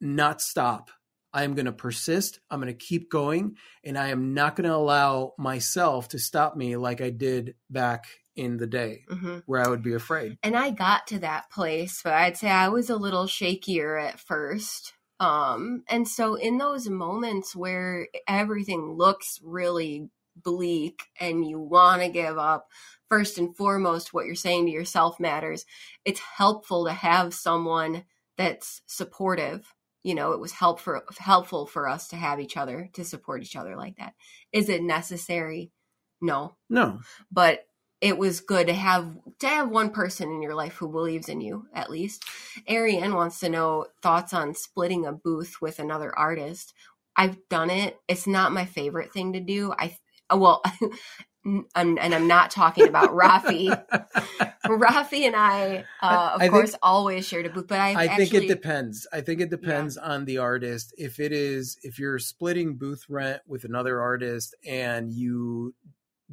not 0.00 0.40
stop. 0.40 0.90
I 1.32 1.42
am 1.42 1.54
going 1.54 1.66
to 1.66 1.72
persist. 1.72 2.38
I'm 2.48 2.60
going 2.60 2.72
to 2.72 2.86
keep 2.86 3.10
going 3.10 3.56
and 3.82 3.98
I 3.98 4.08
am 4.08 4.32
not 4.32 4.54
going 4.54 4.68
to 4.68 4.76
allow 4.76 5.32
myself 5.38 6.08
to 6.10 6.20
stop 6.20 6.56
me 6.56 6.76
like 6.76 7.00
I 7.00 7.10
did 7.10 7.56
back 7.68 8.04
in 8.36 8.56
the 8.58 8.66
day 8.68 9.04
mhm. 9.10 9.42
where 9.46 9.60
I 9.60 9.68
would 9.68 9.82
be 9.82 9.94
afraid. 9.94 10.38
and 10.42 10.56
I 10.56 10.70
got 10.70 11.08
to 11.08 11.18
that 11.20 11.50
place, 11.50 12.00
but 12.02 12.12
I'd 12.12 12.36
say 12.36 12.48
I 12.48 12.68
was 12.68 12.90
a 12.90 12.96
little 12.96 13.26
shakier 13.26 14.00
at 14.00 14.20
first. 14.20 14.92
Um, 15.18 15.82
and 15.88 16.06
so 16.06 16.34
in 16.34 16.58
those 16.58 16.88
moments 16.88 17.56
where 17.56 18.06
everything 18.28 18.92
looks 18.96 19.40
really 19.42 20.10
bleak 20.36 21.02
and 21.20 21.46
you 21.46 21.58
want 21.58 22.02
to 22.02 22.08
give 22.08 22.38
up, 22.38 22.68
first 23.10 23.38
and 23.38 23.56
foremost, 23.56 24.12
what 24.12 24.26
you're 24.26 24.34
saying 24.34 24.66
to 24.66 24.72
yourself 24.72 25.20
matters. 25.20 25.64
It's 26.04 26.20
helpful 26.20 26.86
to 26.86 26.92
have 26.92 27.34
someone 27.34 28.04
that's 28.36 28.82
supportive. 28.86 29.74
You 30.02 30.14
know, 30.14 30.32
it 30.32 30.40
was 30.40 30.52
helpful 30.52 31.00
helpful 31.18 31.66
for 31.66 31.88
us 31.88 32.08
to 32.08 32.16
have 32.16 32.40
each 32.40 32.56
other 32.56 32.90
to 32.94 33.04
support 33.04 33.42
each 33.42 33.56
other 33.56 33.76
like 33.76 33.96
that. 33.96 34.14
Is 34.52 34.68
it 34.68 34.82
necessary? 34.82 35.72
No, 36.20 36.56
No. 36.70 37.00
but 37.30 37.66
it 38.00 38.18
was 38.18 38.40
good 38.40 38.66
to 38.66 38.74
have 38.74 39.16
to 39.40 39.46
have 39.48 39.70
one 39.70 39.90
person 39.90 40.30
in 40.30 40.42
your 40.42 40.54
life 40.54 40.74
who 40.74 40.88
believes 40.90 41.28
in 41.28 41.40
you 41.40 41.66
at 41.74 41.90
least. 41.90 42.24
Ariane 42.68 43.14
wants 43.14 43.40
to 43.40 43.48
know 43.48 43.86
thoughts 44.02 44.34
on 44.34 44.54
splitting 44.54 45.06
a 45.06 45.12
booth 45.12 45.56
with 45.62 45.78
another 45.78 46.16
artist. 46.18 46.74
I've 47.16 47.38
done 47.48 47.70
it. 47.70 47.96
It's 48.08 48.26
not 48.26 48.52
my 48.52 48.64
favorite 48.66 49.12
thing 49.12 49.32
to 49.34 49.40
do. 49.40 49.72
I 49.78 49.96
well, 50.34 50.62
I'm, 51.44 51.98
and 51.98 52.14
I'm 52.14 52.26
not 52.26 52.50
talking 52.50 52.88
about 52.88 53.10
Rafi. 53.10 53.68
Rafi 54.66 55.26
and 55.26 55.36
I, 55.36 55.84
uh, 56.00 56.30
of 56.34 56.40
I 56.40 56.44
think- 56.44 56.52
course, 56.52 56.74
always 56.82 57.26
shared 57.26 57.46
a 57.46 57.50
booth, 57.50 57.68
but 57.68 57.78
I've 57.80 57.96
I 57.96 58.06
actually, 58.06 58.26
think 58.26 58.44
it 58.44 58.48
depends. 58.48 59.06
I 59.12 59.20
think 59.20 59.40
it 59.40 59.50
depends 59.50 59.96
on 59.96 60.24
the 60.24 60.38
artist. 60.38 60.94
If 60.96 61.20
it 61.20 61.32
is, 61.32 61.76
if 61.82 61.98
you're 61.98 62.18
splitting 62.18 62.76
booth 62.76 63.04
rent 63.08 63.42
with 63.46 63.64
another 63.64 64.00
artist 64.00 64.54
and 64.66 65.12
you 65.12 65.74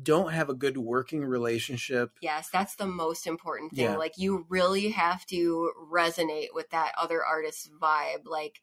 don't 0.01 0.31
have 0.31 0.49
a 0.49 0.53
good 0.53 0.77
working 0.77 1.25
relationship, 1.25 2.11
Yes, 2.21 2.49
that's 2.49 2.75
the 2.75 2.87
most 2.87 3.27
important 3.27 3.73
thing. 3.73 3.85
Yeah. 3.85 3.97
Like 3.97 4.13
you 4.17 4.45
really 4.47 4.89
have 4.91 5.25
to 5.27 5.71
resonate 5.91 6.47
with 6.53 6.69
that 6.69 6.93
other 6.97 7.23
artist's 7.23 7.69
vibe. 7.81 8.25
Like 8.25 8.61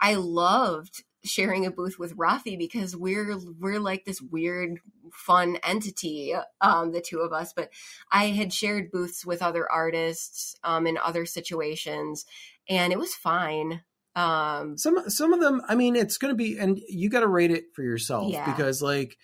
I 0.00 0.14
loved 0.14 1.04
sharing 1.24 1.66
a 1.66 1.70
booth 1.70 1.98
with 1.98 2.16
Rafi 2.16 2.56
because 2.58 2.96
we're 2.96 3.38
we're 3.58 3.78
like 3.78 4.04
this 4.04 4.20
weird 4.22 4.78
fun 5.12 5.58
entity 5.62 6.34
um 6.60 6.92
the 6.92 7.00
two 7.00 7.18
of 7.20 7.32
us 7.32 7.52
but 7.52 7.70
I 8.10 8.26
had 8.28 8.52
shared 8.52 8.90
booths 8.90 9.26
with 9.26 9.42
other 9.42 9.70
artists 9.70 10.56
um 10.64 10.86
in 10.86 10.96
other 10.98 11.26
situations 11.26 12.24
and 12.68 12.92
it 12.92 12.98
was 12.98 13.14
fine 13.14 13.82
um 14.16 14.76
some 14.76 15.08
some 15.08 15.32
of 15.32 15.40
them, 15.40 15.62
I 15.68 15.76
mean, 15.76 15.94
it's 15.94 16.18
going 16.18 16.32
to 16.32 16.36
be, 16.36 16.58
and 16.58 16.80
you 16.88 17.08
got 17.08 17.20
to 17.20 17.28
rate 17.28 17.52
it 17.52 17.66
for 17.74 17.82
yourself 17.82 18.32
Yeah. 18.32 18.44
because 18.44 18.82
like 18.82 19.16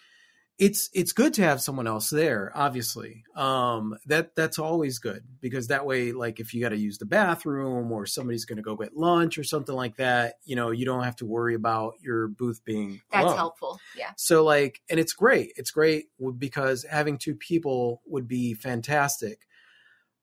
it's 0.59 0.89
it's 0.95 1.13
good 1.13 1.35
to 1.35 1.43
have 1.43 1.61
someone 1.61 1.87
else 1.87 2.09
there 2.09 2.51
obviously 2.55 3.25
um 3.37 3.95
that 4.07 4.35
that's 4.35 4.59
always 4.59 4.99
good 4.99 5.23
because 5.41 5.67
that 5.67 5.85
way 5.85 6.13
like 6.13 6.41
if 6.41 6.55
you 6.55 6.63
got 6.63 6.71
to 6.71 6.79
use 6.79 6.97
the 6.97 7.05
bathroom 7.05 7.93
or 7.93 8.07
somebody's 8.07 8.47
going 8.47 8.57
to 8.57 8.63
go 8.63 8.75
get 8.75 8.97
lunch 8.97 9.37
or 9.37 9.45
something 9.45 9.75
like 9.75 9.97
that 9.97 10.37
you 10.45 10.57
know 10.57 10.71
you 10.71 10.87
don't 10.87 11.05
have 11.05 11.17
to 11.17 11.27
worry 11.27 11.55
about 11.55 11.93
your 12.01 12.29
booth 12.29 12.65
being 12.65 13.01
that's 13.13 13.25
alone. 13.25 13.37
helpful 13.37 13.79
yeah 13.95 14.13
So 14.17 14.45
like, 14.45 14.81
and 14.91 14.99
it's 14.99 15.13
great. 15.13 15.53
It's 15.57 15.71
great 15.71 16.07
because 16.39 16.85
having 16.91 17.19
two 17.19 17.35
people 17.35 18.03
would 18.07 18.27
be 18.27 18.55
fantastic. 18.55 19.47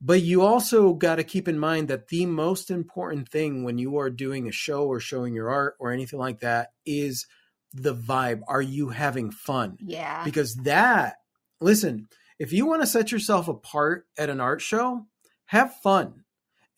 But 0.01 0.21
you 0.21 0.41
also 0.41 0.93
got 0.93 1.15
to 1.15 1.23
keep 1.23 1.47
in 1.47 1.57
mind 1.57 1.87
that 1.87 2.09
the 2.09 2.25
most 2.25 2.69
important 2.69 3.29
thing 3.29 3.63
when 3.63 3.77
you 3.77 3.97
are 3.97 4.09
doing 4.09 4.47
a 4.47 4.51
show 4.51 4.85
or 4.85 4.99
showing 4.99 5.33
your 5.33 5.49
art 5.49 5.75
or 5.79 5.91
anything 5.93 6.19
like 6.19 6.39
that 6.41 6.73
is 6.85 7.25
the 7.73 7.95
vibe. 7.95 8.41
Are 8.47 8.61
you 8.61 8.89
having 8.89 9.31
fun? 9.31 9.77
yeah 9.81 10.23
Because 10.23 10.55
that, 10.57 11.17
listen, 11.59 12.07
if 12.39 12.53
you 12.53 12.65
want 12.65 12.81
to 12.81 12.87
set 12.87 13.11
yourself 13.11 13.47
apart 13.47 14.05
at 14.17 14.29
an 14.29 14.39
art 14.39 14.61
show, 14.61 15.05
have 15.45 15.75
fun 15.81 16.23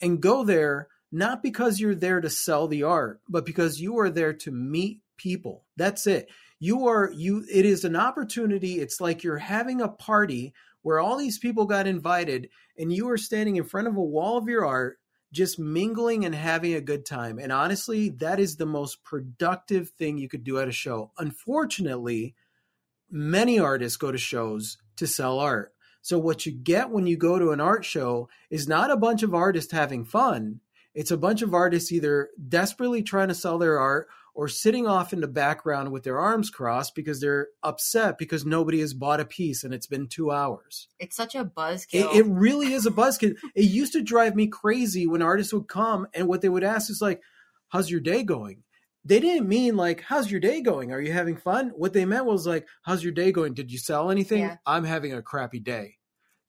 and 0.02 0.22
go 0.22 0.44
there 0.44 0.88
not 1.12 1.42
because 1.42 1.80
you're 1.80 1.96
there 1.96 2.20
to 2.20 2.30
sell 2.30 2.68
the 2.68 2.84
art, 2.84 3.22
but 3.30 3.46
because 3.46 3.80
you 3.80 3.98
are 4.00 4.10
there 4.10 4.34
to 4.34 4.52
meet 4.52 5.00
people. 5.18 5.64
That's 5.78 6.08
it. 6.08 6.30
You 6.60 6.88
are 6.88 7.12
you 7.14 7.46
it 7.52 7.66
is 7.66 7.86
an 7.86 7.96
opportunity. 7.96 8.80
It's 8.80 9.00
like 9.00 9.24
you're 9.24 9.38
having 9.38 9.82
a 9.82 9.88
party 9.88 10.54
where 10.82 11.00
all 11.00 11.18
these 11.18 11.40
people 11.40 11.66
got 11.66 11.88
invited 11.88 12.50
and 12.78 12.92
you 12.92 13.10
are 13.10 13.18
standing 13.18 13.56
in 13.56 13.64
front 13.64 13.88
of 13.88 13.96
a 13.96 14.04
wall 14.04 14.38
of 14.38 14.48
your 14.48 14.66
art 14.66 15.00
just 15.36 15.60
mingling 15.60 16.26
and 16.26 16.34
having 16.34 16.74
a 16.74 16.82
good 16.82 17.06
time. 17.06 17.38
And 17.38 17.52
honestly, 17.52 18.10
that 18.10 18.40
is 18.40 18.56
the 18.56 18.66
most 18.66 19.04
productive 19.04 19.90
thing 19.90 20.18
you 20.18 20.30
could 20.30 20.44
do 20.44 20.58
at 20.60 20.68
a 20.68 20.72
show. 20.72 21.12
Unfortunately, 21.18 22.36
many 23.12 23.60
artists 23.60 23.98
go 23.98 24.12
to 24.12 24.18
shows 24.18 24.78
to 24.96 25.06
sell 25.06 25.40
art. 25.40 25.74
So 26.02 26.18
what 26.18 26.46
you 26.46 26.54
get 26.54 26.90
when 26.90 27.06
you 27.06 27.18
go 27.18 27.38
to 27.38 27.52
an 27.52 27.60
art 27.60 27.84
show 27.84 28.30
is 28.50 28.68
not 28.68 28.92
a 28.92 28.98
bunch 28.98 29.24
of 29.24 29.34
artists 29.34 29.74
having 29.74 30.06
fun. 30.06 30.62
It's 30.94 31.12
a 31.12 31.18
bunch 31.18 31.42
of 31.42 31.54
artists 31.54 31.92
either 31.92 32.30
desperately 32.48 33.04
trying 33.04 33.28
to 33.28 33.36
sell 33.36 33.58
their 33.58 33.78
art 33.78 34.08
or 34.36 34.48
sitting 34.48 34.86
off 34.86 35.14
in 35.14 35.22
the 35.22 35.28
background 35.28 35.92
with 35.92 36.04
their 36.04 36.20
arms 36.20 36.50
crossed 36.50 36.94
because 36.94 37.20
they're 37.22 37.48
upset 37.64 38.18
because 38.18 38.46
nobody 38.46 38.82
has 38.82 38.94
bought 38.94 39.20
a 39.22 39.26
piece 39.26 39.64
and 39.64 39.74
it's 39.74 39.88
been 39.88 40.08
two 40.08 40.30
hours. 40.30 40.88
it's 41.00 41.16
such 41.16 41.34
a 41.34 41.46
buzzkill 41.46 42.14
It, 42.14 42.18
it 42.18 42.26
really 42.28 42.74
is 42.74 42.86
a 42.86 42.92
buzzkill. 42.92 43.36
it 43.56 43.62
used 43.64 43.94
to 43.94 44.02
drive 44.04 44.36
me 44.36 44.48
crazy 44.48 45.08
when 45.08 45.22
artists 45.22 45.54
would 45.54 45.68
come 45.68 46.06
and 46.14 46.28
what 46.28 46.42
they 46.42 46.50
would 46.50 46.64
ask 46.64 46.90
is 46.92 47.02
like, 47.02 47.22
"How's 47.70 47.90
your 47.90 48.02
day 48.02 48.24
going?" 48.24 48.64
they 49.08 49.20
didn't 49.20 49.48
mean 49.48 49.78
like, 49.78 50.02
how's 50.02 50.32
your 50.32 50.40
day 50.40 50.62
going? 50.62 50.92
Are 50.92 51.00
you 51.00 51.14
having 51.14 51.38
fun? 51.38 51.72
What 51.76 51.94
they 51.94 52.06
meant 52.06 52.26
was 52.26 52.48
like, 52.48 52.68
how's 52.82 53.04
your 53.04 53.14
day 53.14 53.32
going? 53.32 53.54
Did 53.54 53.72
you 53.72 53.78
sell 53.78 54.10
anything? 54.10 54.40
Yeah. 54.40 54.58
I'm 54.66 54.84
having 54.84 55.14
a 55.14 55.22
crappy 55.22 55.60
day. 55.60 55.98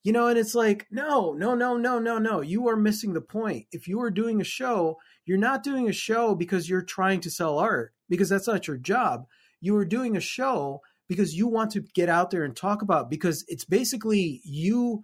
You 0.07 0.13
know, 0.13 0.27
and 0.27 0.39
it's 0.39 0.55
like, 0.55 0.87
no, 0.89 1.33
no, 1.33 1.53
no, 1.53 1.75
no, 1.75 1.99
no, 1.99 2.17
no. 2.17 2.39
You 2.39 2.69
are 2.69 2.77
missing 2.77 3.11
the 3.11 3.19
point. 3.19 3.65
If 3.73 3.89
you 3.89 3.99
are 3.99 4.09
doing 4.09 4.39
a 4.39 4.45
show, 4.45 4.95
you're 5.25 5.37
not 5.37 5.63
doing 5.63 5.89
a 5.89 5.91
show 5.91 6.33
because 6.33 6.69
you're 6.69 6.81
trying 6.81 7.19
to 7.19 7.29
sell 7.29 7.59
art, 7.59 7.93
because 8.07 8.29
that's 8.29 8.47
not 8.47 8.69
your 8.69 8.77
job. 8.77 9.25
You 9.59 9.75
are 9.75 9.83
doing 9.83 10.15
a 10.15 10.21
show 10.21 10.79
because 11.09 11.33
you 11.33 11.49
want 11.49 11.71
to 11.71 11.83
get 11.93 12.07
out 12.07 12.31
there 12.31 12.45
and 12.45 12.55
talk 12.55 12.81
about 12.81 13.09
because 13.09 13.43
it's 13.49 13.65
basically 13.65 14.39
you 14.45 15.01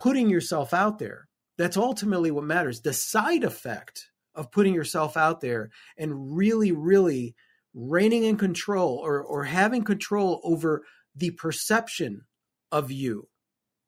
putting 0.00 0.28
yourself 0.28 0.74
out 0.74 0.98
there. 0.98 1.28
That's 1.56 1.76
ultimately 1.76 2.32
what 2.32 2.42
matters. 2.42 2.80
The 2.80 2.92
side 2.92 3.44
effect 3.44 4.08
of 4.34 4.50
putting 4.50 4.74
yourself 4.74 5.16
out 5.16 5.40
there 5.40 5.70
and 5.96 6.36
really, 6.36 6.72
really 6.72 7.36
reigning 7.72 8.24
in 8.24 8.36
control 8.36 8.96
or, 8.96 9.22
or 9.22 9.44
having 9.44 9.84
control 9.84 10.40
over 10.42 10.82
the 11.14 11.30
perception 11.30 12.22
of 12.72 12.90
you 12.90 13.28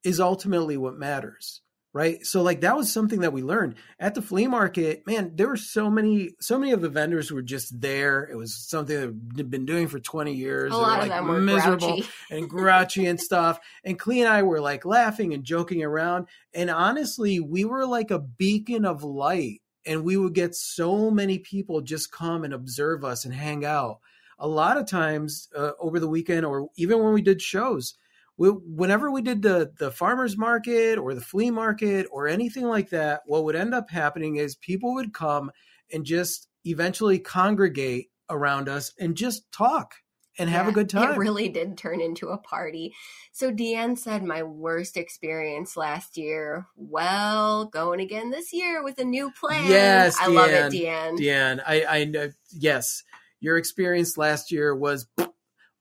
is 0.05 0.21
ultimately 0.21 0.77
what 0.77 0.97
matters 0.97 1.61
right 1.93 2.25
so 2.25 2.43
like 2.43 2.63
that 2.63 2.77
was 2.77 2.93
something 2.93 3.21
that 3.21 3.33
we 3.33 3.43
learned 3.43 3.75
at 4.01 4.15
the 4.15 4.23
flea 4.23 4.47
market 4.47 5.07
man 5.07 5.33
there 5.35 5.49
were 5.49 5.57
so 5.57 5.91
many 5.91 6.31
so 6.41 6.59
many 6.59 6.73
of 6.73 6.81
the 6.81 6.89
vendors 6.89 7.31
were 7.31 7.43
just 7.43 7.81
there 7.81 8.25
it 8.25 8.37
was 8.37 8.55
something 8.69 8.99
that 8.99 9.37
they've 9.37 9.51
been 9.51 9.67
doing 9.67 9.87
for 9.87 9.99
20 9.99 10.33
years 10.33 10.73
A 10.73 10.77
lot 10.77 11.03
of 11.03 11.09
like, 11.09 11.11
them 11.11 11.29
were 11.29 11.41
miserable 11.41 11.97
grouchy. 11.97 12.09
and 12.31 12.49
grouchy 12.49 13.07
and 13.07 13.21
stuff. 13.21 13.61
And 13.85 13.99
Klee 13.99 14.21
and 14.21 14.29
I 14.29 14.43
were 14.43 14.61
like 14.61 14.85
laughing 14.85 15.35
and 15.35 15.45
joking 15.45 15.83
around. 15.83 16.29
And 16.55 16.71
honestly, 16.71 17.41
we 17.41 17.65
were 17.65 17.87
like 17.87 18.11
a 18.11 18.19
beacon 18.19 18.85
of 18.85 19.05
light. 19.05 19.61
And 19.85 20.05
we 20.05 20.17
would 20.17 20.35
get 20.35 20.55
so 20.55 21.11
many 21.11 21.39
people 21.41 21.81
just 21.81 22.13
come 22.13 22.45
and 22.45 22.55
observe 22.55 23.05
us 23.05 23.25
and 23.25 23.35
hang 23.35 23.65
out. 23.65 23.99
A 24.39 24.47
lot 24.47 24.77
of 24.77 24.87
times 24.87 25.49
uh, 25.57 25.73
over 25.81 25.99
the 25.99 26.09
weekend, 26.09 26.47
or 26.47 26.69
even 26.77 27.03
when 27.03 27.13
we 27.13 27.23
did 27.23 27.43
shows, 27.43 27.95
we, 28.37 28.49
whenever 28.49 29.11
we 29.11 29.23
did 29.23 29.43
the 29.43 29.73
the 29.79 29.91
farmers 29.91 30.37
market 30.37 30.99
or 30.99 31.15
the 31.15 31.21
flea 31.21 31.51
market 31.51 32.07
or 32.11 32.29
anything 32.29 32.67
like 32.67 32.91
that, 32.91 33.23
what 33.27 33.45
would 33.45 33.57
end 33.57 33.75
up 33.75 33.91
happening 33.91 34.37
is 34.37 34.57
people 34.57 34.95
would 34.95 35.13
come 35.13 35.51
and 35.93 36.05
just 36.05 36.49
eventually 36.65 37.19
congregate 37.19 38.09
around 38.31 38.69
us 38.69 38.93
and 38.99 39.17
just 39.17 39.51
talk 39.53 39.95
and 40.39 40.49
have 40.49 40.67
a 40.67 40.73
good 40.73 40.89
time. 40.89 41.13
It 41.13 41.19
really 41.19 41.49
did 41.49 41.77
turn 41.77 42.01
into 42.01 42.29
a 42.29 42.39
party. 42.39 42.95
So 43.33 43.53
Deanne 43.53 43.99
said 43.99 44.25
my 44.25 44.43
worst 44.43 44.97
experience 44.97 45.77
last 45.77 46.17
year. 46.17 46.67
Well, 46.77 47.67
going 47.67 48.01
again 48.01 48.31
this 48.31 48.53
year 48.53 48.83
with 48.83 48.99
a 48.99 49.05
new 49.05 49.31
plan. 49.39 49.71
Yes, 49.71 50.17
I 50.19 50.29
love 50.29 50.51
it, 50.51 50.73
Deanne. 50.73 51.19
Deanne. 51.19 51.19
Deanne, 51.19 51.63
I, 51.67 51.85
I 51.85 52.05
know. 52.05 52.31
Yes, 52.51 53.03
your 53.41 53.59
experience 53.59 54.17
last 54.17 54.51
year 54.51 54.75
was, 54.75 55.07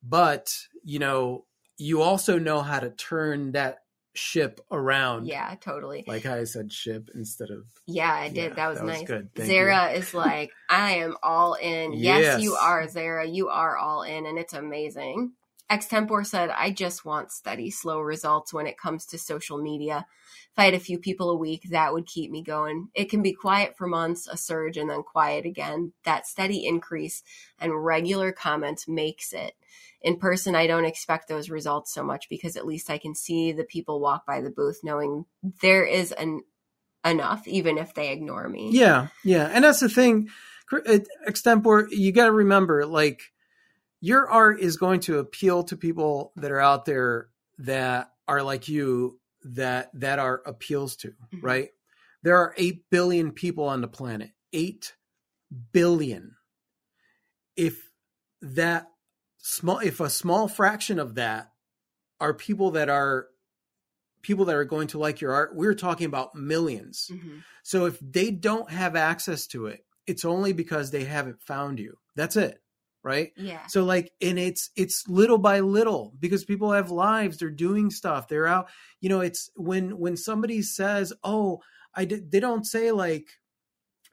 but 0.04 0.54
you 0.84 1.00
know, 1.00 1.46
you 1.82 2.02
also 2.02 2.38
know 2.38 2.62
how 2.62 2.80
to 2.80 2.92
turn 2.92 3.54
that 3.54 3.80
ship 4.14 4.60
around. 4.72 5.26
Yeah, 5.26 5.56
totally. 5.62 6.04
like 6.08 6.26
I 6.26 6.44
said 6.44 6.72
ship 6.72 7.10
instead 7.16 7.50
of. 7.50 7.64
Yeah, 7.88 8.14
I 8.14 8.28
did. 8.30 8.50
Yeah, 8.52 8.54
that 8.56 8.68
was 8.70 8.78
that 8.80 8.86
was 8.86 8.98
nice. 9.00 9.08
good. 9.08 9.30
Thank 9.36 9.50
Zara 9.50 9.92
is 9.92 10.14
like, 10.26 10.52
I 10.70 10.92
am 10.98 11.16
all 11.24 11.56
in. 11.56 11.94
Yes, 11.94 12.22
Yes. 12.22 12.42
you 12.42 12.54
are, 12.56 12.88
Zara. 12.88 13.26
You 13.28 13.50
are 13.50 13.78
all 13.78 14.04
in, 14.04 14.26
and 14.26 14.38
it's 14.38 14.54
amazing. 14.54 15.34
Extempore 15.72 16.26
said, 16.26 16.50
I 16.50 16.70
just 16.72 17.06
want 17.06 17.32
steady, 17.32 17.72
slow 17.72 18.02
results 18.02 18.54
when 18.54 18.68
it 18.68 18.78
comes 18.78 19.06
to 19.08 19.18
social 19.18 19.58
media. 19.58 20.06
If 20.52 20.60
I 20.60 20.66
had 20.66 20.74
a 20.74 20.80
few 20.80 21.00
people 21.00 21.30
a 21.30 21.38
week, 21.38 21.70
that 21.72 21.94
would 21.94 22.06
keep 22.06 22.30
me 22.30 22.44
going. 22.44 22.90
It 22.94 23.10
can 23.10 23.22
be 23.24 23.32
quiet 23.32 23.78
for 23.78 23.88
months, 23.88 24.28
a 24.28 24.36
surge, 24.36 24.76
and 24.76 24.90
then 24.90 25.02
quiet 25.02 25.46
again. 25.46 25.94
That 26.04 26.28
steady 26.28 26.68
increase 26.68 27.24
and 27.58 27.86
regular 27.86 28.34
comments 28.34 28.86
makes 28.86 29.32
it. 29.32 29.54
In 30.02 30.18
person, 30.18 30.56
I 30.56 30.66
don't 30.68 30.86
expect 30.86 31.28
those 31.28 31.50
results 31.50 31.94
so 31.94 32.04
much 32.04 32.28
because 32.30 32.56
at 32.56 32.66
least 32.66 32.90
I 32.90 32.98
can 32.98 33.14
see 33.14 33.52
the 33.52 33.64
people 33.64 34.00
walk 34.00 34.26
by 34.26 34.42
the 34.42 34.50
booth 34.50 34.80
knowing 34.84 35.26
there 35.62 35.86
is 35.86 36.12
an 36.12 36.42
enough, 37.06 37.48
even 37.48 37.78
if 37.78 37.94
they 37.94 38.12
ignore 38.12 38.48
me. 38.50 38.70
Yeah, 38.72 39.08
yeah, 39.24 39.50
and 39.52 39.64
that's 39.64 39.80
the 39.80 39.90
thing. 39.90 40.30
Uh, 40.72 41.00
Extempore, 41.28 41.88
you 41.92 42.12
got 42.12 42.26
to 42.26 42.32
remember, 42.32 42.86
like 42.86 43.22
your 44.00 44.30
art 44.30 44.60
is 44.60 44.78
going 44.78 45.02
to 45.02 45.20
appeal 45.20 45.64
to 45.66 45.78
people 45.78 46.32
that 46.38 46.52
are 46.52 46.62
out 46.62 46.86
there 46.86 47.28
that 47.60 48.12
are 48.28 48.42
like 48.42 48.68
you 48.68 49.20
that 49.44 49.92
that 49.94 50.18
art 50.20 50.44
appeals 50.46 50.96
to, 50.98 51.10
Mhm. 51.34 51.44
right? 51.44 51.70
There 52.24 52.38
are 52.38 52.54
8 52.58 52.90
billion 52.90 53.32
people 53.32 53.66
on 53.66 53.82
the 53.82 53.88
planet. 53.88 54.32
8 54.54 54.94
billion. 55.74 56.36
If 57.56 57.92
that 58.42 58.88
small 59.42 59.80
if 59.80 60.00
a 60.00 60.10
small 60.10 60.48
fraction 60.48 61.00
of 61.00 61.16
that 61.16 61.52
are 62.20 62.34
people 62.34 62.72
that 62.72 62.90
are 62.90 63.28
people 64.22 64.46
that 64.46 64.56
are 64.56 64.66
going 64.66 64.88
to 64.88 65.00
like 65.00 65.20
your 65.20 65.34
art, 65.34 65.56
we're 65.56 65.74
talking 65.74 66.06
about 66.06 66.36
1000000s 66.36 67.10
Mhm. 67.10 67.44
so 67.64 67.86
if 67.86 67.98
they 68.00 68.30
don't 68.32 68.70
have 68.70 68.96
access 68.96 69.48
to 69.48 69.66
it, 69.66 69.84
it's 70.06 70.26
only 70.26 70.54
because 70.54 70.92
they 70.92 71.04
haven't 71.06 71.42
found 71.42 71.80
you. 71.80 71.98
That's 72.16 72.36
it. 72.36 72.62
Right? 73.04 73.32
Yeah. 73.36 73.66
So 73.66 73.84
like 73.84 74.12
and 74.22 74.38
it's 74.38 74.70
it's 74.76 75.08
little 75.08 75.40
by 75.40 75.62
little 75.62 76.14
because 76.20 76.46
people 76.46 76.72
have 76.72 76.92
lives, 76.92 77.38
they're 77.40 77.50
doing 77.50 77.90
stuff. 77.90 78.28
They're 78.28 78.46
out, 78.46 78.70
you 79.00 79.10
know, 79.10 79.22
it's 79.22 79.50
when 79.56 79.98
when 79.98 80.16
somebody 80.16 80.62
says, 80.62 81.12
"Oh, 81.24 81.62
I 81.96 82.06
did 82.06 82.30
they 82.32 82.40
don't 82.40 82.64
say 82.64 82.92
like 82.92 83.40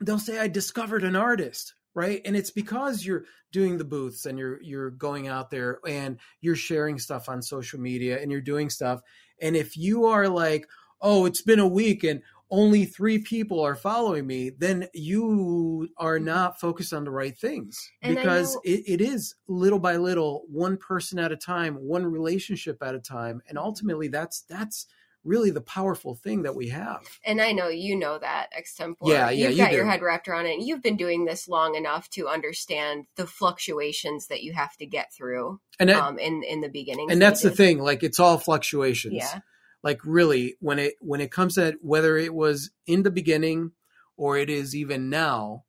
they'll 0.01 0.19
say 0.19 0.39
I 0.39 0.49
discovered 0.49 1.05
an 1.05 1.17
artist." 1.17 1.75
Right? 1.99 2.21
And 2.25 2.37
it's 2.37 2.53
because 2.53 3.05
you're 3.05 3.25
doing 3.51 3.77
the 3.77 3.85
booths 3.85 4.25
and 4.25 4.39
you're 4.39 4.63
you're 4.63 4.91
going 4.91 5.27
out 5.27 5.51
there 5.51 5.81
and 5.85 6.19
you're 6.41 6.55
sharing 6.55 6.97
stuff 7.01 7.29
on 7.29 7.43
social 7.43 7.81
media 7.81 8.23
and 8.23 8.31
you're 8.31 8.41
doing 8.41 8.71
stuff. 8.71 9.01
And 9.43 9.57
if 9.57 9.77
you 9.77 10.05
are 10.05 10.29
like, 10.29 10.69
"Oh, 11.01 11.27
it's 11.27 11.43
been 11.43 11.59
a 11.59 11.67
week 11.67 12.05
and 12.05 12.23
only 12.51 12.85
three 12.85 13.19
people 13.19 13.61
are 13.61 13.75
following 13.75 14.27
me, 14.27 14.51
then 14.51 14.87
you 14.95 15.89
are 15.99 16.17
mm-hmm. 16.17 16.27
not 16.27 16.61
focused 16.61 16.93
on 16.93 17.05
the 17.05 17.11
right 17.11 17.37
things 17.37 17.91
And 18.01 18.17
because 18.17 18.55
know- 18.55 18.61
it, 18.65 18.85
it 18.87 19.01
is 19.01 19.35
little 19.49 19.81
by 19.81 19.97
little, 19.97 20.45
one 20.49 20.77
person 20.77 21.19
at 21.19 21.33
a 21.33 21.37
time, 21.37 21.75
one 21.75 22.07
relationship 22.07 22.79
at 22.83 22.95
a 22.95 23.01
time, 23.01 23.43
and 23.49 23.59
ultimately 23.59 24.09
that's 24.09 24.43
that's 24.43 24.87
really 25.29 25.51
the 25.51 25.61
powerful 25.61 26.15
thing 26.15 26.43
that 26.43 26.55
we 26.57 26.69
have. 26.71 27.03
And 27.25 27.41
I 27.41 27.53
know 27.53 27.69
you 27.69 27.95
know 27.97 28.19
that 28.19 28.49
extempore. 28.59 28.97
Yeah, 29.09 29.31
yeah, 29.31 29.49
You've 29.49 29.59
you 29.59 29.65
got 29.65 29.73
your 29.73 29.87
head 29.87 30.03
wrapped 30.03 30.27
around 30.29 30.47
it. 30.47 30.55
And 30.55 30.67
you've 30.67 30.83
been 30.83 30.97
doing 30.97 31.25
this 31.27 31.47
long 31.47 31.75
enough 31.75 32.09
to 32.11 32.27
understand 32.29 33.05
the 33.17 33.27
fluctuations 33.27 34.27
that 34.29 34.43
you 34.43 34.53
have 34.55 34.77
to 34.79 34.87
get 34.87 35.13
through 35.13 35.61
And 35.79 35.91
that, 35.91 36.03
um, 36.03 36.19
in 36.19 36.43
in 36.43 36.61
the 36.63 36.69
beginning. 36.69 37.11
and 37.11 37.21
that's 37.21 37.43
the 37.43 37.51
thing, 37.51 37.79
like 37.79 38.03
it's 38.03 38.19
all 38.19 38.39
fluctuations. 38.39 39.15
Yeah. 39.15 39.41
Like 39.83 40.01
really, 40.05 40.57
when 40.61 40.79
it 40.79 40.95
when 41.01 41.21
it 41.21 41.31
comes 41.31 41.55
to 41.55 41.77
whether 41.83 42.17
it 42.17 42.35
was 42.35 42.71
in 42.87 43.03
the 43.05 43.11
beginning 43.13 43.73
or 44.17 44.37
it 44.37 44.51
is 44.51 44.75
even 44.75 45.09
now, 45.11 45.65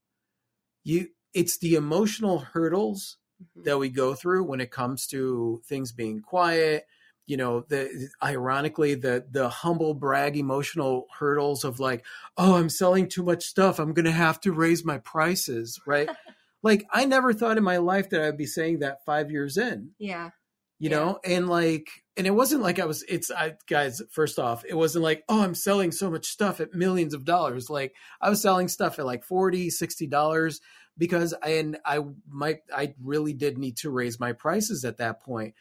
you 0.84 1.10
it's 1.34 1.58
the 1.60 1.76
emotional 1.76 2.40
hurdles 2.40 3.18
Mhm. 3.58 3.64
that 3.66 3.78
we 3.78 3.90
go 3.90 4.16
through 4.16 4.44
when 4.46 4.60
it 4.60 4.72
comes 4.72 5.06
to 5.08 5.62
things 5.68 5.92
being 5.94 6.22
quiet 6.22 6.86
you 7.30 7.38
know 7.38 7.62
the 7.70 8.10
ironically 8.24 8.96
the 8.96 9.26
the 9.32 9.48
humble 9.50 9.94
brag 9.94 10.36
emotional 10.36 11.06
hurdles 11.20 11.64
of 11.64 11.80
like 11.80 12.04
oh 12.38 12.56
i'm 12.56 12.70
selling 12.70 13.08
too 13.08 13.24
much 13.24 13.44
stuff. 13.46 13.80
I'm 13.80 13.94
gonna 13.94 14.12
have 14.12 14.42
to 14.42 14.52
raise 14.52 14.84
my 14.84 14.98
prices 14.98 15.80
right? 15.86 16.10
Like 16.62 16.86
i 16.92 17.06
never 17.06 17.32
thought 17.32 17.58
in 17.58 17.64
my 17.64 17.78
life 17.78 18.10
that 18.10 18.22
i'd 18.22 18.38
be 18.38 18.46
saying 18.46 18.80
that 18.80 19.06
five 19.06 19.32
years 19.32 19.58
in 19.58 19.92
Yeah. 19.98 20.32
you 20.78 20.90
Yeah. 20.90 20.98
know? 20.98 21.20
And 21.24 21.48
like 21.48 21.88
and 22.18 22.28
it 22.28 22.32
wasn't 22.32 22.64
like 22.64 22.80
i 22.80 22.86
was 22.86 23.02
it's 23.08 23.32
i 23.32 23.54
guys 23.70 24.02
first 24.12 24.40
off 24.40 24.66
it 24.68 24.74
wasn't 24.76 25.06
like 25.06 25.24
oh 25.30 25.42
i'm 25.42 25.56
selling 25.56 25.94
so 25.94 26.12
much 26.12 26.26
stuff 26.26 26.60
at 26.60 26.74
millions 26.74 27.14
of 27.14 27.24
dollars. 27.24 27.70
Like 27.70 27.96
i 28.20 28.30
was 28.30 28.42
selling 28.42 28.68
stuff 28.68 29.00
at 29.00 29.06
like 29.06 29.24
40 29.24 29.70
60 29.70 30.08
dollars 30.08 30.60
because 30.98 31.34
I, 31.42 31.50
and 31.62 31.78
i 31.86 32.00
might 32.30 32.58
i 32.76 32.94
really 33.02 33.32
did 33.34 33.58
need 33.58 33.78
to 33.78 33.90
raise 33.90 34.20
my 34.20 34.34
prices 34.34 34.84
at 34.84 34.98
that 34.98 35.22
point 35.24 35.54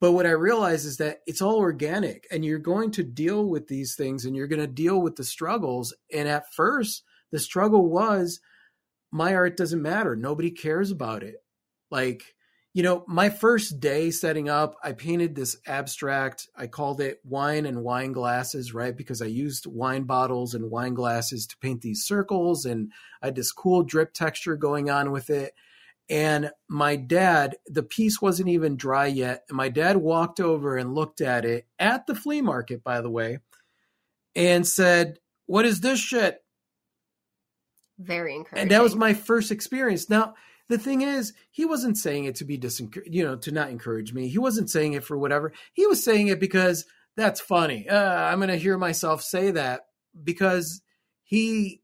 but 0.00 0.12
what 0.12 0.26
i 0.26 0.30
realize 0.30 0.84
is 0.84 0.96
that 0.96 1.20
it's 1.26 1.42
all 1.42 1.56
organic 1.56 2.26
and 2.30 2.44
you're 2.44 2.58
going 2.58 2.90
to 2.90 3.02
deal 3.02 3.46
with 3.46 3.68
these 3.68 3.94
things 3.94 4.24
and 4.24 4.36
you're 4.36 4.46
going 4.46 4.60
to 4.60 4.66
deal 4.66 5.00
with 5.00 5.16
the 5.16 5.24
struggles 5.24 5.94
and 6.12 6.28
at 6.28 6.52
first 6.52 7.02
the 7.32 7.38
struggle 7.38 7.88
was 7.88 8.40
my 9.12 9.34
art 9.34 9.56
doesn't 9.56 9.82
matter 9.82 10.16
nobody 10.16 10.50
cares 10.50 10.90
about 10.90 11.22
it 11.22 11.36
like 11.90 12.34
you 12.76 12.82
know, 12.82 13.04
my 13.08 13.30
first 13.30 13.80
day 13.80 14.10
setting 14.10 14.50
up, 14.50 14.76
I 14.82 14.92
painted 14.92 15.34
this 15.34 15.56
abstract. 15.66 16.46
I 16.54 16.66
called 16.66 17.00
it 17.00 17.20
wine 17.24 17.64
and 17.64 17.82
wine 17.82 18.12
glasses, 18.12 18.74
right? 18.74 18.94
Because 18.94 19.22
I 19.22 19.26
used 19.26 19.64
wine 19.64 20.02
bottles 20.02 20.52
and 20.52 20.70
wine 20.70 20.92
glasses 20.92 21.46
to 21.46 21.56
paint 21.56 21.80
these 21.80 22.04
circles, 22.04 22.66
and 22.66 22.92
I 23.22 23.28
had 23.28 23.34
this 23.34 23.50
cool 23.50 23.82
drip 23.82 24.12
texture 24.12 24.56
going 24.56 24.90
on 24.90 25.10
with 25.10 25.30
it. 25.30 25.54
And 26.08 26.50
my 26.68 26.96
dad, 26.96 27.56
the 27.66 27.82
piece 27.82 28.22
wasn't 28.22 28.48
even 28.48 28.76
dry 28.76 29.06
yet. 29.06 29.44
And 29.48 29.56
my 29.56 29.68
dad 29.68 29.96
walked 29.96 30.38
over 30.40 30.76
and 30.76 30.94
looked 30.94 31.20
at 31.20 31.44
it 31.44 31.66
at 31.78 32.06
the 32.06 32.14
flea 32.14 32.42
market, 32.42 32.84
by 32.84 33.00
the 33.00 33.10
way, 33.10 33.40
and 34.34 34.66
said, 34.66 35.18
What 35.46 35.64
is 35.64 35.80
this 35.80 35.98
shit? 35.98 36.38
Very 37.98 38.34
encouraging. 38.34 38.62
and 38.62 38.70
that 38.70 38.82
was 38.82 38.94
my 38.94 39.14
first 39.14 39.50
experience 39.50 40.10
now 40.10 40.34
the 40.68 40.78
thing 40.78 41.02
is, 41.02 41.32
he 41.50 41.64
wasn't 41.64 41.96
saying 41.96 42.24
it 42.24 42.36
to 42.36 42.44
be 42.44 42.58
disencouraged, 42.58 43.08
you 43.12 43.24
know, 43.24 43.36
to 43.36 43.52
not 43.52 43.70
encourage 43.70 44.12
me. 44.12 44.28
He 44.28 44.38
wasn't 44.38 44.70
saying 44.70 44.94
it 44.94 45.04
for 45.04 45.16
whatever. 45.16 45.52
He 45.72 45.86
was 45.86 46.02
saying 46.02 46.28
it 46.28 46.40
because 46.40 46.84
that's 47.16 47.40
funny. 47.40 47.88
Uh, 47.88 47.96
I'm 47.96 48.38
going 48.38 48.48
to 48.48 48.56
hear 48.56 48.76
myself 48.76 49.22
say 49.22 49.52
that 49.52 49.82
because 50.22 50.82
he 51.22 51.82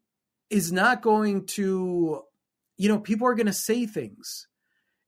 is 0.50 0.72
not 0.72 1.02
going 1.02 1.46
to, 1.46 2.22
you 2.82 2.88
know, 2.88 2.98
people 2.98 3.28
are 3.28 3.36
going 3.36 3.46
to 3.46 3.52
say 3.52 3.86
things. 3.86 4.48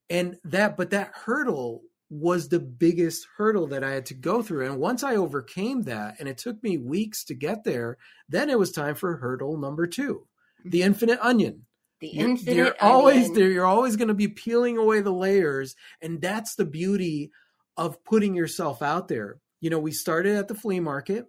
And 0.09 0.37
that, 0.45 0.77
but 0.77 0.91
that 0.91 1.11
hurdle 1.13 1.83
was 2.09 2.49
the 2.49 2.61
biggest 2.61 3.27
hurdle 3.37 3.67
that 3.69 3.83
I 3.83 3.91
had 3.91 4.07
to 4.07 4.15
go 4.15 4.43
through. 4.43 4.67
And 4.67 4.79
once 4.79 5.03
I 5.03 5.17
overcame 5.17 5.83
that, 5.83 6.17
and 6.21 6.29
it 6.29 6.39
took 6.39 6.63
me 6.63 6.79
weeks 6.79 7.25
to 7.25 7.35
get 7.35 7.65
there, 7.65 7.97
then 8.29 8.49
it 8.49 8.59
was 8.59 8.71
time 8.71 8.95
for 8.95 9.17
hurdle 9.17 9.57
number 9.59 9.87
two 9.89 10.27
the 10.65 10.81
Mm-hmm. 10.81 10.87
infinite 10.87 11.19
onion. 11.21 11.67
The 12.01 12.09
You're, 12.13 12.29
infinite 12.31 12.57
you're 12.57 12.77
always 12.81 13.17
onion. 13.31 13.35
there. 13.35 13.51
You're 13.51 13.67
always 13.67 13.97
going 13.97 14.09
to 14.09 14.15
be 14.15 14.29
peeling 14.29 14.79
away 14.79 15.01
the 15.01 15.11
layers, 15.13 15.75
and 16.01 16.21
that's 16.21 16.55
the 16.55 16.65
beauty 16.67 17.33
of 17.77 18.05
putting 18.05 18.35
yourself 18.37 18.83
out 18.83 19.09
there. 19.09 19.39
You 19.61 19.71
know, 19.71 19.81
we 19.81 19.91
started 19.93 20.37
at 20.37 20.47
the 20.47 20.55
flea 20.55 20.81
market, 20.81 21.27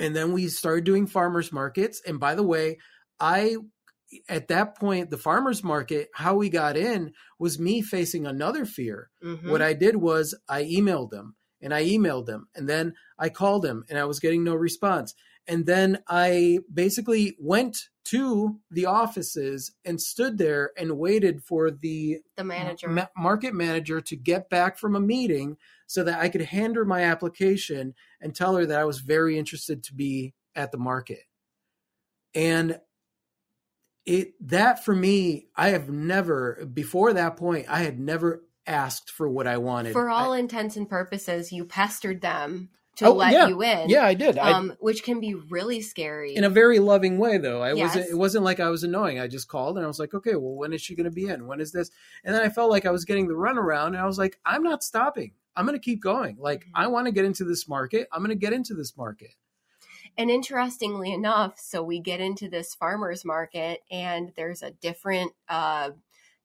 and 0.00 0.16
then 0.16 0.32
we 0.32 0.48
started 0.48 0.84
doing 0.84 1.06
farmers 1.06 1.52
markets. 1.52 2.02
And 2.06 2.18
by 2.18 2.34
the 2.34 2.42
way, 2.42 2.78
I 3.20 3.56
at 4.28 4.48
that 4.48 4.76
point 4.76 5.10
the 5.10 5.16
farmers 5.18 5.62
market 5.62 6.08
how 6.14 6.34
we 6.34 6.48
got 6.48 6.76
in 6.76 7.12
was 7.38 7.58
me 7.58 7.80
facing 7.82 8.26
another 8.26 8.64
fear 8.64 9.10
Mhm. 9.22 9.48
what 9.50 9.62
I 9.62 9.72
did 9.72 9.96
was 9.96 10.34
I 10.48 10.64
emailed 10.64 11.10
them 11.10 11.36
and 11.60 11.72
I 11.74 11.84
emailed 11.84 12.26
them 12.26 12.48
and 12.54 12.68
then 12.68 12.94
I 13.18 13.28
called 13.28 13.62
them 13.62 13.84
and 13.88 13.98
I 13.98 14.04
was 14.04 14.18
getting 14.20 14.42
no 14.44 14.54
response. 14.54 15.14
And 15.46 15.66
then 15.66 15.98
I 16.06 16.60
basically 16.72 17.34
went 17.40 17.88
to 18.04 18.60
the 18.70 18.86
offices 18.86 19.72
and 19.84 20.00
stood 20.00 20.38
there 20.38 20.70
and 20.76 20.98
waited 20.98 21.42
for 21.42 21.70
the 21.70 22.20
the 22.36 22.44
manager. 22.44 22.88
ma- 22.88 23.06
market 23.16 23.52
manager 23.54 24.00
to 24.00 24.16
get 24.16 24.48
back 24.50 24.78
from 24.78 24.94
a 24.96 25.00
meeting 25.00 25.56
so 25.86 26.04
that 26.04 26.20
I 26.20 26.28
could 26.28 26.42
hand 26.42 26.76
her 26.76 26.84
my 26.84 27.02
application 27.02 27.94
and 28.20 28.34
tell 28.34 28.54
her 28.56 28.64
that 28.66 28.78
I 28.78 28.84
was 28.84 29.00
very 29.00 29.38
interested 29.38 29.82
to 29.84 29.94
be 29.94 30.34
at 30.54 30.72
the 30.72 30.78
market. 30.78 31.24
And 32.34 32.78
it 34.10 34.34
that 34.48 34.84
for 34.84 34.94
me, 34.94 35.46
I 35.56 35.68
have 35.70 35.88
never 35.88 36.66
before 36.72 37.12
that 37.14 37.36
point, 37.36 37.66
I 37.68 37.80
had 37.80 37.98
never 38.00 38.42
asked 38.66 39.10
for 39.10 39.28
what 39.28 39.46
I 39.46 39.56
wanted. 39.58 39.92
For 39.92 40.10
all 40.10 40.32
I- 40.32 40.38
intents 40.38 40.76
and 40.76 40.88
purposes, 40.88 41.52
you 41.52 41.64
pestered 41.64 42.20
them 42.20 42.70
to 42.96 43.06
Oh, 43.06 43.12
let 43.12 43.32
yeah. 43.32 43.46
you 43.48 43.62
in. 43.62 43.88
yeah, 43.88 44.04
I 44.04 44.14
did. 44.14 44.36
I, 44.36 44.50
Um, 44.52 44.74
which 44.80 45.02
can 45.04 45.20
be 45.20 45.34
really 45.34 45.80
scary. 45.80 46.34
in 46.34 46.44
a 46.44 46.50
very 46.50 46.78
loving 46.80 47.18
way 47.18 47.38
though. 47.38 47.62
I 47.62 47.72
wasn't 47.72 48.10
it 48.10 48.18
wasn't 48.18 48.44
like 48.44 48.60
I 48.60 48.68
was 48.68 48.82
annoying. 48.84 49.18
I 49.20 49.26
just 49.28 49.48
called 49.48 49.76
and 49.76 49.84
I 49.84 49.88
was 49.88 49.98
like, 49.98 50.12
"Okay, 50.12 50.34
well 50.34 50.54
when 50.56 50.72
is 50.72 50.82
she 50.82 50.94
going 50.96 51.04
to 51.04 51.10
be 51.10 51.26
in? 51.26 51.46
When 51.46 51.60
is 51.60 51.72
this?" 51.72 51.90
And 52.24 52.34
then 52.34 52.42
I 52.42 52.48
felt 52.48 52.70
like 52.70 52.84
I 52.86 52.90
was 52.90 53.04
getting 53.04 53.28
the 53.28 53.34
runaround 53.34 53.88
and 53.88 53.98
I 53.98 54.06
was 54.06 54.18
like, 54.18 54.38
"I'm 54.44 54.62
not 54.62 54.82
stopping. 54.82 55.32
I'm 55.56 55.66
going 55.66 55.78
to 55.78 55.82
keep 55.84 56.02
going. 56.02 56.36
Like 56.38 56.64
Mhm. 56.64 56.70
I 56.74 56.86
want 56.88 57.06
to 57.06 57.12
get 57.12 57.24
into 57.24 57.44
this 57.44 57.68
market. 57.68 58.08
I'm 58.12 58.20
going 58.20 58.30
to 58.30 58.34
get 58.46 58.52
into 58.52 58.74
this 58.74 58.96
market." 58.96 59.30
And 60.18 60.30
interestingly 60.30 61.12
enough, 61.12 61.58
so 61.58 61.82
we 61.82 62.00
get 62.00 62.20
into 62.20 62.48
this 62.48 62.74
farmers 62.74 63.24
market, 63.24 63.82
and 63.90 64.32
there's 64.36 64.62
a 64.62 64.70
different 64.70 65.32
uh, 65.48 65.90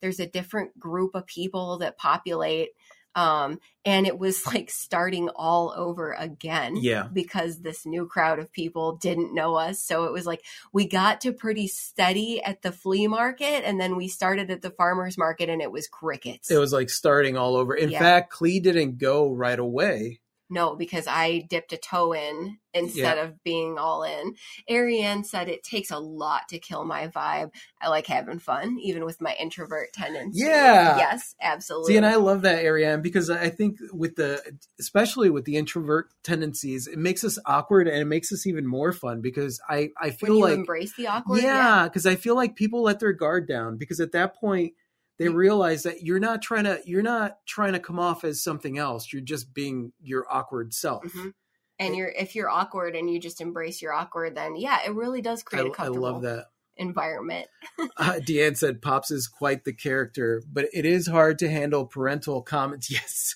there's 0.02 0.20
a 0.20 0.28
different 0.28 0.80
group 0.80 1.16
of 1.16 1.26
people 1.26 1.80
that 1.80 1.98
populate, 1.98 2.70
um, 3.16 3.60
and 3.86 4.06
it 4.06 4.20
was 4.20 4.46
like 4.54 4.70
starting 4.70 5.30
all 5.30 5.74
over 5.76 6.12
again. 6.14 6.76
Yeah. 6.78 7.08
because 7.12 7.62
this 7.62 7.86
new 7.86 8.06
crowd 8.08 8.40
of 8.40 8.52
people 8.52 8.98
didn't 8.98 9.34
know 9.34 9.56
us. 9.56 9.82
So 9.82 10.06
it 10.06 10.12
was 10.12 10.26
like 10.26 10.44
we 10.72 10.88
got 10.88 11.22
to 11.22 11.32
pretty 11.34 11.68
steady 11.68 12.44
at 12.44 12.62
the 12.62 12.72
flea 12.72 13.08
market, 13.08 13.64
and 13.66 13.80
then 13.80 13.96
we 13.96 14.08
started 14.08 14.52
at 14.52 14.62
the 14.62 14.70
farmers 14.72 15.18
market, 15.18 15.50
and 15.50 15.62
it 15.62 15.72
was 15.72 15.88
crickets. 15.88 16.52
It 16.52 16.58
was 16.58 16.72
like 16.74 16.90
starting 16.90 17.36
all 17.38 17.56
over. 17.56 17.74
In 17.74 17.90
Yeah. 17.90 18.00
fact, 18.00 18.34
Klee 18.34 18.62
didn't 18.62 18.98
go 19.00 19.32
right 19.32 19.60
away. 19.60 20.20
No, 20.50 20.76
because 20.76 21.08
I 21.08 21.46
dipped 21.50 21.74
a 21.74 21.78
toe 21.78 22.14
in 22.14 22.58
instead 22.74 23.18
of 23.18 23.42
being 23.44 23.78
all 23.78 24.04
in. 24.04 24.36
Ariane 24.70 25.24
said 25.24 25.48
it 25.48 25.64
takes 25.64 25.92
a 25.92 25.98
lot 25.98 26.42
to 26.50 26.60
kill 26.60 26.84
my 26.84 27.08
vibe. 27.08 27.52
I 27.82 27.88
like 27.88 28.06
having 28.06 28.40
fun, 28.40 28.78
even 28.82 29.06
with 29.06 29.22
my 29.22 29.34
introvert 29.40 29.94
tendencies. 29.94 30.44
Yeah. 30.44 30.98
Yes, 30.98 31.36
absolutely. 31.42 31.94
See, 31.94 31.98
and 31.98 32.06
I 32.06 32.16
love 32.16 32.42
that 32.42 32.64
Ariane, 32.64 33.02
because 33.02 33.30
I 33.30 33.50
think 33.50 33.78
with 33.94 34.18
the, 34.18 34.42
especially 34.80 35.30
with 35.30 35.46
the 35.46 35.56
introvert 35.56 36.10
tendencies, 36.22 36.88
it 36.88 37.00
makes 37.00 37.24
us 37.24 37.40
awkward 37.46 37.88
and 37.88 37.98
it 37.98 38.06
makes 38.06 38.32
us 38.34 38.46
even 38.46 38.68
more 38.68 38.92
fun 38.92 39.22
because 39.22 39.60
I, 39.70 39.90
I 40.00 40.10
feel 40.10 40.36
you 40.36 40.42
like 40.42 40.54
embrace 40.54 40.96
the 40.96 41.08
awkward. 41.08 41.42
yeah 41.42 41.86
because 41.86 42.06
i 42.06 42.16
feel 42.16 42.36
like 42.36 42.56
people 42.56 42.84
let 42.84 43.00
their 43.00 43.14
guard 43.14 43.48
down 43.48 43.78
because 43.78 44.00
at 44.00 44.12
that 44.14 44.36
point 44.36 44.74
they 45.18 45.30
realize 45.30 45.84
that 45.84 46.04
you're 46.04 46.20
not 46.20 46.42
trying 46.42 46.66
to 46.66 46.80
you're 46.86 47.02
not 47.02 47.38
trying 47.46 47.74
to 47.74 47.80
come 47.80 48.00
off 48.00 48.24
as 48.24 48.44
something 48.44 48.78
else. 48.78 49.12
You're 49.12 49.22
just 49.22 49.54
being 49.54 49.94
your 50.02 50.26
awkward 50.30 50.74
self. 50.74 51.04
Mhm. 51.04 51.34
And 51.80 51.96
you're 51.96 52.10
if 52.10 52.36
you're 52.36 52.50
awkward 52.50 52.96
and 52.96 53.10
you 53.10 53.20
just 53.20 53.42
embrace 53.42 53.82
your 53.82 53.94
awkward, 53.94 54.36
then 54.36 54.56
yeah, 54.56 54.80
it 54.86 54.94
really 54.94 55.22
does 55.22 55.42
I, 55.42 55.44
create 55.44 55.68
a 55.68 55.72
I 55.72 55.74
comfortable 55.74 56.02
love 56.02 56.22
that. 56.24 56.46
environment. 56.78 57.48
uh, 57.98 58.20
deanne 58.26 58.58
said 58.58 58.82
pops 58.82 59.12
is 59.12 59.28
quite 59.28 59.64
the 59.64 59.74
character 59.74 60.42
but 60.52 60.68
it 60.74 60.86
is 60.86 61.08
hard 61.08 61.40
to 61.40 61.50
handle 61.50 61.86
parental 61.86 62.42
comments. 62.42 62.90
Yes 62.92 63.36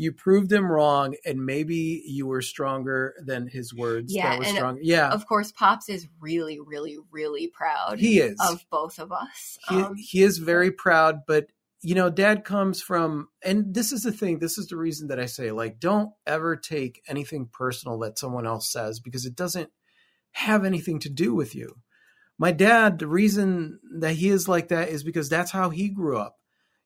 you 0.00 0.12
proved 0.12 0.50
him 0.50 0.70
wrong 0.70 1.14
and 1.26 1.44
maybe 1.44 2.02
you 2.06 2.26
were 2.26 2.40
stronger 2.40 3.14
than 3.24 3.46
his 3.46 3.74
words 3.74 4.14
Yeah, 4.14 4.30
that 4.30 4.38
was 4.38 4.48
and 4.48 4.56
strong 4.56 4.78
yeah. 4.80 5.10
Of 5.10 5.26
course, 5.26 5.52
Pops 5.52 5.88
is 5.88 6.08
really, 6.20 6.58
really, 6.58 6.96
really 7.10 7.48
proud 7.48 7.98
he 7.98 8.18
is. 8.18 8.38
of 8.40 8.64
both 8.70 8.98
of 8.98 9.12
us. 9.12 9.58
he, 9.68 9.76
Um, 9.76 9.94
he 9.96 10.22
is 10.22 10.38
very 10.38 10.70
proud 10.70 11.20
but 11.26 11.46
you 11.82 11.94
know 11.94 12.10
dad 12.10 12.44
comes 12.44 12.82
from 12.82 13.28
and 13.44 13.74
this 13.74 13.92
is 13.92 14.02
the 14.02 14.12
thing 14.12 14.38
this 14.38 14.58
is 14.58 14.66
the 14.66 14.76
reason 14.76 15.08
that 15.08 15.18
i 15.18 15.24
say 15.24 15.50
like 15.50 15.80
don't 15.80 16.10
ever 16.26 16.54
take 16.54 17.00
anything 17.08 17.48
personal 17.50 17.98
that 17.98 18.18
someone 18.18 18.46
else 18.46 18.70
says 18.70 19.00
because 19.00 19.24
it 19.24 19.34
doesn't 19.34 19.70
have 20.32 20.64
anything 20.64 20.98
to 21.00 21.10
do 21.10 21.34
with 21.34 21.54
you. 21.54 21.76
My 22.38 22.52
dad 22.52 22.98
the 22.98 23.06
reason 23.06 23.80
that 23.98 24.14
he 24.14 24.28
is 24.30 24.48
like 24.48 24.68
that 24.68 24.88
is 24.88 25.02
because 25.02 25.28
that's 25.28 25.50
how 25.50 25.70
he 25.70 25.88
grew 25.88 26.16
up. 26.16 26.36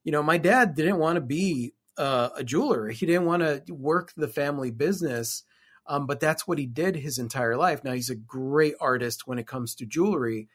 You 0.03 0.13
know 0.13 0.23
my 0.23 0.39
dad 0.39 0.75
didn't 0.75 0.99
want 0.99 1.17
to 1.17 1.21
be 1.21 1.74
uh, 1.97 2.31
a 2.37 2.45
jeweler 2.45 2.89
he 2.89 3.07
didn't 3.07 3.27
want 3.27 3.43
to 3.43 3.73
work 3.73 4.13
the 4.17 4.29
family 4.29 4.71
business 4.71 5.45
um, 5.87 6.07
but 6.07 6.21
that's 6.21 6.47
what 6.47 6.59
he 6.59 6.67
did 6.67 6.97
his 6.97 7.19
entire 7.19 7.57
life 7.57 7.85
now 7.85 7.93
he's 7.93 8.11
a 8.11 8.15
great 8.15 8.75
artist 8.81 9.27
when 9.27 9.39
it 9.39 9.47
comes 9.47 9.75
to 9.75 9.87
jewelry 9.87 10.49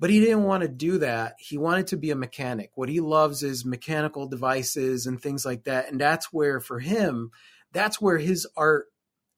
but 0.00 0.08
he 0.08 0.18
didn't 0.18 0.44
want 0.44 0.62
to 0.62 0.68
do 0.68 0.96
that. 0.98 1.34
He 1.38 1.58
wanted 1.58 1.88
to 1.88 1.98
be 1.98 2.10
a 2.10 2.16
mechanic. 2.16 2.70
What 2.74 2.88
he 2.88 3.00
loves 3.00 3.42
is 3.42 3.66
mechanical 3.66 4.26
devices 4.26 5.06
and 5.06 5.20
things 5.20 5.44
like 5.44 5.64
that. 5.64 5.90
And 5.90 6.00
that's 6.00 6.32
where, 6.32 6.58
for 6.58 6.80
him, 6.80 7.30
that's 7.72 8.00
where 8.00 8.16
his 8.16 8.48
art 8.56 8.86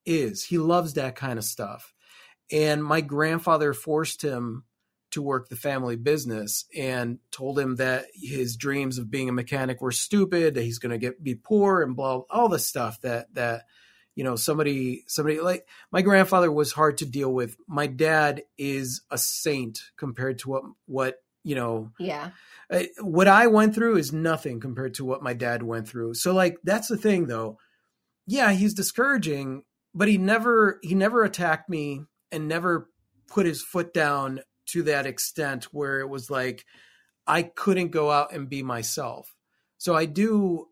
is. 0.06 0.44
He 0.44 0.58
loves 0.58 0.94
that 0.94 1.16
kind 1.16 1.36
of 1.36 1.44
stuff. 1.44 1.92
And 2.52 2.82
my 2.82 3.00
grandfather 3.00 3.74
forced 3.74 4.22
him 4.22 4.62
to 5.12 5.22
work 5.22 5.48
the 5.48 5.56
family 5.56 5.96
business 5.96 6.64
and 6.76 7.18
told 7.30 7.58
him 7.58 7.76
that 7.76 8.06
his 8.14 8.56
dreams 8.56 8.98
of 8.98 9.10
being 9.10 9.28
a 9.28 9.32
mechanic 9.32 9.80
were 9.80 9.92
stupid, 9.92 10.54
that 10.54 10.62
he's 10.62 10.78
going 10.78 10.90
to 10.90 10.98
get 10.98 11.22
be 11.22 11.34
poor 11.34 11.82
and 11.82 11.96
blah 11.96 12.22
all 12.30 12.48
the 12.48 12.58
stuff 12.58 13.00
that 13.02 13.32
that 13.34 13.62
you 14.14 14.24
know 14.24 14.36
somebody 14.36 15.04
somebody 15.06 15.40
like 15.40 15.66
my 15.90 16.02
grandfather 16.02 16.50
was 16.50 16.72
hard 16.72 16.98
to 16.98 17.06
deal 17.06 17.32
with. 17.32 17.56
My 17.68 17.86
dad 17.86 18.42
is 18.58 19.02
a 19.10 19.18
saint 19.18 19.80
compared 19.96 20.40
to 20.40 20.50
what 20.50 20.64
what 20.86 21.16
you 21.44 21.54
know 21.54 21.90
yeah. 21.98 22.30
uh, 22.70 22.84
what 23.00 23.28
I 23.28 23.46
went 23.48 23.74
through 23.74 23.96
is 23.96 24.12
nothing 24.12 24.60
compared 24.60 24.94
to 24.94 25.04
what 25.04 25.22
my 25.22 25.34
dad 25.34 25.62
went 25.62 25.88
through. 25.88 26.14
So 26.14 26.32
like 26.32 26.56
that's 26.64 26.88
the 26.88 26.96
thing 26.96 27.26
though. 27.26 27.58
Yeah, 28.26 28.52
he's 28.52 28.74
discouraging, 28.74 29.64
but 29.94 30.08
he 30.08 30.16
never 30.16 30.78
he 30.82 30.94
never 30.94 31.24
attacked 31.24 31.68
me 31.68 32.02
and 32.30 32.48
never 32.48 32.88
put 33.28 33.46
his 33.46 33.62
foot 33.62 33.92
down 33.92 34.40
to 34.72 34.82
that 34.84 35.06
extent 35.06 35.64
where 35.72 36.00
it 36.00 36.08
was 36.08 36.30
like 36.30 36.64
I 37.26 37.42
couldn't 37.42 37.88
go 37.90 38.10
out 38.10 38.32
and 38.32 38.48
be 38.48 38.62
myself. 38.62 39.34
So 39.78 39.94
I 39.94 40.06
do 40.06 40.68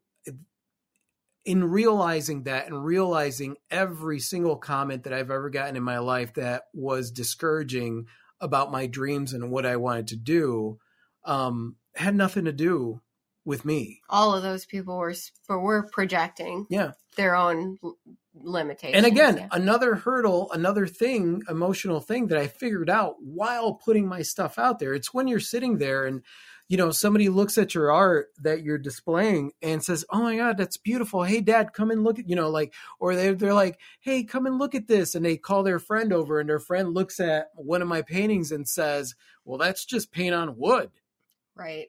in 1.44 1.64
realizing 1.64 2.42
that 2.44 2.66
and 2.66 2.84
realizing 2.84 3.56
every 3.70 4.20
single 4.20 4.56
comment 4.56 5.04
that 5.04 5.12
I've 5.12 5.30
ever 5.30 5.48
gotten 5.48 5.76
in 5.76 5.82
my 5.82 5.98
life 5.98 6.34
that 6.34 6.64
was 6.74 7.10
discouraging 7.10 8.06
about 8.40 8.70
my 8.70 8.86
dreams 8.86 9.32
and 9.32 9.50
what 9.50 9.64
I 9.66 9.76
wanted 9.76 10.08
to 10.08 10.16
do 10.16 10.78
um, 11.24 11.76
had 11.94 12.14
nothing 12.14 12.44
to 12.44 12.52
do 12.52 13.00
with 13.44 13.64
me. 13.64 14.00
All 14.08 14.34
of 14.34 14.42
those 14.42 14.66
people 14.66 14.96
were 14.98 15.14
were 15.48 15.88
projecting 15.92 16.66
Yeah. 16.68 16.92
their 17.16 17.34
own 17.34 17.78
limitations. 18.42 18.96
And 18.96 19.06
again, 19.06 19.36
yeah. 19.36 19.48
another 19.52 19.94
hurdle, 19.94 20.50
another 20.52 20.86
thing, 20.86 21.42
emotional 21.48 22.00
thing 22.00 22.28
that 22.28 22.38
I 22.38 22.46
figured 22.46 22.90
out 22.90 23.16
while 23.20 23.74
putting 23.74 24.08
my 24.08 24.22
stuff 24.22 24.58
out 24.58 24.78
there. 24.78 24.94
It's 24.94 25.12
when 25.12 25.28
you're 25.28 25.40
sitting 25.40 25.78
there 25.78 26.06
and 26.06 26.22
you 26.68 26.76
know 26.76 26.92
somebody 26.92 27.28
looks 27.28 27.58
at 27.58 27.74
your 27.74 27.90
art 27.90 28.28
that 28.42 28.62
you're 28.62 28.78
displaying 28.78 29.52
and 29.60 29.82
says, 29.82 30.04
"Oh 30.10 30.22
my 30.22 30.36
god, 30.36 30.56
that's 30.56 30.76
beautiful. 30.76 31.24
Hey 31.24 31.40
dad, 31.40 31.72
come 31.72 31.90
and 31.90 32.04
look 32.04 32.18
at, 32.18 32.28
you 32.28 32.36
know, 32.36 32.48
like 32.48 32.72
or 33.00 33.16
they 33.16 33.32
they're 33.32 33.54
like, 33.54 33.80
"Hey, 34.00 34.22
come 34.22 34.46
and 34.46 34.58
look 34.58 34.74
at 34.76 34.86
this." 34.86 35.14
And 35.14 35.24
they 35.24 35.36
call 35.36 35.64
their 35.64 35.80
friend 35.80 36.12
over 36.12 36.38
and 36.38 36.48
their 36.48 36.60
friend 36.60 36.94
looks 36.94 37.18
at 37.18 37.48
one 37.54 37.82
of 37.82 37.88
my 37.88 38.02
paintings 38.02 38.52
and 38.52 38.68
says, 38.68 39.14
"Well, 39.44 39.58
that's 39.58 39.84
just 39.84 40.12
paint 40.12 40.34
on 40.34 40.56
wood." 40.56 40.90
right. 41.56 41.88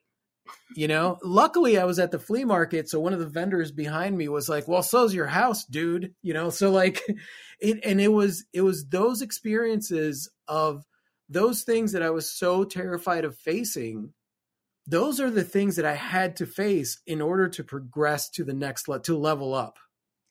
You 0.76 0.88
know? 0.88 1.18
Luckily 1.24 1.78
i 1.78 1.86
was 1.86 1.99
at 1.99 2.12
the 2.12 2.20
flea 2.20 2.45
market 2.45 2.89
so 2.89 2.99
one 2.99 3.14
of 3.14 3.20
the 3.20 3.28
vendors 3.28 3.72
behind 3.72 4.18
me 4.18 4.28
was 4.28 4.49
like 4.49 4.68
well 4.68 4.84
so's 4.84 5.14
your 5.14 5.28
house 5.28 5.66
dude 5.66 6.14
you 6.22 6.34
know? 6.34 6.49
So 6.49 6.72
like 6.72 7.02
it 7.60 7.80
and 7.84 8.02
it 8.02 8.12
was 8.12 8.45
it 8.54 8.62
was 8.62 8.88
those 8.88 9.22
experiences 9.22 10.30
of 10.47 10.86
those 11.30 11.64
things 11.64 11.93
that 11.93 12.04
i 12.04 12.10
was 12.10 12.30
so 12.30 12.64
terrified 12.64 13.24
of 13.24 13.38
facing 13.38 14.14
those 14.88 15.20
are 15.20 15.30
the 15.30 15.43
things 15.43 15.76
that 15.76 15.86
i 15.86 15.93
had 15.93 16.36
to 16.36 16.45
face 16.45 16.99
in 17.06 17.22
order 17.22 17.47
to 17.47 17.64
progress 17.64 18.30
to 18.30 18.43
the 18.43 18.54
next 18.54 18.88
le- 18.88 19.02
to 19.02 19.18
level 19.18 19.54
up. 19.54 19.78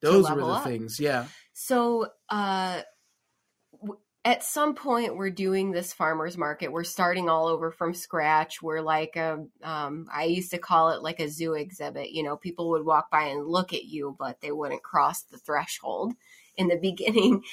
Those 0.03 0.31
were 0.31 0.41
the 0.41 0.47
up. 0.47 0.65
things 0.65 0.99
yeah. 0.99 1.27
So, 1.53 2.09
uh, 2.29 2.81
at 4.25 4.45
some 4.45 4.75
point, 4.75 5.17
we're 5.17 5.31
doing 5.31 5.71
this 5.71 5.95
farmers 5.95 6.37
market. 6.37 6.71
We're 6.71 6.85
starting 6.85 7.31
all 7.31 7.47
over 7.47 7.71
from 7.71 7.95
scratch. 7.95 8.61
We're 8.61 8.83
like 8.83 9.17
a, 9.17 9.47
um, 9.63 10.09
I 10.13 10.25
used 10.25 10.51
to 10.51 10.59
call 10.59 10.91
it 10.91 11.03
like 11.03 11.21
a 11.21 11.29
zoo 11.29 11.55
exhibit. 11.55 12.11
You 12.11 12.23
know, 12.23 12.37
people 12.37 12.71
would 12.71 12.85
walk 12.85 13.11
by 13.11 13.25
and 13.25 13.47
look 13.47 13.73
at 13.73 13.85
you, 13.85 14.15
but 14.19 14.41
they 14.43 14.53
wouldn't 14.53 14.83
cross 14.83 15.23
the 15.23 15.39
threshold 15.39 16.13
in 16.57 16.69
the 16.69 16.77
beginning. 16.83 17.45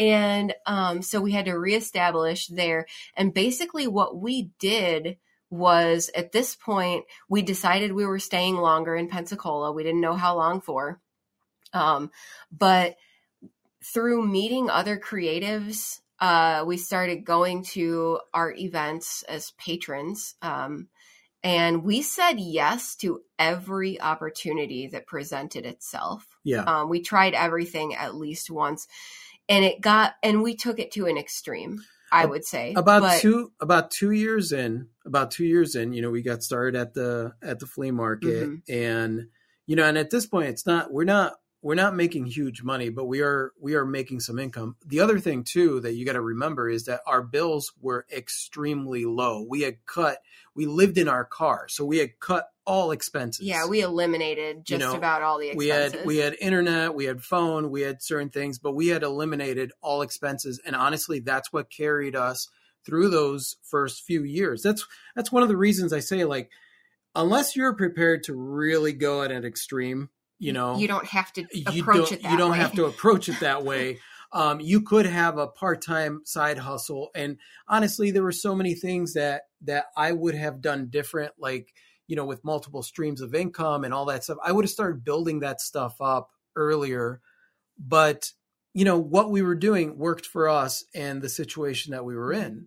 And 0.00 0.52
um, 0.66 1.00
so 1.00 1.20
we 1.20 1.30
had 1.30 1.44
to 1.44 1.56
reestablish 1.56 2.48
there. 2.48 2.86
And 3.16 3.32
basically, 3.32 3.86
what 3.86 4.16
we 4.16 4.50
did 4.58 5.18
was 5.48 6.10
at 6.16 6.32
this 6.32 6.56
point, 6.56 7.04
we 7.28 7.42
decided 7.42 7.92
we 7.92 8.04
were 8.04 8.18
staying 8.18 8.56
longer 8.56 8.96
in 8.96 9.08
Pensacola. 9.08 9.70
We 9.70 9.84
didn't 9.84 10.00
know 10.00 10.16
how 10.16 10.36
long 10.36 10.60
for. 10.60 11.00
Um, 11.72 12.10
but 12.50 12.96
through 13.84 14.26
meeting 14.26 14.68
other 14.68 14.98
creatives, 14.98 16.00
uh, 16.20 16.64
we 16.66 16.76
started 16.76 17.24
going 17.24 17.62
to 17.64 18.20
art 18.32 18.58
events 18.58 19.22
as 19.28 19.52
patrons. 19.58 20.34
Um, 20.42 20.88
and 21.42 21.84
we 21.84 22.02
said 22.02 22.40
yes 22.40 22.96
to 22.96 23.20
every 23.38 24.00
opportunity 24.00 24.88
that 24.88 25.06
presented 25.06 25.64
itself. 25.66 26.26
yeah 26.44 26.62
Um, 26.62 26.88
we 26.88 27.00
tried 27.00 27.34
everything 27.34 27.94
at 27.94 28.14
least 28.16 28.50
once, 28.50 28.88
and 29.48 29.64
it 29.64 29.80
got, 29.80 30.14
and 30.22 30.42
we 30.42 30.56
took 30.56 30.78
it 30.80 30.90
to 30.92 31.06
an 31.06 31.16
extreme. 31.18 31.82
I 32.12 32.24
would 32.24 32.44
say 32.44 32.72
about 32.76 33.02
But- 33.02 33.20
two 33.20 33.52
about 33.60 33.90
two 33.90 34.12
years 34.12 34.52
in 34.52 34.88
about 35.04 35.32
two 35.32 35.44
years 35.44 35.74
in 35.74 35.92
you 35.92 36.02
know 36.02 36.10
we 36.10 36.22
got 36.22 36.42
started 36.42 36.78
at 36.80 36.94
the 36.94 37.32
at 37.42 37.58
the 37.58 37.66
flea 37.66 37.90
market 37.90 38.48
Mhm. 38.48 38.62
and 38.68 39.28
you 39.66 39.74
know 39.74 39.84
and 39.84 39.98
at 39.98 40.10
this 40.10 40.24
point 40.24 40.48
it's 40.48 40.64
not 40.66 40.92
we're 40.92 41.02
not 41.04 41.34
we're 41.66 41.74
not 41.74 41.96
making 41.96 42.26
huge 42.26 42.62
money 42.62 42.90
but 42.90 43.06
we 43.06 43.20
are 43.22 43.52
we 43.60 43.74
are 43.74 43.84
making 43.84 44.20
some 44.20 44.38
income. 44.38 44.76
The 44.86 45.00
other 45.00 45.18
thing 45.18 45.42
too 45.42 45.80
that 45.80 45.94
you 45.94 46.06
got 46.06 46.12
to 46.12 46.20
remember 46.20 46.68
is 46.68 46.84
that 46.84 47.00
our 47.08 47.22
bills 47.22 47.72
were 47.80 48.06
extremely 48.08 49.04
low. 49.04 49.44
We 49.48 49.62
had 49.62 49.84
cut 49.84 50.18
we 50.54 50.66
lived 50.66 50.96
in 50.96 51.08
our 51.08 51.24
car 51.24 51.66
so 51.68 51.84
we 51.84 51.98
had 51.98 52.20
cut 52.20 52.46
all 52.64 52.92
expenses. 52.92 53.44
Yeah, 53.44 53.66
we 53.66 53.80
eliminated 53.80 54.64
just 54.64 54.78
know, 54.78 54.94
about 54.94 55.22
all 55.22 55.40
the 55.40 55.48
expenses. 55.48 55.92
we 55.92 55.98
had 55.98 56.06
we 56.06 56.16
had 56.18 56.36
internet 56.40 56.94
we 56.94 57.04
had 57.04 57.20
phone 57.20 57.68
we 57.72 57.80
had 57.80 58.00
certain 58.00 58.30
things 58.30 58.60
but 58.60 58.76
we 58.76 58.86
had 58.86 59.02
eliminated 59.02 59.72
all 59.80 60.02
expenses 60.02 60.60
and 60.64 60.76
honestly 60.76 61.18
that's 61.18 61.52
what 61.52 61.68
carried 61.68 62.14
us 62.14 62.48
through 62.84 63.10
those 63.10 63.56
first 63.62 64.04
few 64.04 64.22
years. 64.22 64.62
That's 64.62 64.86
that's 65.16 65.32
one 65.32 65.42
of 65.42 65.48
the 65.48 65.56
reasons 65.56 65.92
i 65.92 65.98
say 65.98 66.24
like 66.24 66.48
unless 67.16 67.56
you're 67.56 67.74
prepared 67.74 68.22
to 68.24 68.34
really 68.34 68.92
go 68.92 69.24
at 69.24 69.32
an 69.32 69.44
extreme 69.44 70.10
you 70.38 70.52
know 70.52 70.78
you 70.78 70.88
don't 70.88 71.06
have 71.06 71.32
to 71.32 71.46
you 71.52 71.82
approach 71.82 72.10
don't 72.10 72.12
it 72.12 72.22
that 72.22 72.32
you 72.32 72.38
don't 72.38 72.52
way. 72.52 72.58
have 72.58 72.72
to 72.74 72.84
approach 72.86 73.28
it 73.28 73.40
that 73.40 73.64
way. 73.64 73.98
Um, 74.32 74.58
you 74.60 74.82
could 74.82 75.06
have 75.06 75.38
a 75.38 75.46
part-time 75.46 76.22
side 76.24 76.58
hustle 76.58 77.10
and 77.14 77.38
honestly 77.68 78.10
there 78.10 78.24
were 78.24 78.32
so 78.32 78.56
many 78.56 78.74
things 78.74 79.14
that 79.14 79.42
that 79.62 79.86
i 79.96 80.10
would 80.10 80.34
have 80.34 80.60
done 80.60 80.88
different 80.90 81.32
like 81.38 81.72
you 82.08 82.16
know 82.16 82.24
with 82.24 82.44
multiple 82.44 82.82
streams 82.82 83.20
of 83.20 83.36
income 83.36 83.84
and 83.84 83.94
all 83.94 84.04
that 84.06 84.24
stuff 84.24 84.36
i 84.44 84.50
would 84.50 84.64
have 84.64 84.70
started 84.70 85.04
building 85.04 85.40
that 85.40 85.60
stuff 85.60 86.00
up 86.00 86.30
earlier. 86.56 87.20
But 87.78 88.32
you 88.74 88.84
know 88.84 88.98
what 88.98 89.30
we 89.30 89.42
were 89.42 89.54
doing 89.54 89.96
worked 89.96 90.26
for 90.26 90.48
us 90.48 90.84
and 90.94 91.22
the 91.22 91.28
situation 91.28 91.92
that 91.92 92.04
we 92.04 92.16
were 92.16 92.32
in. 92.32 92.66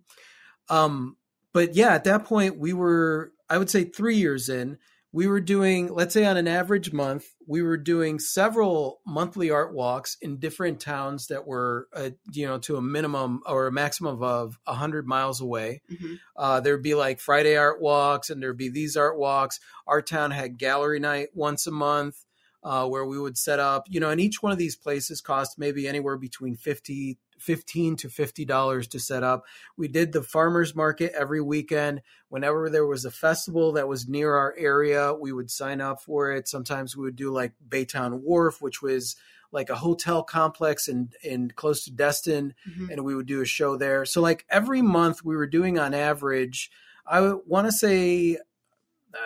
Um 0.68 1.16
but 1.52 1.74
yeah 1.74 1.94
at 1.94 2.04
that 2.04 2.24
point 2.24 2.58
we 2.58 2.72
were 2.72 3.32
i 3.50 3.58
would 3.58 3.68
say 3.70 3.84
3 3.84 4.16
years 4.16 4.48
in 4.48 4.78
we 5.12 5.26
were 5.26 5.40
doing 5.40 5.92
let's 5.92 6.14
say 6.14 6.24
on 6.24 6.36
an 6.36 6.46
average 6.48 6.92
month 6.92 7.26
we 7.46 7.62
were 7.62 7.76
doing 7.76 8.18
several 8.18 9.00
monthly 9.06 9.50
art 9.50 9.74
walks 9.74 10.16
in 10.22 10.38
different 10.38 10.80
towns 10.80 11.26
that 11.26 11.46
were 11.46 11.88
uh, 11.94 12.10
you 12.32 12.46
know 12.46 12.58
to 12.58 12.76
a 12.76 12.82
minimum 12.82 13.40
or 13.46 13.66
a 13.66 13.72
maximum 13.72 14.22
of 14.22 14.58
100 14.64 15.06
miles 15.06 15.40
away 15.40 15.82
Mhm. 15.90 16.18
uh, 16.36 16.60
there'd 16.60 16.82
be 16.82 16.94
like 16.94 17.18
friday 17.20 17.56
art 17.56 17.80
walks 17.80 18.30
and 18.30 18.42
there'd 18.42 18.56
be 18.56 18.68
these 18.68 18.96
art 18.96 19.18
walks 19.18 19.58
our 19.86 20.00
town 20.02 20.30
had 20.30 20.58
gallery 20.58 21.00
night 21.00 21.28
once 21.34 21.66
a 21.66 21.70
month 21.72 22.24
uh, 22.62 22.86
where 22.86 23.06
we 23.06 23.18
would 23.18 23.38
set 23.38 23.58
up 23.58 23.86
you 23.88 23.98
know 24.00 24.10
and 24.10 24.20
each 24.20 24.42
one 24.42 24.52
of 24.52 24.58
these 24.58 24.76
places 24.76 25.20
cost 25.20 25.58
maybe 25.58 25.88
anywhere 25.88 26.16
between 26.18 26.54
50 26.56 27.18
15 27.40 27.96
to 27.96 28.08
50 28.08 28.44
dollars 28.44 28.86
to 28.88 29.00
set 29.00 29.22
up. 29.22 29.44
We 29.76 29.88
did 29.88 30.12
the 30.12 30.22
farmers 30.22 30.74
market 30.74 31.12
every 31.16 31.40
weekend. 31.40 32.02
Whenever 32.28 32.70
there 32.70 32.86
was 32.86 33.04
a 33.04 33.10
festival 33.10 33.72
that 33.72 33.88
was 33.88 34.08
near 34.08 34.34
our 34.34 34.54
area 34.56 35.12
we 35.14 35.32
would 35.32 35.50
sign 35.50 35.80
up 35.80 36.02
for 36.02 36.30
it. 36.32 36.48
Sometimes 36.48 36.96
we 36.96 37.04
would 37.04 37.16
do 37.16 37.30
like 37.32 37.52
Baytowne 37.68 38.20
Wharf 38.20 38.60
which 38.62 38.80
was 38.82 39.16
like 39.52 39.68
a 39.70 39.74
hotel 39.76 40.22
complex 40.22 40.86
in 40.86 41.10
in 41.24 41.50
close 41.50 41.84
to 41.84 41.90
destin 41.92 42.54
Mhm. 42.68 42.90
and 42.92 43.04
we 43.04 43.14
would 43.16 43.26
do 43.26 43.40
a 43.40 43.44
show 43.46 43.76
there. 43.76 44.04
So 44.04 44.20
like 44.20 44.44
every 44.48 44.82
month 44.82 45.24
we 45.24 45.36
were 45.36 45.46
doing 45.48 45.78
on 45.78 45.94
average 45.94 46.70
i 47.06 47.32
want 47.46 47.66
to 47.66 47.72
say 47.72 48.36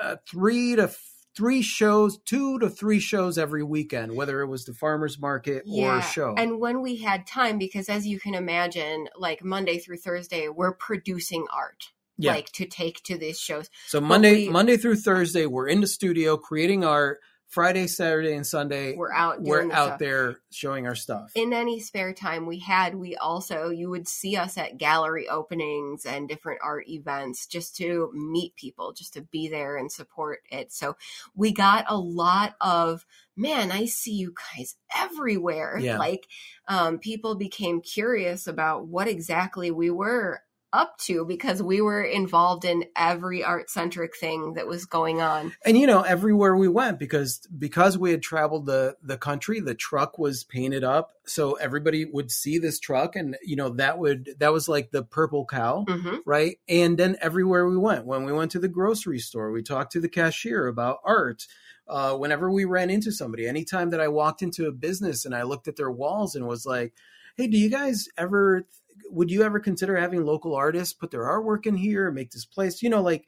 uh, 0.02 0.16
three 0.26 0.76
to 0.76 0.88
three 1.36 1.62
shows 1.62 2.18
two 2.24 2.58
to 2.60 2.68
three 2.70 3.00
shows 3.00 3.38
every 3.38 3.62
weekend 3.62 4.14
whether 4.14 4.40
it 4.40 4.46
was 4.46 4.64
the 4.64 4.72
farmers 4.74 5.18
market 5.18 5.64
or 5.68 5.96
a 5.98 6.02
show 6.02 6.34
And 6.36 6.60
when 6.60 6.80
we 6.82 6.96
had 6.96 7.26
time, 7.26 7.58
because 7.58 7.88
as 7.88 8.06
you 8.06 8.20
can 8.20 8.34
imagine, 8.34 9.08
like 9.16 9.42
Monday 9.44 9.78
through 9.78 9.98
Thursday, 9.98 10.48
we're 10.48 10.74
producing 10.74 11.46
art, 11.52 11.84
yeah 12.18 12.32
like 12.32 12.50
to 12.52 12.66
take 12.66 13.02
to 13.04 13.18
these 13.18 13.38
shows. 13.40 13.68
So 13.86 14.00
Monday, 14.00 14.46
we- 14.46 14.48
Monday 14.48 14.76
through 14.76 14.96
Thursday, 14.96 15.46
we're 15.46 15.68
in 15.68 15.80
the 15.80 15.86
studio 15.88 16.36
creating 16.36 16.84
art. 16.84 17.18
Friday, 17.54 17.86
Saturday, 17.86 18.34
and 18.34 18.44
Sunday, 18.44 18.96
We're 18.96 19.12
out. 19.12 19.40
We're 19.40 19.70
out 19.70 19.86
stuff. 19.86 19.98
there 20.00 20.40
showing 20.50 20.88
our 20.88 20.96
stuff. 20.96 21.30
In 21.36 21.52
any 21.52 21.78
spare 21.78 22.12
time 22.12 22.46
we 22.46 22.58
had, 22.58 22.96
we 22.96 23.14
also 23.14 23.70
you 23.70 23.88
would 23.90 24.08
see 24.08 24.36
us 24.36 24.58
at 24.58 24.76
gallery 24.76 25.28
openings 25.28 26.04
and 26.04 26.28
different 26.28 26.58
art 26.64 26.88
events 26.88 27.46
just 27.46 27.76
to 27.76 28.10
meet 28.12 28.56
people, 28.56 28.92
just 28.92 29.14
to 29.14 29.22
be 29.22 29.46
there 29.46 29.76
and 29.76 29.92
support 29.92 30.40
it. 30.50 30.72
So 30.72 30.96
we 31.36 31.52
got 31.52 31.84
a 31.88 31.96
lot 31.96 32.56
of 32.60 33.06
man, 33.36 33.72
I 33.72 33.86
see 33.86 34.14
you 34.14 34.32
guys 34.56 34.76
everywhere. 34.96 35.78
Yeah. 35.80 35.98
Like 35.98 36.26
um, 36.68 36.98
people 36.98 37.34
became 37.34 37.80
curious 37.80 38.46
about 38.46 38.86
what 38.86 39.08
exactly 39.08 39.70
we 39.70 39.90
were 39.90 40.40
up 40.74 40.98
to 40.98 41.24
because 41.24 41.62
we 41.62 41.80
were 41.80 42.02
involved 42.02 42.64
in 42.64 42.84
every 42.96 43.44
art 43.44 43.70
centric 43.70 44.16
thing 44.16 44.54
that 44.54 44.66
was 44.66 44.84
going 44.84 45.22
on. 45.22 45.52
and 45.64 45.78
you 45.78 45.86
know, 45.86 46.02
everywhere 46.02 46.56
we 46.56 46.68
went, 46.68 46.98
because 46.98 47.40
because 47.58 47.96
we 47.96 48.10
had 48.10 48.22
traveled 48.22 48.66
the 48.66 48.96
the 49.02 49.16
country, 49.16 49.60
the 49.60 49.74
truck 49.74 50.18
was 50.18 50.42
painted 50.44 50.82
up, 50.82 51.12
so 51.24 51.54
everybody 51.54 52.04
would 52.04 52.30
see 52.30 52.58
this 52.58 52.78
truck, 52.80 53.14
and 53.16 53.36
you 53.42 53.56
know 53.56 53.70
that 53.70 53.98
would 53.98 54.30
that 54.40 54.52
was 54.52 54.68
like 54.68 54.90
the 54.90 55.02
purple 55.04 55.46
cow. 55.46 55.84
hmm 55.88 56.16
right? 56.26 56.58
And 56.68 56.98
then 56.98 57.16
everywhere 57.20 57.68
we 57.68 57.76
went, 57.76 58.06
when 58.06 58.24
we 58.24 58.32
went 58.32 58.50
to 58.52 58.58
the 58.58 58.68
grocery 58.68 59.18
store, 59.18 59.52
we 59.52 59.62
talked 59.62 59.92
to 59.92 60.00
the 60.00 60.08
cashier 60.08 60.66
about 60.66 60.98
art. 61.04 61.46
Uh, 61.86 62.14
whenever 62.16 62.50
we 62.50 62.64
ran 62.64 62.88
into 62.88 63.12
somebody, 63.12 63.46
anytime 63.46 63.90
that 63.90 64.00
I 64.00 64.08
walked 64.08 64.40
into 64.40 64.66
a 64.66 64.72
business 64.72 65.26
and 65.26 65.34
I 65.34 65.42
looked 65.42 65.68
at 65.68 65.76
their 65.76 65.90
walls 65.90 66.34
and 66.34 66.46
was 66.46 66.64
like, 66.64 66.94
"Hey, 67.36 67.46
do 67.46 67.58
you 67.58 67.68
guys 67.68 68.08
ever? 68.16 68.66
Would 69.10 69.30
you 69.30 69.42
ever 69.42 69.60
consider 69.60 69.96
having 69.96 70.24
local 70.24 70.54
artists 70.54 70.94
put 70.94 71.10
their 71.10 71.24
artwork 71.24 71.66
in 71.66 71.76
here, 71.76 72.10
make 72.10 72.30
this 72.30 72.46
place? 72.46 72.82
You 72.82 72.90
know, 72.90 73.02
like." 73.02 73.24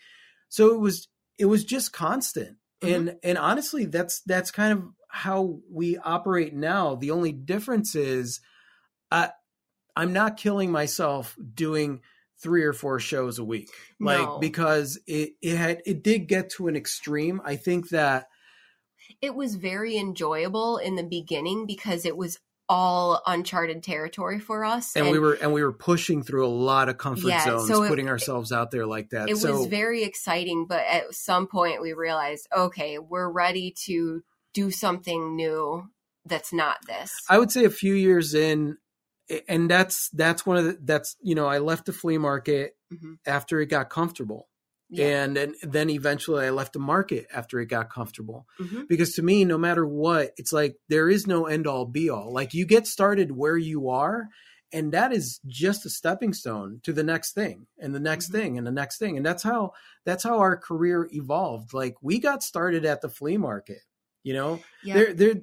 So 0.49 0.73
it 0.75 0.81
was 0.81 1.09
it 1.39 1.47
was 1.47 1.65
just 1.65 1.93
constant, 1.93 2.57
mm-hmm. 2.81 2.95
and 2.95 3.17
and 3.23 3.39
honestly, 3.39 3.87
that's 3.87 4.21
that's 4.23 4.51
kind 4.51 4.73
of 4.73 4.85
how 5.09 5.61
we 5.71 5.99
operate 5.99 6.55
now. 6.55 6.95
The 6.95 7.11
only 7.11 7.33
difference 7.33 7.95
is, 7.95 8.41
I 9.11 9.31
I'm 9.97 10.13
not 10.13 10.37
killing 10.37 10.71
myself 10.71 11.37
doing 11.55 12.01
three 12.39 12.65
or 12.65 12.73
four 12.73 13.01
shows 13.01 13.39
a 13.39 13.45
week 13.45 13.71
like 13.99 14.21
No. 14.21 14.39
because 14.39 15.01
it 15.07 15.31
it 15.41 15.57
had 15.57 15.83
it 15.87 16.03
did 16.03 16.29
get 16.29 16.51
to 16.51 16.69
an 16.69 16.77
extreme 16.77 17.41
i 17.45 17.57
think 17.57 17.89
that 17.89 18.27
It 19.23 19.35
was 19.35 19.55
very 19.55 19.97
enjoyable 19.97 20.77
in 20.77 20.97
the 20.97 21.03
beginning 21.03 21.65
because 21.67 22.05
it 22.05 22.17
was 22.17 22.39
all 22.69 23.23
uncharted 23.27 23.83
territory 23.83 24.39
for 24.41 24.65
us. 24.65 24.97
and, 24.97 25.11
we 25.11 25.19
were 25.19 25.35
and 25.35 25.53
we 25.53 25.63
were 25.63 25.73
pushing 25.73 26.23
through 26.23 26.45
a 26.47 26.49
lot 26.49 26.89
of 26.89 26.99
comfort 26.99 27.29
Yeah, 27.29 27.45
zones 27.45 27.69
so 27.69 27.83
it- 27.85 27.89
putting 27.89 28.09
ourselves 28.09 28.51
out 28.53 28.71
there 28.71 28.87
like 28.87 29.11
that 29.11 29.29
it 29.31 29.37
so 29.37 29.53
was 29.59 29.67
very 29.67 30.03
exciting, 30.03 30.67
but 30.69 30.81
at 30.89 31.15
some 31.15 31.47
point 31.47 31.81
we 31.81 31.93
realized, 31.93 32.49
okay, 32.57 32.99
we're 32.99 33.31
ready 33.31 33.75
to 33.85 34.23
do 34.55 34.71
something 34.71 35.37
new 35.37 35.89
that's 36.25 36.53
not 36.53 36.79
this. 36.89 37.13
i 37.31 37.39
would 37.39 37.53
say 37.53 37.65
a 37.65 37.71
few 37.71 37.95
years 37.95 38.35
in 38.35 38.77
and 39.49 39.71
that's 39.71 40.09
that's 40.11 40.45
one 40.47 40.57
of 40.57 40.65
the 40.65 40.79
that's 40.83 41.15
you 41.23 41.35
know 41.37 41.47
i 41.47 41.59
left 41.59 41.87
the 41.87 41.93
flea 41.93 42.19
market 42.19 42.75
Mhm. 42.93 43.19
after 43.27 43.61
it 43.61 43.67
got 43.67 43.91
comfortable 43.91 44.49
Yeah. 44.89 45.25
And, 45.25 45.37
and 45.37 45.55
then 45.63 45.91
eventually 45.91 46.47
I 46.47 46.51
left 46.51 46.73
the 46.75 46.79
market 46.79 47.27
after 47.35 47.59
it 47.61 47.67
got 47.67 47.91
comfortable. 47.91 48.47
Mhm. 48.61 48.87
Because 48.89 49.15
to 49.15 49.23
me, 49.23 49.45
no 49.45 49.59
matter 49.59 49.85
what, 49.87 50.33
it's 50.37 50.53
like 50.53 50.77
there 50.89 51.09
is 51.09 51.27
no 51.27 51.47
end 51.47 51.67
all 51.67 51.87
be 51.87 52.09
all. 52.09 52.33
Like 52.33 52.55
you 52.55 52.65
get 52.67 52.87
started 52.87 53.33
where 53.33 53.57
you 53.57 53.89
are, 53.89 54.29
and 54.73 54.93
that 54.93 55.13
is 55.13 55.41
just 55.47 55.87
a 55.87 55.91
stepping 55.91 56.33
stone 56.33 56.81
to 56.85 56.93
the 56.93 57.03
next 57.05 57.33
thing 57.35 57.67
and 57.79 57.95
the 57.95 58.01
next 58.01 58.29
Mhm. 58.29 58.33
thing 58.33 58.59
and 58.59 58.67
the 58.67 58.71
next 58.73 58.99
thing. 58.99 59.17
And 59.17 59.27
that's 59.27 59.43
how 59.43 59.73
that's 60.05 60.23
how 60.23 60.39
our 60.39 60.57
career 60.57 61.09
evolved. 61.13 61.73
Like 61.75 61.97
we 62.01 62.19
got 62.21 62.43
started 62.45 62.85
at 62.85 63.01
the 63.01 63.09
flea 63.09 63.39
market, 63.39 63.83
you 64.23 64.35
know? 64.35 64.61
Yeah. 64.85 64.95
There 64.95 65.15
there 65.15 65.35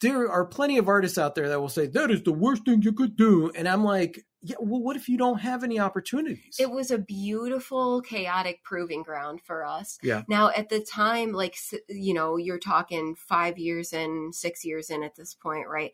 there 0.00 0.30
are 0.30 0.46
plenty 0.46 0.78
of 0.78 0.88
artists 0.88 1.18
out 1.18 1.34
there 1.34 1.48
that 1.50 1.60
will 1.60 1.68
say 1.68 1.86
that 1.88 2.10
is 2.10 2.22
the 2.22 2.32
worst 2.32 2.64
thing 2.64 2.80
you 2.80 2.92
could 2.94 3.16
do. 3.16 3.50
And 3.54 3.68
I'm 3.68 3.84
like, 3.84 4.24
yeah, 4.42 4.56
well, 4.58 4.80
what 4.80 4.96
if 4.96 5.08
you 5.08 5.18
don't 5.18 5.40
have 5.40 5.62
any 5.64 5.78
opportunities? 5.78 6.56
it 6.58 6.70
was 6.70 6.90
a 6.90 6.98
beautiful 6.98 8.00
chaotic 8.02 8.62
proving 8.64 9.02
ground 9.02 9.40
for 9.44 9.64
us 9.64 9.98
Yeah. 10.02 10.22
now 10.28 10.50
at 10.56 10.68
the 10.68 10.80
time 10.80 11.32
like 11.32 11.56
you 11.88 12.14
know 12.14 12.36
you're 12.36 12.58
talking 12.58 13.14
five 13.14 13.58
years 13.58 13.92
in 13.92 14.32
six 14.32 14.64
years 14.64 14.90
in 14.90 15.02
at 15.02 15.14
this 15.16 15.34
point 15.34 15.68
right 15.68 15.92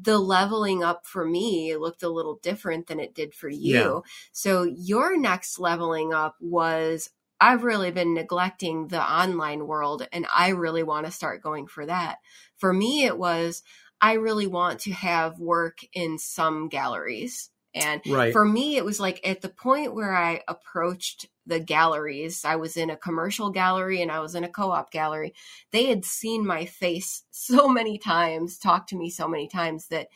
the 0.00 0.18
leveling 0.18 0.84
up 0.84 1.06
for 1.06 1.24
me 1.24 1.76
looked 1.76 2.02
a 2.04 2.08
little 2.08 2.38
different 2.42 2.86
than 2.86 3.00
it 3.00 3.14
did 3.14 3.34
for 3.34 3.48
you 3.48 3.74
Yeah. 3.74 4.00
so 4.32 4.62
your 4.62 5.18
next 5.18 5.58
leveling 5.58 6.12
up 6.12 6.36
was 6.40 7.10
i've 7.40 7.64
really 7.64 7.90
been 7.90 8.14
neglecting 8.14 8.88
the 8.88 9.02
online 9.02 9.66
world 9.66 10.06
and 10.12 10.26
i 10.36 10.48
really 10.50 10.82
want 10.84 11.06
to 11.06 11.12
start 11.12 11.42
going 11.42 11.66
for 11.66 11.84
that 11.86 12.18
for 12.56 12.72
me 12.72 13.04
it 13.06 13.18
was 13.18 13.62
i 14.00 14.12
really 14.12 14.46
want 14.46 14.80
to 14.80 14.92
have 14.92 15.38
work 15.40 15.78
in 15.92 16.18
some 16.18 16.68
galleries 16.68 17.50
and 17.78 18.00
right. 18.08 18.32
for 18.32 18.44
me 18.44 18.76
it 18.76 18.84
was 18.84 19.00
like 19.00 19.20
at 19.26 19.40
the 19.40 19.48
point 19.48 19.94
where 19.94 20.14
i 20.14 20.40
approached 20.48 21.26
the 21.46 21.60
galleries 21.60 22.44
i 22.44 22.56
was 22.56 22.76
in 22.76 22.90
a 22.90 22.96
commercial 22.96 23.50
gallery 23.50 24.02
and 24.02 24.10
i 24.10 24.20
was 24.20 24.34
in 24.34 24.44
a 24.44 24.48
co-op 24.48 24.90
gallery 24.90 25.34
they 25.70 25.86
had 25.86 26.04
seen 26.04 26.46
my 26.46 26.64
face 26.64 27.24
so 27.30 27.68
many 27.68 27.98
times 27.98 28.58
talked 28.58 28.88
to 28.90 28.96
me 28.96 29.10
so 29.10 29.28
many 29.28 29.48
times 29.48 29.88
that 29.88 30.08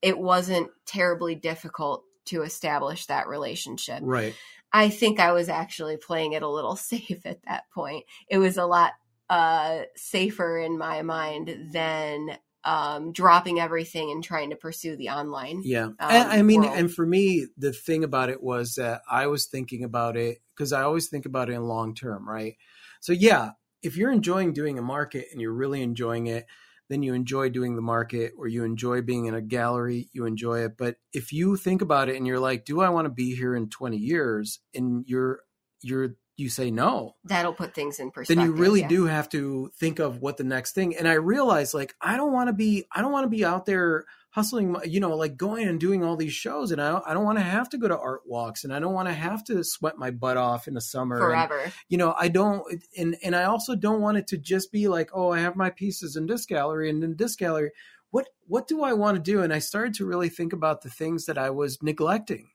it 0.00 0.18
wasn't 0.18 0.70
terribly 0.86 1.34
difficult 1.34 2.04
to 2.24 2.42
establish 2.42 3.06
that 3.06 3.28
relationship 3.28 4.00
right. 4.02 4.34
i 4.72 4.88
think 4.88 5.20
i 5.20 5.32
was 5.32 5.48
actually 5.48 5.96
playing 5.96 6.32
it 6.32 6.42
a 6.42 6.48
little 6.48 6.76
safe 6.76 7.24
at 7.24 7.42
that 7.42 7.64
point 7.70 8.04
it 8.28 8.38
was 8.38 8.56
a 8.56 8.66
lot 8.66 8.92
uh 9.30 9.80
safer 9.94 10.58
in 10.58 10.78
my 10.78 11.02
mind 11.02 11.70
than 11.72 12.38
um 12.68 13.12
dropping 13.12 13.58
everything 13.58 14.10
and 14.10 14.22
trying 14.22 14.50
to 14.50 14.56
pursue 14.56 14.94
the 14.96 15.08
online 15.08 15.62
Yeah. 15.64 15.86
And, 15.98 16.28
I 16.28 16.42
mean, 16.42 16.60
world. 16.62 16.76
and 16.76 16.92
for 16.92 17.06
me, 17.06 17.46
the 17.56 17.72
thing 17.72 18.04
about 18.04 18.28
it 18.28 18.42
was 18.42 18.74
that 18.74 19.00
I 19.10 19.26
was 19.26 19.46
thinking 19.46 19.84
about 19.84 20.16
it 20.16 20.38
because 20.54 20.72
I 20.72 20.82
always 20.82 21.08
think 21.08 21.24
about 21.24 21.48
it 21.48 21.54
in 21.54 21.62
long 21.62 21.94
term, 21.94 22.28
right? 22.28 22.56
So, 23.00 23.12
yeah, 23.12 23.52
if 23.82 23.96
you're 23.96 24.12
enjoying 24.12 24.52
doing 24.52 24.78
a 24.78 24.82
market 24.82 25.28
and 25.32 25.40
you're 25.40 25.52
really 25.52 25.82
enjoying 25.82 26.26
it, 26.26 26.46
then 26.90 27.02
you 27.02 27.14
enjoy 27.14 27.48
doing 27.48 27.74
the 27.74 27.82
market 27.82 28.32
or 28.36 28.48
you 28.48 28.64
enjoy 28.64 29.00
being 29.00 29.26
in 29.26 29.34
a 29.34 29.40
gallery, 29.40 30.08
you 30.12 30.26
enjoy 30.26 30.64
it. 30.64 30.76
But 30.76 30.96
if 31.12 31.32
you 31.32 31.56
think 31.56 31.80
about 31.80 32.08
it 32.10 32.16
and 32.16 32.26
you're 32.26 32.40
like, 32.40 32.64
do 32.66 32.80
I 32.80 32.90
want 32.90 33.06
to 33.06 33.10
be 33.10 33.34
here 33.34 33.54
in 33.54 33.70
20 33.70 33.96
years? 33.96 34.60
And 34.74 35.04
you're, 35.06 35.40
you're, 35.80 36.16
you 36.38 36.48
say 36.48 36.70
no, 36.70 37.16
that'll 37.24 37.52
put 37.52 37.74
things 37.74 37.98
in 37.98 38.10
perspective. 38.10 38.36
then 38.36 38.46
you 38.46 38.52
really 38.52 38.82
yeah. 38.82 38.88
do 38.88 39.04
have 39.06 39.28
to 39.30 39.70
think 39.76 39.98
of 39.98 40.20
what 40.20 40.36
the 40.36 40.44
next 40.44 40.72
thing 40.72 40.96
and 40.96 41.08
i 41.08 41.14
realized 41.14 41.74
like 41.74 41.94
i 42.00 42.16
don't 42.16 42.32
want 42.32 42.48
to 42.48 42.52
be 42.52 42.84
i 42.92 43.00
don't 43.00 43.12
want 43.12 43.24
to 43.24 43.28
be 43.28 43.44
out 43.44 43.66
there 43.66 44.04
hustling 44.30 44.76
you 44.84 45.00
know 45.00 45.16
like 45.16 45.36
going 45.36 45.66
and 45.66 45.80
doing 45.80 46.04
all 46.04 46.16
these 46.16 46.32
shows 46.32 46.70
and 46.70 46.80
i 46.80 46.90
don't, 46.90 47.04
I 47.06 47.14
don't 47.14 47.24
want 47.24 47.38
to 47.38 47.44
have 47.44 47.68
to 47.70 47.78
go 47.78 47.88
to 47.88 47.98
art 47.98 48.22
walks 48.26 48.64
and 48.64 48.72
i 48.72 48.78
don't 48.78 48.92
want 48.92 49.08
to 49.08 49.14
have 49.14 49.42
to 49.44 49.64
sweat 49.64 49.98
my 49.98 50.10
butt 50.10 50.36
off 50.36 50.68
in 50.68 50.74
the 50.74 50.80
summer 50.80 51.16
and, 51.16 51.48
forever. 51.48 51.72
you 51.88 51.98
know 51.98 52.14
i 52.18 52.28
don't 52.28 52.62
and 52.96 53.16
and 53.22 53.34
i 53.34 53.44
also 53.44 53.74
don't 53.74 54.00
want 54.00 54.18
it 54.18 54.26
to 54.28 54.38
just 54.38 54.70
be 54.70 54.86
like 54.86 55.10
oh 55.12 55.32
i 55.32 55.40
have 55.40 55.56
my 55.56 55.70
pieces 55.70 56.16
in 56.16 56.26
this 56.26 56.46
gallery 56.46 56.88
and 56.88 57.02
in 57.02 57.16
this 57.16 57.36
gallery 57.36 57.70
what 58.10 58.28
what 58.46 58.68
do 58.68 58.82
i 58.82 58.92
want 58.92 59.16
to 59.16 59.22
do 59.22 59.42
and 59.42 59.52
i 59.52 59.58
started 59.58 59.94
to 59.94 60.06
really 60.06 60.28
think 60.28 60.52
about 60.52 60.82
the 60.82 60.90
things 60.90 61.26
that 61.26 61.38
i 61.38 61.50
was 61.50 61.82
neglecting 61.82 62.50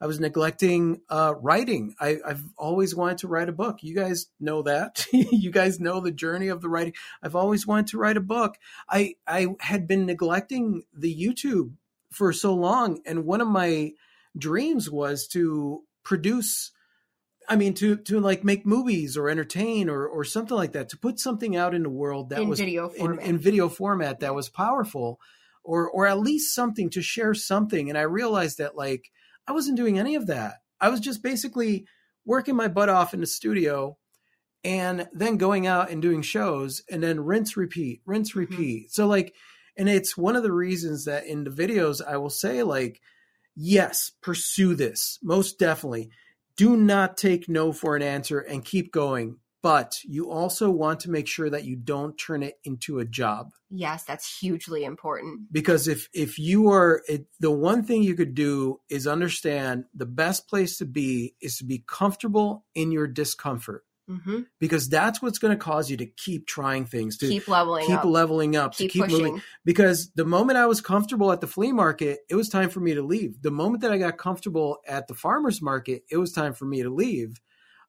I 0.00 0.06
was 0.06 0.20
neglecting 0.20 1.00
uh, 1.08 1.34
writing. 1.40 1.94
I, 2.00 2.18
I've 2.26 2.42
always 2.56 2.94
wanted 2.94 3.18
to 3.18 3.28
write 3.28 3.48
a 3.48 3.52
book. 3.52 3.82
You 3.82 3.94
guys 3.94 4.26
know 4.38 4.62
that. 4.62 5.06
you 5.12 5.50
guys 5.50 5.80
know 5.80 6.00
the 6.00 6.10
journey 6.10 6.48
of 6.48 6.60
the 6.60 6.68
writing. 6.68 6.94
I've 7.22 7.36
always 7.36 7.66
wanted 7.66 7.88
to 7.88 7.98
write 7.98 8.16
a 8.16 8.20
book. 8.20 8.56
I 8.88 9.14
I 9.26 9.48
had 9.60 9.86
been 9.86 10.06
neglecting 10.06 10.84
the 10.94 11.14
YouTube 11.14 11.72
for 12.12 12.32
so 12.32 12.54
long, 12.54 13.00
and 13.06 13.24
one 13.24 13.40
of 13.40 13.48
my 13.48 13.92
dreams 14.36 14.90
was 14.90 15.26
to 15.28 15.82
produce. 16.02 16.72
I 17.48 17.56
mean, 17.56 17.74
to 17.74 17.96
to 17.96 18.20
like 18.20 18.44
make 18.44 18.66
movies 18.66 19.16
or 19.16 19.28
entertain 19.28 19.88
or 19.88 20.06
or 20.06 20.24
something 20.24 20.56
like 20.56 20.72
that. 20.72 20.88
To 20.90 20.98
put 20.98 21.20
something 21.20 21.56
out 21.56 21.74
in 21.74 21.84
the 21.84 21.90
world 21.90 22.30
that 22.30 22.40
In 22.40 22.48
was 22.48 22.58
video 22.58 22.88
in, 22.90 23.18
in 23.20 23.38
video 23.38 23.68
format 23.68 24.20
that 24.20 24.34
was 24.34 24.48
powerful, 24.48 25.20
or 25.62 25.88
or 25.88 26.06
at 26.06 26.18
least 26.18 26.54
something 26.54 26.90
to 26.90 27.02
share 27.02 27.34
something. 27.34 27.88
And 27.88 27.96
I 27.96 28.02
realized 28.02 28.58
that 28.58 28.76
like 28.76 29.10
I 29.46 29.52
wasn't 29.52 29.76
doing 29.76 29.98
any 29.98 30.14
of 30.14 30.26
that. 30.26 30.56
I 30.80 30.88
was 30.88 31.00
just 31.00 31.22
basically 31.22 31.86
working 32.24 32.56
my 32.56 32.68
butt 32.68 32.88
off 32.88 33.14
in 33.14 33.20
the 33.20 33.26
studio 33.26 33.96
and 34.64 35.08
then 35.12 35.36
going 35.36 35.66
out 35.66 35.90
and 35.90 36.02
doing 36.02 36.22
shows 36.22 36.82
and 36.90 37.02
then 37.02 37.20
rinse, 37.20 37.56
repeat, 37.56 38.02
rinse, 38.04 38.30
Mm-hmm. 38.30 38.40
repeat. 38.40 38.92
So, 38.92 39.06
like, 39.06 39.34
and 39.76 39.88
it's 39.88 40.16
one 40.16 40.36
of 40.36 40.42
the 40.42 40.52
reasons 40.52 41.04
that 41.04 41.26
in 41.26 41.44
the 41.44 41.50
videos 41.50 42.00
I 42.06 42.16
will 42.16 42.30
say, 42.30 42.62
like, 42.62 43.00
yes, 43.54 44.12
pursue 44.22 44.74
this. 44.74 45.18
Most 45.22 45.58
definitely. 45.58 46.10
Do 46.56 46.76
not 46.76 47.16
take 47.16 47.48
no 47.48 47.72
for 47.72 47.94
an 47.94 48.02
answer 48.02 48.40
and 48.40 48.64
keep 48.64 48.90
going. 48.90 49.36
But 49.66 49.96
you 50.04 50.30
also 50.30 50.70
want 50.70 51.00
to 51.00 51.10
make 51.10 51.26
sure 51.26 51.50
that 51.50 51.64
you 51.64 51.74
don't 51.74 52.16
turn 52.16 52.44
it 52.44 52.54
into 52.62 53.00
a 53.00 53.04
job 53.04 53.50
Yes, 53.68 54.04
that's 54.04 54.38
hugely 54.38 54.84
important. 54.84 55.52
because 55.52 55.88
if 55.88 56.08
if 56.14 56.38
you 56.38 56.68
are 56.70 57.02
it, 57.08 57.26
the 57.40 57.50
one 57.50 57.82
thing 57.82 58.04
you 58.04 58.14
could 58.14 58.34
do 58.36 58.78
is 58.88 59.08
understand 59.08 59.86
the 59.92 60.06
best 60.06 60.48
place 60.48 60.78
to 60.78 60.84
be 60.86 61.34
is 61.40 61.58
to 61.58 61.64
be 61.64 61.82
comfortable 61.84 62.64
in 62.76 62.92
your 62.92 63.08
discomfort 63.08 63.82
hmm 64.08 64.42
because 64.60 64.88
that's 64.88 65.20
what's 65.20 65.40
going 65.40 65.50
to 65.58 65.64
cause 65.70 65.90
you 65.90 65.96
to 65.96 66.06
keep 66.06 66.46
trying 66.46 66.84
things 66.86 67.16
to 67.18 67.26
Keep 67.28 67.48
leveling 67.48 67.86
keep 67.88 67.98
up. 67.98 68.04
leveling 68.04 68.54
up 68.54 68.72
keep, 68.72 68.88
to 68.90 68.92
keep 68.92 69.02
pushing. 69.06 69.24
moving 69.24 69.42
because 69.64 70.12
the 70.14 70.24
moment 70.24 70.56
i 70.58 70.66
was 70.66 70.80
comfortable 70.80 71.32
at 71.32 71.40
the 71.40 71.48
flea 71.48 71.72
market 71.72 72.20
it 72.30 72.36
was 72.36 72.48
time 72.48 72.70
for 72.70 72.78
me 72.78 72.94
to 72.94 73.02
leave 73.02 73.42
the 73.42 73.50
moment 73.50 73.80
that 73.82 73.90
i 73.90 73.98
got 73.98 74.16
comfortable 74.16 74.78
at 74.86 75.08
the 75.08 75.14
farmers 75.14 75.60
market 75.60 76.04
it 76.08 76.18
was 76.18 76.30
time 76.30 76.52
for 76.54 76.66
me 76.66 76.84
to 76.84 76.90
leave 76.90 77.40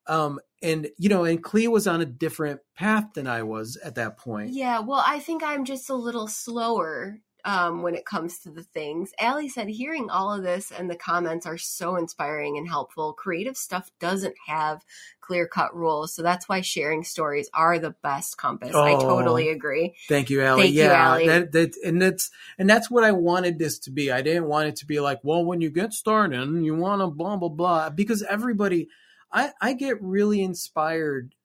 um 0.08 0.39
and 0.62 0.89
you 0.97 1.10
know 1.10 1.24
and 1.24 1.43
Klee 1.43 1.68
was 1.68 1.88
on 1.88 2.01
a 2.01 2.05
different 2.05 2.62
path 2.76 3.14
than 3.14 3.28
i 3.28 3.43
was 3.43 3.78
at 3.78 3.95
that 3.95 4.18
point 4.18 4.51
Yeah, 4.51 4.80
well, 4.80 5.03
I 5.05 5.20
think 5.20 5.43
I'm 5.43 5.66
just 5.66 5.89
a 5.89 5.95
little 5.95 6.28
slower 6.28 7.20
um, 7.45 7.82
when 7.82 7.95
it 7.95 8.05
comes 8.05 8.39
to 8.39 8.49
the 8.49 8.64
things. 8.64 9.14
Allie 9.20 9.47
said, 9.47 9.70
hearing 9.70 10.10
all 10.10 10.34
of 10.34 10.43
this 10.43 10.72
and 10.72 10.89
the 10.89 10.95
comments 10.97 11.45
are 11.45 11.58
so 11.58 11.95
inspiring 11.95 12.58
and 12.58 12.68
helpful. 12.68 13.14
Creative 13.14 13.55
stuff 13.55 13.89
doesn't 13.99 14.36
have 14.47 14.84
clear 15.22 15.47
cut 15.47 15.74
rules. 15.76 16.14
So 16.14 16.24
that's 16.24 16.49
why 16.49 16.60
sharing 16.62 17.03
stories 17.05 17.49
are 17.53 17.80
the 17.80 17.95
best 18.03 18.38
compass. 18.38 18.76
I 18.76 18.93
Oh. 18.93 18.99
totally 19.08 19.49
agree. 19.49 19.95
Thank 20.10 20.30
you, 20.30 20.41
Allie. 20.41 20.64
Thank 20.64 20.76
you, 20.76 20.84
yeah, 20.84 20.93
Allie. 20.93 21.28
That, 21.28 21.51
that 21.53 21.76
and 21.86 22.01
that's 22.01 22.32
and 22.58 22.70
that's 22.70 22.89
what 22.91 23.03
I 23.05 23.12
wanted 23.14 23.60
this 23.60 23.80
to 23.80 23.91
be. 23.91 24.12
I 24.12 24.22
didn't 24.22 24.45
want 24.47 24.68
it 24.68 24.76
to 24.78 24.86
be 24.86 24.99
like, 24.99 25.20
well, 25.24 25.45
when 25.45 25.62
you 25.62 25.70
get 25.70 25.93
started, 25.93 26.45
you 26.64 26.76
want 26.76 27.01
to 27.01 27.08
blah 27.08 27.38
blah 27.38 27.49
blah. 27.49 27.89
Because 27.89 28.24
everybody, 28.24 28.89
I 29.32 29.51
I 29.61 29.73
get 29.73 30.01
really 30.01 30.41
inspired 30.41 31.36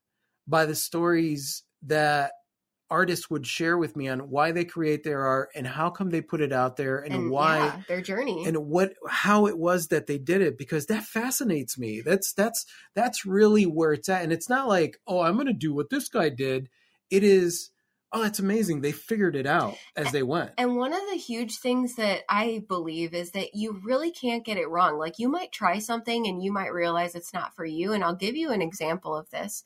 by 0.47 0.67
the 0.67 0.75
stories 0.75 1.63
that 1.83 2.33
artists 2.93 3.31
would 3.31 3.47
share 3.47 3.79
with 3.79 3.97
me 3.97 4.07
on 4.07 4.21
why 4.29 4.53
they 4.53 4.67
create 4.67 5.03
their 5.03 5.25
art 5.25 5.49
and 5.55 5.67
how 5.67 5.89
come 5.89 6.11
they 6.11 6.21
put 6.21 6.43
it 6.43 6.53
out 6.53 6.77
there 6.77 6.99
and, 6.99 7.31
why 7.31 7.57
yeah, 7.57 7.83
their 7.89 8.03
journey. 8.03 8.45
and 8.47 8.55
what 8.67 8.93
how 9.09 9.47
it 9.47 9.57
was 9.57 9.89
that 9.89 10.07
they 10.07 10.19
did 10.19 10.43
it 10.43 10.59
because 10.59 10.87
that 10.87 11.03
fascinates 11.03 11.79
me. 11.79 12.03
That's 12.05 12.35
that's 12.35 12.67
that's 12.95 13.25
really 13.25 13.65
where 13.65 13.95
it's 13.95 14.11
at. 14.11 14.23
And 14.23 14.33
it's 14.33 14.49
not 14.49 14.69
like 14.69 14.99
oh 15.07 15.21
i'm 15.21 15.35
going 15.35 15.47
to 15.47 15.55
do 15.55 15.75
what 15.75 15.89
this 15.91 16.09
guy 16.09 16.29
did. 16.29 16.69
It 17.11 17.25
is 17.25 17.71
oh 18.13 18.23
that's 18.23 18.39
amazing 18.39 18.81
they 18.81 18.93
figured 18.93 19.37
it 19.37 19.47
out 19.47 19.77
as 19.97 20.13
they 20.13 20.23
went 20.23 20.53
And 20.59 20.77
one 20.77 20.93
of 20.93 21.01
the 21.11 21.17
huge 21.17 21.59
things 21.59 21.97
that 21.97 22.23
I 22.29 22.63
believe 22.69 23.15
is 23.15 23.33
that 23.33 23.55
you 23.55 23.81
really 23.85 24.11
can't 24.11 24.45
get 24.45 24.57
it 24.57 24.69
wrong. 24.69 24.99
Like 24.99 25.19
you 25.19 25.29
might 25.29 25.53
try 25.53 25.79
something 25.79 26.27
and 26.27 26.43
you 26.43 26.53
might 26.53 26.73
realize 26.73 27.15
it's 27.15 27.35
not 27.35 27.55
for 27.55 27.65
you. 27.65 27.93
And 27.93 28.05
I'll 28.05 28.15
give 28.15 28.37
you 28.37 28.51
an 28.51 28.63
example 28.63 29.17
of 29.17 29.31
this. 29.31 29.65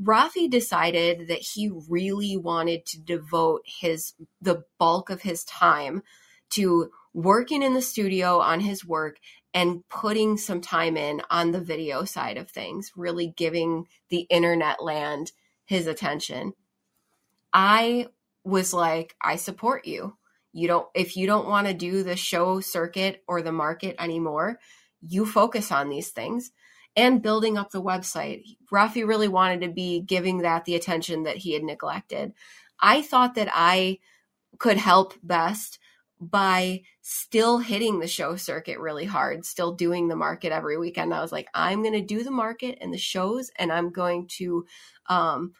Rafi 0.00 0.48
decided 0.48 1.28
that 1.28 1.40
he 1.40 1.70
really 1.88 2.36
wanted 2.36 2.86
to 2.86 3.00
devote 3.00 3.62
his 3.64 4.14
the 4.40 4.64
bulk 4.78 5.10
of 5.10 5.22
his 5.22 5.44
time 5.44 6.02
to 6.50 6.90
working 7.12 7.62
in 7.62 7.74
the 7.74 7.82
studio 7.82 8.38
on 8.38 8.60
his 8.60 8.84
work 8.84 9.18
and 9.52 9.82
putting 9.88 10.36
some 10.36 10.60
time 10.60 10.96
in 10.96 11.20
on 11.30 11.50
the 11.50 11.60
video 11.60 12.04
side 12.04 12.36
of 12.36 12.50
things, 12.50 12.92
really 12.96 13.32
giving 13.36 13.86
the 14.08 14.26
internet 14.30 14.82
land 14.82 15.32
his 15.64 15.86
attention. 15.86 16.52
I 17.52 18.08
was 18.44 18.72
like, 18.74 19.14
I 19.22 19.36
support 19.36 19.86
you. 19.86 20.16
You 20.52 20.68
don't, 20.68 20.88
if 20.94 21.16
you 21.16 21.26
don't 21.26 21.48
want 21.48 21.66
to 21.68 21.74
do 21.74 22.02
the 22.02 22.16
show 22.16 22.60
circuit 22.60 23.22
or 23.28 23.42
the 23.42 23.52
market 23.52 23.96
anymore, 24.00 24.58
you 25.06 25.26
focus 25.26 25.70
on 25.72 25.88
these 25.88 26.10
things. 26.10 26.50
and 26.96 27.22
building 27.22 27.56
up 27.56 27.70
the 27.70 27.82
website. 27.82 28.42
Rafi 28.72 29.06
really 29.06 29.28
wanted 29.28 29.60
to 29.62 29.68
be 29.68 30.00
giving 30.00 30.38
that 30.38 30.64
the 30.64 30.74
attention 30.74 31.24
that 31.24 31.36
he 31.36 31.52
had 31.52 31.62
neglected. 31.62 32.32
I 32.80 33.02
thought 33.02 33.34
that 33.36 33.48
I 33.52 33.98
could 34.58 34.76
help 34.76 35.14
best 35.22 35.78
by 36.20 36.82
still 37.02 37.58
hitting 37.58 38.00
the 38.00 38.08
show 38.08 38.36
circuit 38.36 38.80
really 38.80 39.04
hard, 39.04 39.44
still 39.46 39.72
doing 39.74 40.08
the 40.08 40.16
market 40.16 40.52
every 40.52 40.76
weekend. 40.76 41.14
I 41.14 41.20
was 41.22 41.32
like, 41.32 41.48
I'm 41.54 41.82
going 41.82 41.94
to 41.94 42.02
do 42.02 42.24
the 42.24 42.30
market 42.32 42.78
and 42.80 42.92
the 42.92 42.98
shows, 42.98 43.50
and 43.56 43.72
I'm 43.72 43.90
going 43.90 44.26
to 44.38 44.66
um, 45.08 45.52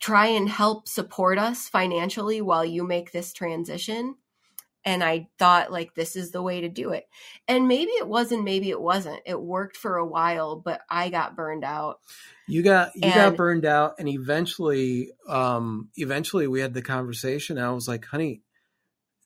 try 0.00 0.26
and 0.26 0.48
help 0.48 0.88
support 0.88 1.38
us 1.38 1.68
financially 1.68 2.40
while 2.40 2.64
you 2.64 2.84
make 2.86 3.12
this 3.12 3.32
transition. 3.32 4.16
And 4.84 5.04
I 5.04 5.28
thought, 5.38 5.70
like, 5.70 5.94
this 5.94 6.16
is 6.16 6.32
the 6.32 6.42
way 6.42 6.62
to 6.62 6.68
do 6.68 6.90
it. 6.90 7.04
And 7.46 7.68
maybe 7.68 7.92
it 7.92 8.08
wasn't, 8.08 8.42
maybe 8.42 8.68
it 8.68 8.80
wasn't. 8.80 9.20
It 9.24 9.40
worked 9.40 9.76
for 9.76 9.96
a 9.96 10.06
while, 10.06 10.56
but 10.56 10.80
I 10.90 11.08
got 11.08 11.36
burned 11.36 11.62
out. 11.62 12.00
You 12.48 12.62
got 12.62 12.90
you 12.96 13.02
And- 13.04 13.14
got 13.14 13.36
burned 13.36 13.64
out, 13.64 13.94
and 14.00 14.08
eventually, 14.08 15.12
um, 15.28 15.90
eventually 15.94 16.48
we 16.48 16.60
had 16.60 16.74
the 16.74 16.82
conversation. 16.82 17.58
And 17.58 17.66
I 17.66 17.70
was 17.70 17.86
like, 17.86 18.06
"Honey, 18.06 18.42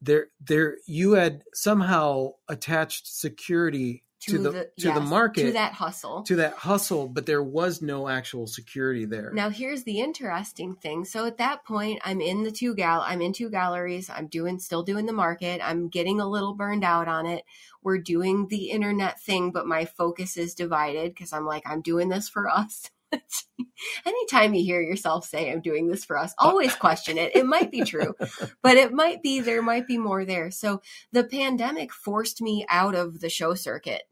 there, 0.02 0.28
there, 0.40 0.76
you 0.86 1.12
had 1.12 1.42
somehow 1.54 2.32
attached 2.48 3.06
security 3.06 4.04
to, 4.28 4.38
the, 4.38 4.70
to 4.78 4.92
the 4.92 5.00
market 5.00 5.42
to 5.42 5.52
that 5.52 5.72
hustle. 5.72 6.22
to 6.22 6.36
that 6.36 6.54
hustle, 6.54 7.08
but 7.08 7.26
there 7.26 7.42
was 7.42 7.82
no 7.82 8.08
actual 8.08 8.46
security 8.46 9.04
there. 9.04 9.30
Now 9.32 9.50
here's 9.50 9.84
the 9.84 10.00
interesting 10.00 10.74
thing. 10.74 11.04
So 11.04 11.26
at 11.26 11.38
that 11.38 11.64
point, 11.64 12.00
I'm 12.04 12.20
in 12.20 12.42
the 12.42 12.50
two 12.50 12.74
gal 12.74 13.02
I'm 13.06 13.22
in 13.22 13.32
two 13.32 13.50
galleries. 13.50 14.10
I'm 14.10 14.26
doing 14.26 14.58
still 14.58 14.82
doing 14.82 15.06
the 15.06 15.12
market. 15.12 15.60
I'm 15.62 15.88
getting 15.88 16.20
a 16.20 16.28
little 16.28 16.54
burned 16.54 16.84
out 16.84 17.08
on 17.08 17.26
it. 17.26 17.44
We're 17.82 17.98
doing 17.98 18.48
the 18.48 18.70
internet 18.70 19.20
thing, 19.20 19.52
but 19.52 19.66
my 19.66 19.84
focus 19.84 20.36
is 20.36 20.54
divided 20.54 21.12
because 21.14 21.32
I'm 21.32 21.46
like, 21.46 21.62
I'm 21.66 21.82
doing 21.82 22.08
this 22.08 22.28
for 22.28 22.48
us. 22.48 22.90
Anytime 24.06 24.54
you 24.54 24.64
hear 24.64 24.80
yourself 24.80 25.24
say 25.24 25.50
I'm 25.50 25.60
doing 25.60 25.86
this 25.86 26.04
for 26.04 26.18
us, 26.18 26.34
always 26.38 26.74
question 26.76 27.18
it. 27.18 27.36
It 27.36 27.46
might 27.46 27.70
be 27.70 27.82
true, 27.82 28.14
but 28.62 28.76
it 28.76 28.92
might 28.92 29.22
be 29.22 29.40
there 29.40 29.62
might 29.62 29.86
be 29.86 29.98
more 29.98 30.24
there. 30.24 30.50
So 30.50 30.82
the 31.12 31.24
pandemic 31.24 31.92
forced 31.92 32.40
me 32.40 32.66
out 32.68 32.94
of 32.94 33.20
the 33.20 33.28
show 33.28 33.54
circuit, 33.54 34.02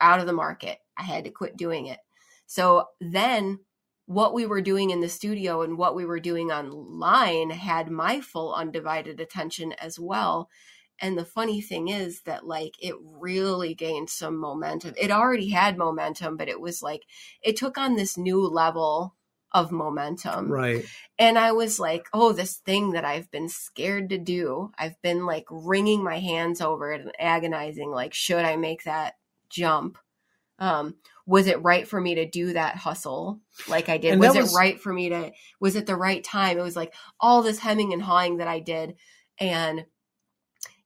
out 0.00 0.20
of 0.20 0.26
the 0.26 0.32
market. 0.32 0.78
I 0.96 1.02
had 1.02 1.24
to 1.24 1.30
quit 1.30 1.56
doing 1.56 1.86
it. 1.86 1.98
So 2.46 2.86
then 3.00 3.60
what 4.06 4.34
we 4.34 4.44
were 4.44 4.60
doing 4.60 4.90
in 4.90 5.00
the 5.00 5.08
studio 5.08 5.62
and 5.62 5.78
what 5.78 5.94
we 5.94 6.04
were 6.04 6.18
doing 6.18 6.50
online 6.50 7.50
had 7.50 7.90
my 7.90 8.20
full 8.20 8.52
undivided 8.52 9.20
attention 9.20 9.72
as 9.74 10.00
well. 10.00 10.48
And 11.00 11.16
the 11.16 11.24
funny 11.24 11.60
thing 11.60 11.88
is 11.88 12.22
that 12.22 12.44
like 12.44 12.74
it 12.80 12.96
really 13.00 13.74
gained 13.74 14.10
some 14.10 14.36
momentum. 14.36 14.94
It 15.00 15.10
already 15.10 15.50
had 15.50 15.78
momentum, 15.78 16.36
but 16.36 16.48
it 16.48 16.60
was 16.60 16.82
like 16.82 17.04
it 17.42 17.56
took 17.56 17.78
on 17.78 17.94
this 17.94 18.18
new 18.18 18.46
level 18.46 19.14
of 19.52 19.72
momentum. 19.72 20.50
right. 20.50 20.84
And 21.18 21.38
I 21.38 21.52
was 21.52 21.78
like, 21.78 22.06
oh, 22.12 22.32
this 22.32 22.56
thing 22.56 22.92
that 22.92 23.04
I've 23.04 23.30
been 23.30 23.48
scared 23.48 24.10
to 24.10 24.18
do. 24.18 24.72
I've 24.78 25.00
been 25.02 25.26
like 25.26 25.44
wringing 25.50 26.02
my 26.02 26.18
hands 26.18 26.60
over 26.60 26.92
it 26.92 27.00
and 27.00 27.12
agonizing, 27.18 27.90
like, 27.90 28.14
should 28.14 28.44
I 28.44 28.56
make 28.56 28.84
that 28.84 29.14
jump? 29.50 29.98
Um, 30.58 30.96
was 31.26 31.46
it 31.46 31.62
right 31.62 31.86
for 31.88 32.00
me 32.00 32.16
to 32.16 32.28
do 32.28 32.52
that 32.52 32.76
hustle 32.76 33.40
like 33.68 33.88
I 33.88 33.98
did? 33.98 34.12
And 34.12 34.20
Was 34.20 34.36
it 34.36 34.54
right 34.54 34.80
for 34.80 34.92
me 34.92 35.08
to, 35.08 35.32
was 35.60 35.76
it 35.76 35.86
the 35.86 35.96
right 35.96 36.22
time? 36.22 36.58
It 36.58 36.62
was 36.62 36.76
like 36.76 36.92
all 37.18 37.42
this 37.42 37.58
hemming 37.58 37.92
and 37.92 38.02
hawing 38.02 38.38
that 38.38 38.48
I 38.48 38.60
did. 38.60 38.96
And, 39.38 39.86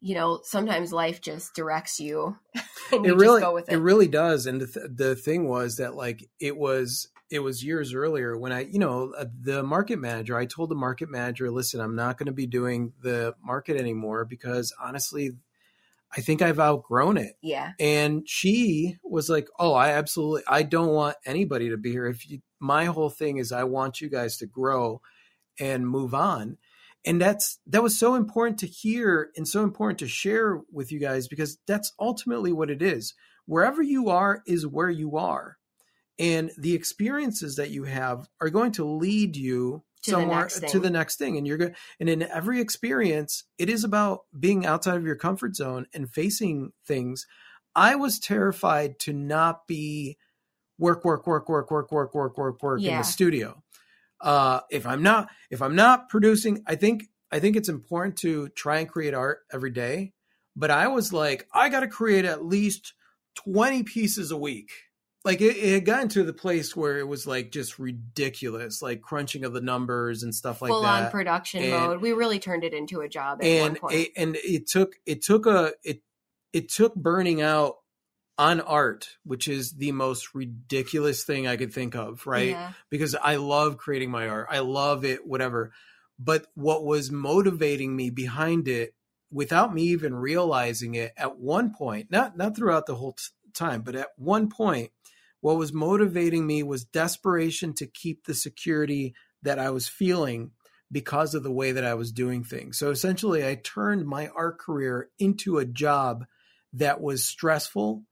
you 0.01 0.15
know, 0.15 0.41
sometimes 0.45 0.93
life 0.93 1.21
just 1.21 1.55
directs 1.55 1.99
you 1.99 2.37
and 2.93 3.05
you 3.05 3.13
it 3.13 3.17
really 3.17 3.41
go 3.41 3.55
with 3.55 3.69
it. 3.69 3.75
it 3.75 3.79
really 3.79 4.09
does 4.09 4.47
and 4.47 4.61
the, 4.61 4.67
th- 4.67 4.87
the 4.95 5.17
thing 5.17 5.49
was 5.49 5.77
that 5.77 5.95
like 5.95 6.29
it 6.39 6.57
was 6.57 7.09
it 7.31 7.39
was 7.39 7.65
years 7.65 7.95
earlier 7.95 8.37
when 8.37 8.53
i 8.53 8.61
you 8.61 8.79
know 8.79 9.13
uh, 9.17 9.25
the 9.41 9.63
market 9.63 9.99
manager 9.99 10.37
i 10.37 10.45
told 10.45 10.69
the 10.71 10.75
market 10.75 11.09
manager 11.09 11.51
listen 11.51 11.81
i'm 11.81 11.97
not 11.97 12.19
going 12.19 12.27
to 12.27 12.33
be 12.33 12.47
doing 12.47 12.93
the 13.03 13.35
market 13.43 13.77
anymore 13.77 14.25
because 14.25 14.73
honestly 14.83 15.33
i 16.17 16.21
think 16.21 16.43
i've 16.43 16.61
outgrown 16.61 17.17
it. 17.17 17.35
Yeah. 17.43 17.73
and 17.81 18.23
she 18.27 18.97
was 19.03 19.29
like 19.29 19.49
oh 19.59 19.73
i 19.75 19.91
absolutely 19.91 20.43
i 20.49 20.63
don't 20.63 20.93
want 20.95 21.17
anybody 21.27 21.71
to 21.71 21.77
be 21.77 21.91
here. 21.91 22.07
If 22.07 22.29
you 22.29 22.41
my 22.61 22.87
whole 22.87 23.11
thing 23.11 23.39
is 23.39 23.53
i 23.53 23.65
want 23.65 24.01
you 24.01 24.09
guys 24.09 24.37
to 24.39 24.47
grow 24.47 25.01
and 25.61 25.89
move 25.89 26.15
on. 26.15 26.59
And 27.07 27.21
that's 27.21 27.59
that 27.67 27.83
was 27.83 27.99
so 27.99 28.15
important 28.15 28.59
to 28.61 28.67
hear 28.67 29.31
and 29.37 29.47
so 29.47 29.63
important 29.63 29.99
to 29.99 30.09
share 30.09 30.61
with 30.73 30.91
you 30.91 30.99
guys 30.99 31.29
because 31.29 31.59
that's 31.67 31.93
ultimately 32.01 32.53
what 32.53 32.71
it 32.71 32.81
is. 32.81 33.15
Wherever 33.47 33.83
you 33.83 34.09
are 34.09 34.43
is 34.47 34.67
where 34.67 34.89
you 34.91 35.17
are. 35.17 35.59
And 36.19 36.51
the 36.57 36.75
experiences 36.75 37.57
that 37.57 37.71
you 37.71 37.85
have 37.85 38.29
are 38.41 38.49
going 38.49 38.73
to 38.73 38.85
lead 38.85 39.37
you 39.37 39.83
To 40.05 40.11
the 40.11 40.17
somewhere 40.19 40.39
next 40.41 40.69
to 40.69 40.79
the 40.79 40.91
next 40.91 41.17
thing 41.17 41.37
and 41.37 41.47
you're 41.47 41.57
going 41.57 41.75
and 41.99 42.09
in 42.09 42.23
every 42.23 42.61
experience 42.61 43.45
it 43.59 43.69
is 43.69 43.85
about 43.85 44.21
being 44.39 44.67
outside 44.67 44.97
of 44.97 45.05
your 45.05 45.17
comfort 45.17 45.57
zone 45.57 45.87
and 45.95 46.11
facing 46.11 46.73
things. 46.87 47.27
I 47.75 47.97
was 47.97 48.19
terrified 48.19 48.99
to 49.01 49.13
not 49.13 49.67
be 49.67 50.17
work 50.79 51.05
work 51.05 51.27
work 51.27 51.49
work 51.49 51.71
work 51.71 51.91
work 51.93 52.15
work 52.15 52.39
work 52.39 52.63
work 52.63 52.81
in 52.81 52.87
the 52.99 53.05
studio. 53.05 53.63
Uh 54.21 54.61
if 54.71 54.87
i'm 54.87 55.03
not 55.03 55.29
if 55.51 55.61
i'm 55.61 55.75
not 55.75 56.09
producing 56.09 56.63
i 56.67 56.75
think 56.77 57.05
i 57.31 57.39
think 57.41 57.57
it's 57.57 57.69
important 57.69 58.17
to 58.17 58.49
try 58.51 58.79
and 58.79 58.89
create 58.89 59.13
art 59.13 59.41
every 59.53 59.71
day 59.71 60.13
but 60.57 60.71
i 60.71 60.87
was 60.89 61.13
like 61.13 61.47
i 61.53 61.69
got 61.69 61.81
to 61.81 61.89
create 61.89 62.25
at 62.25 62.45
least 62.45 62.95
20 63.35 63.83
pieces 63.83 64.31
a 64.31 64.37
week 64.37 64.71
like 65.25 65.41
it, 65.41 65.57
it 65.57 65.73
had 65.75 65.85
gotten 65.85 66.09
to 66.11 66.23
the 66.23 66.33
place 66.33 66.77
where 66.77 66.99
it 66.99 67.09
was 67.09 67.27
like 67.27 67.51
just 67.51 67.79
ridiculous 67.79 68.83
like 68.83 69.01
crunching 69.03 69.45
of 69.45 69.53
the 69.53 69.61
numbers 69.61 70.23
and 70.23 70.35
stuff 70.35 70.61
like 70.63 70.71
Full 70.71 70.83
that 70.83 71.05
on 71.07 71.11
production 71.11 71.63
And- 71.63 71.71
mode. 71.73 72.01
We 72.01 72.13
really 72.13 72.39
turned 72.39 72.65
it 72.65 72.75
into 72.75 73.01
a 73.01 73.09
job 73.09 73.39
at 73.41 73.47
and 73.47 73.73
one 73.75 73.81
point. 73.81 73.95
it, 73.95 74.09
and 74.17 74.37
it 74.37 74.69
took 74.69 74.95
it 75.07 75.23
took 75.23 75.47
a 75.47 75.73
it 75.83 76.03
it 76.53 76.69
took 76.71 76.95
burning 76.95 77.41
out 77.43 77.77
on 78.37 78.61
art 78.61 79.11
which 79.25 79.47
is 79.47 79.75
the 79.75 79.93
most 79.93 80.35
ridiculous 80.35 81.23
thing 81.23 81.47
i 81.47 81.57
could 81.57 81.73
think 81.73 81.95
of 81.95 82.27
right 82.27 82.49
Yeah. 82.51 82.73
because 82.91 83.15
i 83.15 83.37
love 83.37 83.77
creating 83.77 84.11
my 84.11 84.27
art 84.27 84.49
i 84.51 84.59
love 84.59 85.05
it 85.05 85.25
whatever 85.25 85.73
but 86.19 86.45
what 86.55 86.85
was 86.85 87.13
motivating 87.13 87.95
me 87.95 88.11
behind 88.11 88.67
it 88.67 88.93
without 89.31 89.73
me 89.73 89.83
even 89.85 90.17
realizing 90.17 90.97
it 90.97 91.13
at 91.17 91.39
one 91.39 91.73
point 91.73 92.11
not 92.11 92.37
not 92.37 92.57
throughout 92.57 92.87
the 92.87 92.97
whole 92.97 93.13
t- 93.13 93.23
time 93.53 93.83
but 93.83 93.95
at 93.95 94.09
one 94.17 94.49
point 94.51 94.91
what 95.45 95.59
was 95.59 95.73
motivating 95.73 96.47
me 96.47 96.63
was 96.63 96.85
desperation 96.85 97.75
to 97.75 97.87
keep 97.87 98.25
the 98.25 98.35
security 98.35 99.15
that 99.43 99.59
i 99.59 99.69
was 99.69 99.87
feeling 99.87 100.51
because 100.95 101.35
of 101.35 101.43
the 101.43 101.53
way 101.53 101.73
that 101.73 101.85
I 101.85 101.95
was 101.95 102.13
doing 102.13 102.45
things. 102.45 102.79
So 102.79 102.91
essentially, 102.91 103.45
I 103.45 103.57
turned 103.57 104.07
my 104.07 104.29
art 104.29 104.61
career 104.61 105.11
into 105.19 105.59
a 105.59 105.65
job 105.65 106.25
that 106.75 107.01
was 107.01 107.25
stressful 107.25 108.05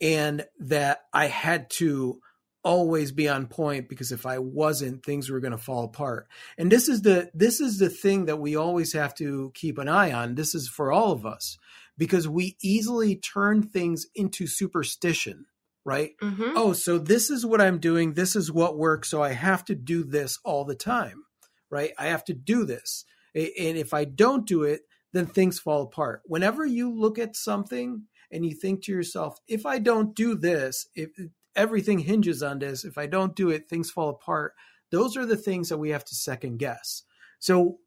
and 0.00 0.44
that 0.58 1.02
I 1.12 1.26
had 1.26 1.70
to 1.70 2.20
always 2.64 3.12
be 3.12 3.28
on 3.28 3.46
point 3.46 3.88
because 3.88 4.10
if 4.10 4.26
I 4.26 4.40
wasn't 4.40 5.04
things 5.04 5.30
were 5.30 5.40
going 5.40 5.52
to 5.52 5.58
fall 5.58 5.84
apart. 5.84 6.26
And 6.58 6.72
this 6.72 6.88
is 6.88 7.02
the 7.02 7.30
this 7.34 7.60
is 7.60 7.78
the 7.78 7.88
thing 7.88 8.26
that 8.26 8.40
we 8.40 8.56
always 8.56 8.92
have 8.94 9.14
to 9.16 9.52
keep 9.54 9.78
an 9.78 9.88
eye 9.88 10.12
on. 10.12 10.34
This 10.34 10.54
is 10.56 10.68
for 10.68 10.90
all 10.90 11.12
of 11.12 11.24
us 11.24 11.56
because 11.96 12.28
we 12.28 12.56
easily 12.60 13.14
turn 13.14 13.62
things 13.62 14.06
into 14.14 14.46
superstition, 14.46 15.46
right? 15.88 16.12
Mhm. 16.20 16.52
oh, 16.54 16.74
so 16.74 16.98
this 16.98 17.30
is 17.30 17.46
what 17.46 17.62
I'm 17.62 17.78
doing. 17.78 18.12
This 18.12 18.36
is 18.36 18.52
what 18.52 18.76
works. 18.76 19.08
So 19.08 19.22
I 19.22 19.32
have 19.32 19.64
to 19.64 19.74
do 19.74 20.04
this 20.04 20.38
all 20.44 20.66
the 20.66 20.74
time, 20.74 21.24
right? 21.70 21.92
I 21.98 22.08
have 22.08 22.24
to 22.26 22.34
do 22.34 22.66
this. 22.66 23.06
And 23.34 23.78
if 23.78 23.94
I 23.94 24.04
don't 24.04 24.46
do 24.46 24.64
it, 24.64 24.82
then 25.12 25.24
things 25.24 25.58
fall 25.58 25.82
apart. 25.82 26.20
Whenever 26.26 26.66
you 26.66 26.92
look 26.92 27.18
at 27.18 27.34
something 27.36 28.02
and 28.30 28.44
you 28.44 28.54
think 28.54 28.82
to 28.84 28.92
yourself, 28.92 29.38
if 29.48 29.64
I 29.64 29.78
don't 29.78 30.14
do 30.14 30.34
this, 30.34 30.86
if 30.94 31.08
everything 31.56 32.00
hinges 32.00 32.42
on 32.42 32.58
this, 32.58 32.84
if 32.84 32.98
I 32.98 33.06
don't 33.06 33.34
do 33.34 33.48
it, 33.48 33.70
things 33.70 33.90
fall 33.90 34.10
apart. 34.10 34.52
Those 34.90 35.16
are 35.16 35.24
the 35.24 35.36
things 35.36 35.70
that 35.70 35.78
we 35.78 35.88
have 35.90 36.04
to 36.04 36.14
second 36.14 36.58
guess. 36.58 37.02
So 37.38 37.78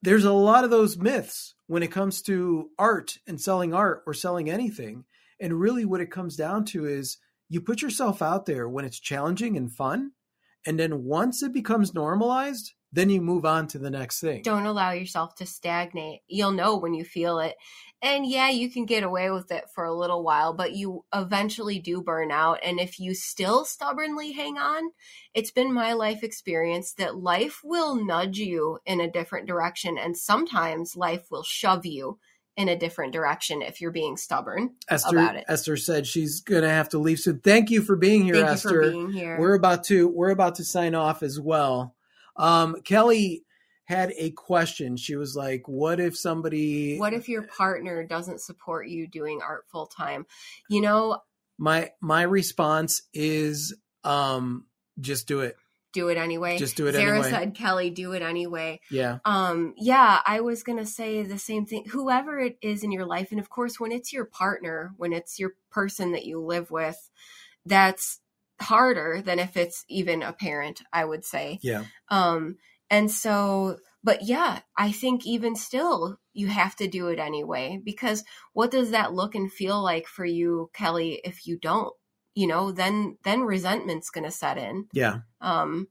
there's 0.00 0.24
a 0.24 0.32
lot 0.32 0.64
of 0.64 0.70
those 0.70 0.96
myths 0.96 1.54
when 1.66 1.82
it 1.82 1.90
comes 1.92 2.22
to 2.22 2.70
art 2.78 3.18
and 3.26 3.38
selling 3.40 3.74
art 3.74 4.02
or 4.06 4.14
selling 4.14 4.48
anything. 4.48 5.04
And 5.40 5.60
really, 5.60 5.84
what 5.84 6.00
it 6.00 6.10
comes 6.10 6.36
down 6.36 6.64
to 6.66 6.86
is 6.86 7.18
you 7.48 7.60
put 7.60 7.82
yourself 7.82 8.22
out 8.22 8.46
there 8.46 8.68
when 8.68 8.84
it's 8.84 9.00
challenging 9.00 9.56
and 9.56 9.72
fun. 9.72 10.12
And 10.66 10.78
then 10.78 11.04
once 11.04 11.42
it 11.42 11.52
becomes 11.52 11.94
normalized, 11.94 12.74
then 12.92 13.10
you 13.10 13.20
move 13.20 13.44
on 13.44 13.66
to 13.68 13.78
the 13.78 13.90
next 13.90 14.20
thing. 14.20 14.42
Don't 14.42 14.66
allow 14.66 14.92
yourself 14.92 15.34
to 15.36 15.46
stagnate. 15.46 16.20
You'll 16.26 16.52
know 16.52 16.76
when 16.76 16.94
you 16.94 17.04
feel 17.04 17.38
it. 17.38 17.54
And 18.00 18.26
yeah, 18.26 18.48
you 18.48 18.70
can 18.70 18.86
get 18.86 19.02
away 19.02 19.30
with 19.30 19.50
it 19.50 19.64
for 19.74 19.84
a 19.84 19.94
little 19.94 20.22
while, 20.22 20.54
but 20.54 20.72
you 20.72 21.04
eventually 21.14 21.78
do 21.80 22.00
burn 22.00 22.30
out. 22.30 22.60
And 22.62 22.80
if 22.80 22.98
you 22.98 23.14
still 23.14 23.64
stubbornly 23.64 24.32
hang 24.32 24.56
on, 24.56 24.90
it's 25.34 25.50
been 25.50 25.72
my 25.72 25.92
life 25.92 26.22
experience 26.22 26.92
that 26.94 27.16
life 27.16 27.60
will 27.62 27.94
nudge 27.94 28.38
you 28.38 28.78
in 28.86 29.00
a 29.00 29.10
different 29.10 29.46
direction. 29.46 29.98
And 29.98 30.16
sometimes 30.16 30.96
life 30.96 31.26
will 31.30 31.42
shove 31.42 31.84
you 31.84 32.18
in 32.58 32.68
a 32.68 32.76
different 32.76 33.12
direction 33.12 33.62
if 33.62 33.80
you're 33.80 33.92
being 33.92 34.16
stubborn 34.16 34.74
Esther, 34.90 35.16
about 35.16 35.36
it. 35.36 35.44
Esther 35.48 35.76
said 35.76 36.08
she's 36.08 36.40
gonna 36.40 36.68
have 36.68 36.88
to 36.88 36.98
leave 36.98 37.20
soon. 37.20 37.38
Thank 37.38 37.70
you 37.70 37.80
for 37.82 37.94
being 37.94 38.24
here, 38.24 38.34
Thank 38.34 38.48
Esther. 38.48 38.68
you 38.68 38.74
for 38.74 38.90
being 38.90 39.12
here. 39.12 39.38
We're 39.38 39.54
about 39.54 39.84
to 39.84 40.08
we're 40.08 40.30
about 40.30 40.56
to 40.56 40.64
sign 40.64 40.96
off 40.96 41.22
as 41.22 41.38
well. 41.40 41.94
Um, 42.36 42.82
Kelly 42.82 43.44
had 43.84 44.12
a 44.18 44.32
question. 44.32 44.96
She 44.96 45.14
was 45.14 45.36
like, 45.36 45.68
"What 45.68 46.00
if 46.00 46.18
somebody? 46.18 46.98
what 46.98 47.14
if 47.14 47.28
your 47.28 47.42
partner 47.42 48.04
doesn't 48.04 48.40
support 48.40 48.88
you 48.88 49.06
doing 49.06 49.40
art 49.40 49.64
full 49.68 49.86
time? 49.86 50.26
You 50.68 50.82
know, 50.82 51.20
my 51.58 51.92
my 52.00 52.22
response 52.22 53.02
is, 53.14 53.72
um, 54.02 54.66
just 55.00 55.28
do 55.28 55.40
it. 55.40 55.56
Do 55.92 56.08
it 56.08 56.18
anyway. 56.18 56.58
Just 56.58 56.76
do 56.76 56.86
it 56.86 56.94
Sarah 56.94 57.18
anyway. 57.18 57.30
said, 57.30 57.54
Kelly, 57.54 57.90
do 57.90 58.12
it 58.12 58.22
anyway. 58.22 58.80
Yeah, 58.90 59.18
Um, 59.24 59.74
yeah, 59.76 60.20
I 60.24 60.40
was 60.40 60.62
gonna 60.62 60.86
say 60.86 61.22
the 61.22 61.38
same 61.38 61.66
thing. 61.66 61.84
Whoever 61.90 62.38
it 62.38 62.58
is 62.62 62.84
in 62.84 62.92
your 62.92 63.06
life, 63.06 63.28
and 63.30 63.40
of 63.40 63.50
course, 63.50 63.80
when 63.80 63.92
it's 63.92 64.12
your 64.12 64.24
partner, 64.24 64.92
when 64.96 65.12
it's 65.12 65.38
your 65.38 65.54
person 65.70 66.12
that 66.12 66.24
you 66.26 66.40
live 66.40 66.70
with, 66.70 67.10
that's 67.64 68.20
harder 68.60 69.22
than 69.24 69.38
if 69.38 69.56
it's 69.56 69.84
even 69.88 70.22
a 70.22 70.32
parent. 70.32 70.82
I 70.92 71.04
would 71.04 71.24
say. 71.24 71.58
yeah, 71.62 71.84
Um, 72.08 72.56
and 72.90 73.10
so, 73.10 73.78
but 74.02 74.22
yeah, 74.22 74.60
I 74.76 74.92
think 74.92 75.26
even 75.26 75.56
still, 75.56 76.18
you 76.32 76.46
have 76.48 76.76
to 76.76 76.88
do 76.88 77.08
it 77.08 77.18
anyway 77.18 77.80
because 77.82 78.24
what 78.52 78.70
does 78.70 78.92
that 78.92 79.12
look 79.12 79.34
and 79.34 79.52
feel 79.52 79.82
like 79.82 80.06
for 80.06 80.24
you, 80.24 80.70
Kelly, 80.72 81.20
if 81.24 81.46
you 81.46 81.58
don't? 81.58 81.92
You 82.38 82.46
know, 82.46 82.70
then 82.70 83.18
then 83.24 83.40
resentment's 83.42 84.10
gonna 84.10 84.30
set 84.30 84.58
in. 84.58 84.86
yeah. 84.92 85.18
Um, 85.40 85.88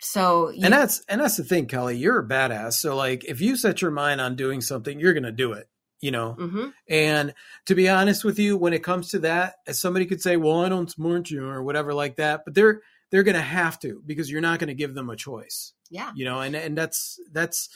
so 0.00 0.50
you, 0.50 0.64
and 0.64 0.72
that's 0.72 1.02
and 1.08 1.20
that's 1.20 1.36
the 1.36 1.44
thing, 1.44 1.66
Kelly. 1.66 1.96
You're 1.96 2.20
a 2.20 2.28
badass. 2.28 2.74
So 2.74 2.94
like, 2.94 3.24
if 3.24 3.40
you 3.40 3.56
set 3.56 3.82
your 3.82 3.90
mind 3.90 4.20
on 4.20 4.36
doing 4.36 4.60
something, 4.60 5.00
you're 5.00 5.14
gonna 5.14 5.32
do 5.32 5.52
it. 5.54 5.68
You 6.00 6.12
know. 6.12 6.36
Mhm. 6.38 6.72
And 6.88 7.34
to 7.66 7.74
be 7.74 7.88
honest 7.88 8.24
with 8.24 8.38
you, 8.38 8.56
when 8.56 8.72
it 8.72 8.84
comes 8.84 9.08
to 9.10 9.18
that, 9.20 9.56
as 9.66 9.80
somebody 9.80 10.06
could 10.06 10.22
say, 10.22 10.36
"Well, 10.36 10.60
I 10.64 10.68
don't 10.68 10.88
support 10.88 11.30
you" 11.30 11.44
or 11.44 11.64
whatever 11.64 11.92
like 11.92 12.16
that, 12.16 12.42
but 12.44 12.54
they're 12.54 12.80
they're 13.10 13.24
going 13.24 13.34
to 13.34 13.40
have 13.40 13.80
to 13.80 14.02
because 14.06 14.30
you're 14.30 14.40
not 14.42 14.58
going 14.60 14.68
to 14.68 14.74
give 14.74 14.94
them 14.94 15.08
a 15.10 15.16
choice, 15.16 15.72
yeah, 15.90 16.12
you 16.14 16.24
know. 16.24 16.40
And 16.40 16.54
and 16.54 16.78
that's 16.78 17.18
that's 17.32 17.68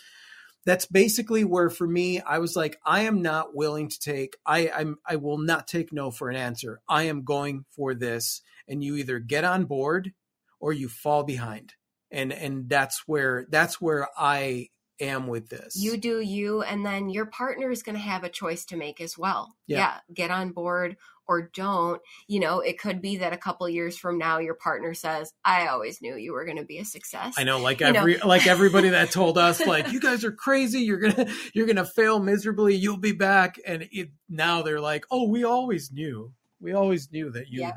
that's 0.64 0.86
basically 0.86 1.44
where 1.44 1.70
for 1.70 1.86
me, 1.86 2.20
I 2.20 2.38
was 2.38 2.56
like, 2.56 2.78
I 2.84 3.02
am 3.02 3.22
not 3.22 3.54
willing 3.54 3.88
to 3.88 3.98
take. 3.98 4.36
I 4.46 4.70
I'm 4.74 4.96
I 5.06 5.16
will 5.16 5.38
not 5.38 5.66
take 5.66 5.92
no 5.92 6.10
for 6.10 6.30
an 6.30 6.36
answer. 6.36 6.80
I 6.88 7.04
am 7.04 7.24
going 7.24 7.64
for 7.74 7.94
this, 7.94 8.42
and 8.68 8.82
you 8.82 8.96
either 8.96 9.18
get 9.18 9.44
on 9.44 9.64
board 9.64 10.12
or 10.60 10.72
you 10.72 10.88
fall 10.88 11.24
behind. 11.24 11.74
And 12.10 12.32
and 12.32 12.68
that's 12.68 13.02
where 13.06 13.46
that's 13.50 13.80
where 13.80 14.08
I 14.16 14.68
am 15.00 15.26
with 15.26 15.48
this. 15.48 15.74
you 15.76 15.96
do 15.96 16.20
you, 16.20 16.62
and 16.62 16.86
then 16.86 17.10
your 17.10 17.26
partner 17.26 17.70
is 17.70 17.82
going 17.82 17.96
to 17.96 18.02
have 18.02 18.22
a 18.22 18.28
choice 18.28 18.64
to 18.66 18.76
make 18.76 19.00
as 19.00 19.18
well. 19.18 19.54
Yeah. 19.66 19.78
Yeah. 19.78 19.98
get 20.14 20.30
on 20.30 20.50
board 20.52 20.96
or 21.26 21.50
don't. 21.54 22.00
You 22.28 22.40
know, 22.40 22.60
it 22.60 22.78
could 22.78 23.00
be 23.00 23.18
that 23.18 23.32
a 23.32 23.36
couple 23.36 23.68
years 23.68 23.96
from 23.96 24.18
now, 24.18 24.38
your 24.38 24.54
partner 24.54 24.94
says, 24.94 25.32
"I 25.44 25.68
always 25.68 26.00
knew 26.02 26.16
you 26.16 26.32
were 26.32 26.44
going 26.44 26.58
to 26.58 26.64
be 26.64 26.78
a 26.78 26.84
success." 26.84 27.34
I 27.36 27.44
know, 27.44 27.58
like 27.58 27.80
You 27.80 27.92
know. 27.92 28.00
every 28.00 28.18
like 28.18 28.46
everybody 28.46 28.90
that 28.90 29.10
told 29.12 29.38
us, 29.38 29.64
like 29.64 29.92
you 29.92 30.00
guys 30.00 30.24
are 30.24 30.32
crazy. 30.32 30.80
You're 30.80 30.98
gonna 30.98 31.26
you're 31.54 31.66
gonna 31.66 31.84
fail 31.84 32.18
miserably. 32.18 32.74
You'll 32.74 32.96
be 32.96 33.12
back, 33.12 33.56
and 33.66 33.88
it, 33.90 34.10
now 34.28 34.62
they're 34.62 34.80
like, 34.80 35.04
oh, 35.10 35.28
we 35.28 35.44
always 35.44 35.92
knew. 35.92 36.32
We 36.60 36.72
always 36.72 37.10
knew 37.10 37.30
that 37.30 37.48
you. 37.48 37.60
Yeah. 37.62 37.72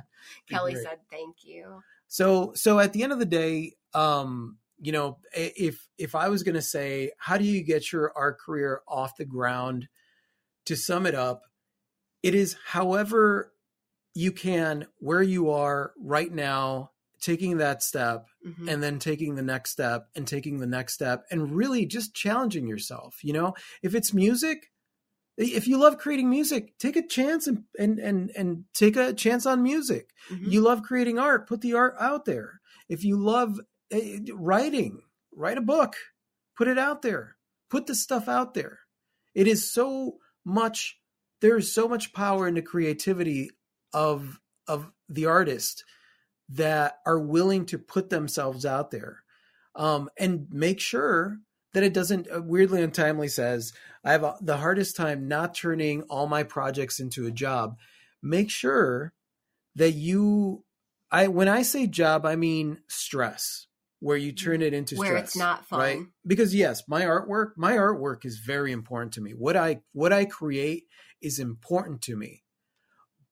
Kelly 0.49 0.73
great. 0.73 0.83
said, 0.83 0.99
"Thank 1.11 1.37
you." 1.43 1.81
So 2.07 2.53
so 2.55 2.79
at 2.79 2.93
the 2.93 3.03
end 3.03 3.13
of 3.13 3.19
the 3.19 3.25
day, 3.25 3.73
um, 3.93 4.57
you 4.79 4.91
know, 4.91 5.17
if 5.33 5.87
if 5.97 6.15
I 6.15 6.29
was 6.29 6.43
gonna 6.43 6.61
say, 6.61 7.11
how 7.17 7.37
do 7.37 7.43
you 7.45 7.63
get 7.63 7.91
your 7.91 8.11
art 8.15 8.39
career 8.39 8.81
off 8.87 9.17
the 9.17 9.25
ground? 9.25 9.87
To 10.65 10.75
sum 10.75 11.05
it 11.05 11.13
up, 11.13 11.43
it 12.27 12.33
is 12.35 12.55
however 12.65 13.53
you 14.13 14.31
can 14.31 14.87
where 14.97 15.21
you 15.21 15.49
are 15.51 15.93
right 15.99 16.31
now, 16.31 16.91
taking 17.21 17.57
that 17.57 17.83
step 17.83 18.25
Mhm. 18.45 18.69
and 18.71 18.83
then 18.83 18.97
taking 18.99 19.35
the 19.35 19.41
next 19.53 19.71
step 19.71 20.09
and 20.15 20.27
taking 20.27 20.59
the 20.59 20.67
next 20.77 20.93
step 20.93 21.25
and 21.31 21.55
really 21.55 21.85
just 21.85 22.13
challenging 22.13 22.67
yourself 22.67 23.23
you 23.23 23.33
know? 23.33 23.53
If 23.81 23.93
it's 23.95 24.13
music 24.13 24.71
if 25.37 25.67
you 25.67 25.77
love 25.77 25.97
creating 25.97 26.29
music 26.29 26.77
take 26.77 26.95
a 26.95 27.05
chance 27.05 27.45
and 27.47 27.63
and 27.77 27.99
and, 27.99 28.31
and 28.37 28.63
take 28.73 28.95
a 28.95 29.13
chance 29.13 29.45
on 29.45 29.61
music. 29.61 30.05
Mhm. 30.29 30.51
you 30.53 30.61
love 30.61 30.81
creating 30.83 31.19
art 31.19 31.47
put 31.47 31.61
the 31.61 31.73
art 31.73 31.95
out 31.99 32.23
there. 32.25 32.61
If 32.89 33.03
you 33.03 33.17
love 33.17 33.59
uh, 33.93 33.99
writing 34.33 35.01
write 35.33 35.57
a 35.57 35.61
book 35.75 35.93
put 36.57 36.67
it 36.69 36.77
out 36.79 37.01
there. 37.01 37.25
Put 37.69 37.85
the 37.87 37.95
stuff 37.95 38.27
out 38.29 38.53
there. 38.53 38.79
It 39.33 39.47
is 39.47 39.69
so 39.77 40.19
much 40.45 40.99
there's 41.45 41.71
so 41.71 41.87
much 41.87 42.11
power 42.11 42.47
in 42.47 42.55
the 42.55 42.61
creativity 42.61 43.51
of 43.93 44.39
of 44.67 44.91
the 45.07 45.27
artist 45.27 45.85
that 46.49 46.97
are 47.05 47.19
willing 47.19 47.67
to 47.67 47.77
put 47.77 48.09
themselves 48.09 48.65
out 48.65 48.89
there 48.89 49.19
um, 49.75 50.09
and 50.17 50.47
make 50.49 50.79
sure 50.79 51.37
that 51.73 51.83
it 51.83 51.93
doesn't 51.93 52.27
uh, 52.35 52.41
weirdly 52.41 52.81
untimely 52.81 53.27
says 53.27 53.73
i 54.03 54.11
have 54.11 54.23
a, 54.23 54.35
the 54.41 54.57
hardest 54.57 54.95
time 54.95 55.27
not 55.27 55.53
turning 55.53 56.01
all 56.03 56.25
my 56.25 56.41
projects 56.43 56.99
into 56.99 57.27
a 57.27 57.31
job. 57.31 57.77
Make 58.23 58.49
sure 58.49 59.13
that 59.75 59.91
you 59.91 60.63
i 61.11 61.27
when 61.27 61.47
i 61.47 61.61
say 61.61 61.85
job 61.85 62.25
i 62.25 62.35
mean 62.35 62.79
stress 62.87 63.67
where 63.99 64.17
you 64.17 64.31
turn 64.31 64.61
it 64.61 64.73
into 64.73 64.95
Where 64.95 65.09
stress 65.09 65.23
it's 65.23 65.37
not 65.37 65.67
fun. 65.67 65.79
right 65.79 65.99
because 66.25 66.55
yes 66.55 66.83
my 66.87 67.03
artwork 67.03 67.51
my 67.55 67.73
artwork 67.73 68.25
is 68.25 68.39
very 68.39 68.71
important 68.71 69.13
to 69.13 69.21
me. 69.21 69.31
What 69.31 69.55
i 69.55 69.81
what 69.93 70.11
i 70.11 70.25
create 70.25 70.85
is 71.21 71.39
important 71.39 72.01
to 72.03 72.15
me. 72.15 72.43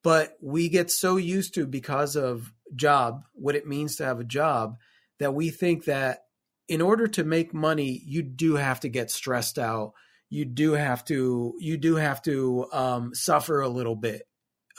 But 0.03 0.35
we 0.41 0.69
get 0.69 0.91
so 0.91 1.17
used 1.17 1.53
to 1.55 1.65
because 1.65 2.15
of 2.15 2.51
job 2.75 3.23
what 3.33 3.55
it 3.55 3.67
means 3.67 3.95
to 3.95 4.05
have 4.05 4.19
a 4.19 4.25
job 4.25 4.77
that 5.19 5.33
we 5.33 5.49
think 5.49 5.85
that 5.85 6.25
in 6.67 6.81
order 6.81 7.07
to 7.07 7.23
make 7.23 7.53
money 7.53 8.01
you 8.05 8.21
do 8.21 8.55
have 8.55 8.79
to 8.81 8.89
get 8.89 9.11
stressed 9.11 9.59
out. 9.59 9.93
You 10.29 10.45
do 10.45 10.73
have 10.73 11.05
to 11.05 11.53
you 11.59 11.77
do 11.77 11.95
have 11.95 12.21
to 12.23 12.67
um, 12.73 13.13
suffer 13.13 13.61
a 13.61 13.69
little 13.69 13.95
bit. 13.95 14.23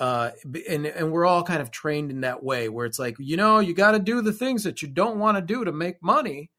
Uh, 0.00 0.32
and 0.68 0.86
and 0.86 1.12
we're 1.12 1.24
all 1.24 1.44
kind 1.44 1.62
of 1.62 1.70
trained 1.70 2.10
in 2.10 2.22
that 2.22 2.42
way 2.42 2.68
where 2.68 2.84
it's 2.84 2.98
like 2.98 3.14
you 3.20 3.36
know 3.36 3.60
you 3.60 3.72
got 3.74 3.92
to 3.92 4.00
do 4.00 4.20
the 4.20 4.32
things 4.32 4.64
that 4.64 4.82
you 4.82 4.88
don't 4.88 5.20
want 5.20 5.36
to 5.36 5.42
do 5.42 5.64
to 5.64 5.72
make 5.72 6.02
money. 6.02 6.50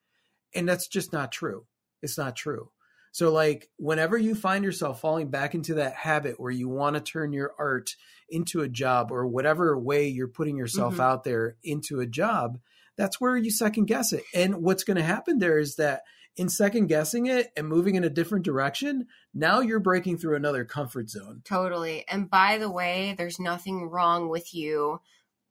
And 0.55 0.69
that's 0.69 0.87
just 0.87 1.11
not 1.11 1.33
true. 1.33 1.65
It's 2.01 2.17
not 2.17 2.35
true 2.35 2.69
so 3.16 3.32
like 3.32 3.70
whenever 3.78 4.18
you 4.18 4.36
find 4.36 4.66
yourself 4.66 4.99
falling 4.99 5.30
back 5.30 5.55
into 5.55 5.76
that 5.76 5.93
habit 5.93 6.38
where 6.38 6.51
you 6.51 6.68
want 6.68 6.95
to 6.97 6.99
turn 7.01 7.32
your 7.32 7.53
art 7.57 7.95
into 8.30 8.59
a 8.61 8.68
job 8.68 9.09
or 9.09 9.26
whatever 9.26 9.80
way 9.80 10.07
you're 10.09 10.28
putting 10.28 10.57
yourself 10.57 10.95
Mhm. 10.95 10.99
out 10.99 11.24
there 11.24 11.55
into 11.63 12.01
a 12.01 12.05
job 12.05 12.59
that's 12.97 13.22
where 13.22 13.38
you 13.38 13.51
second 13.51 13.86
guess 13.86 14.11
it 14.11 14.24
and 14.34 14.55
what's 14.63 14.84
going 14.84 14.97
to 14.97 15.03
happen 15.03 15.39
there 15.39 15.57
is 15.59 15.76
that 15.78 16.01
in 16.36 16.49
second 16.49 16.88
guessing 16.88 17.28
it 17.28 17.51
and 17.55 17.70
moving 17.70 17.95
in 17.95 18.03
a 18.03 18.09
different 18.09 18.43
direction 18.43 19.07
now 19.34 19.61
you're 19.61 19.80
breaking 19.80 20.18
through 20.18 20.36
another 20.36 20.66
comfort 20.66 21.09
zone 21.09 21.41
Totally. 21.45 22.03
And 22.09 22.30
by 22.30 22.57
the 22.57 22.70
way, 22.70 23.16
there's 23.18 23.39
nothing 23.39 23.89
wrong 23.89 24.28
with 24.28 24.53
you 24.53 24.99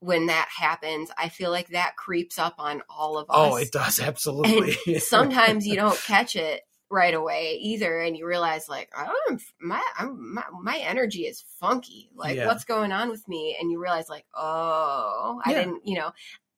when 0.01 0.27
that 0.27 0.49
happens. 0.59 1.11
I 1.17 1.31
feel 1.31 1.51
like 1.51 1.69
that 1.69 1.97
creeps 1.97 2.39
up 2.39 2.57
on 2.59 2.83
all 2.91 3.17
of 3.17 3.31
us. 3.31 3.37
oh 3.37 3.57
it 3.57 3.73
does 3.73 3.99
absolutely 4.11 4.99
Sometimes 4.99 5.67
you 5.67 5.77
don't 5.77 5.97
catch 5.99 6.37
it 6.37 6.61
right 6.95 7.13
away 7.15 7.59
either 7.61 7.99
and 8.01 8.17
you 8.17 8.25
realize 8.25 8.69
like 8.69 8.89
oh, 8.97 9.13
I'm 9.29 9.39
my 9.61 9.83
I'm, 9.99 10.35
my 10.35 10.45
my 10.63 10.79
energy 10.79 11.23
is 11.27 11.45
funky. 11.61 12.09
Like 12.15 12.37
Yeah. 12.37 12.47
what's 12.47 12.65
going 12.65 12.93
on 12.93 13.11
with 13.11 13.27
me 13.29 13.57
and 13.61 13.71
you 13.71 13.81
realize 13.83 14.09
like 14.09 14.25
oh, 14.35 15.41
I 15.45 15.51
Yeah. 15.51 15.59
didn't, 15.65 15.87
you 15.87 15.99
know. 15.99 16.13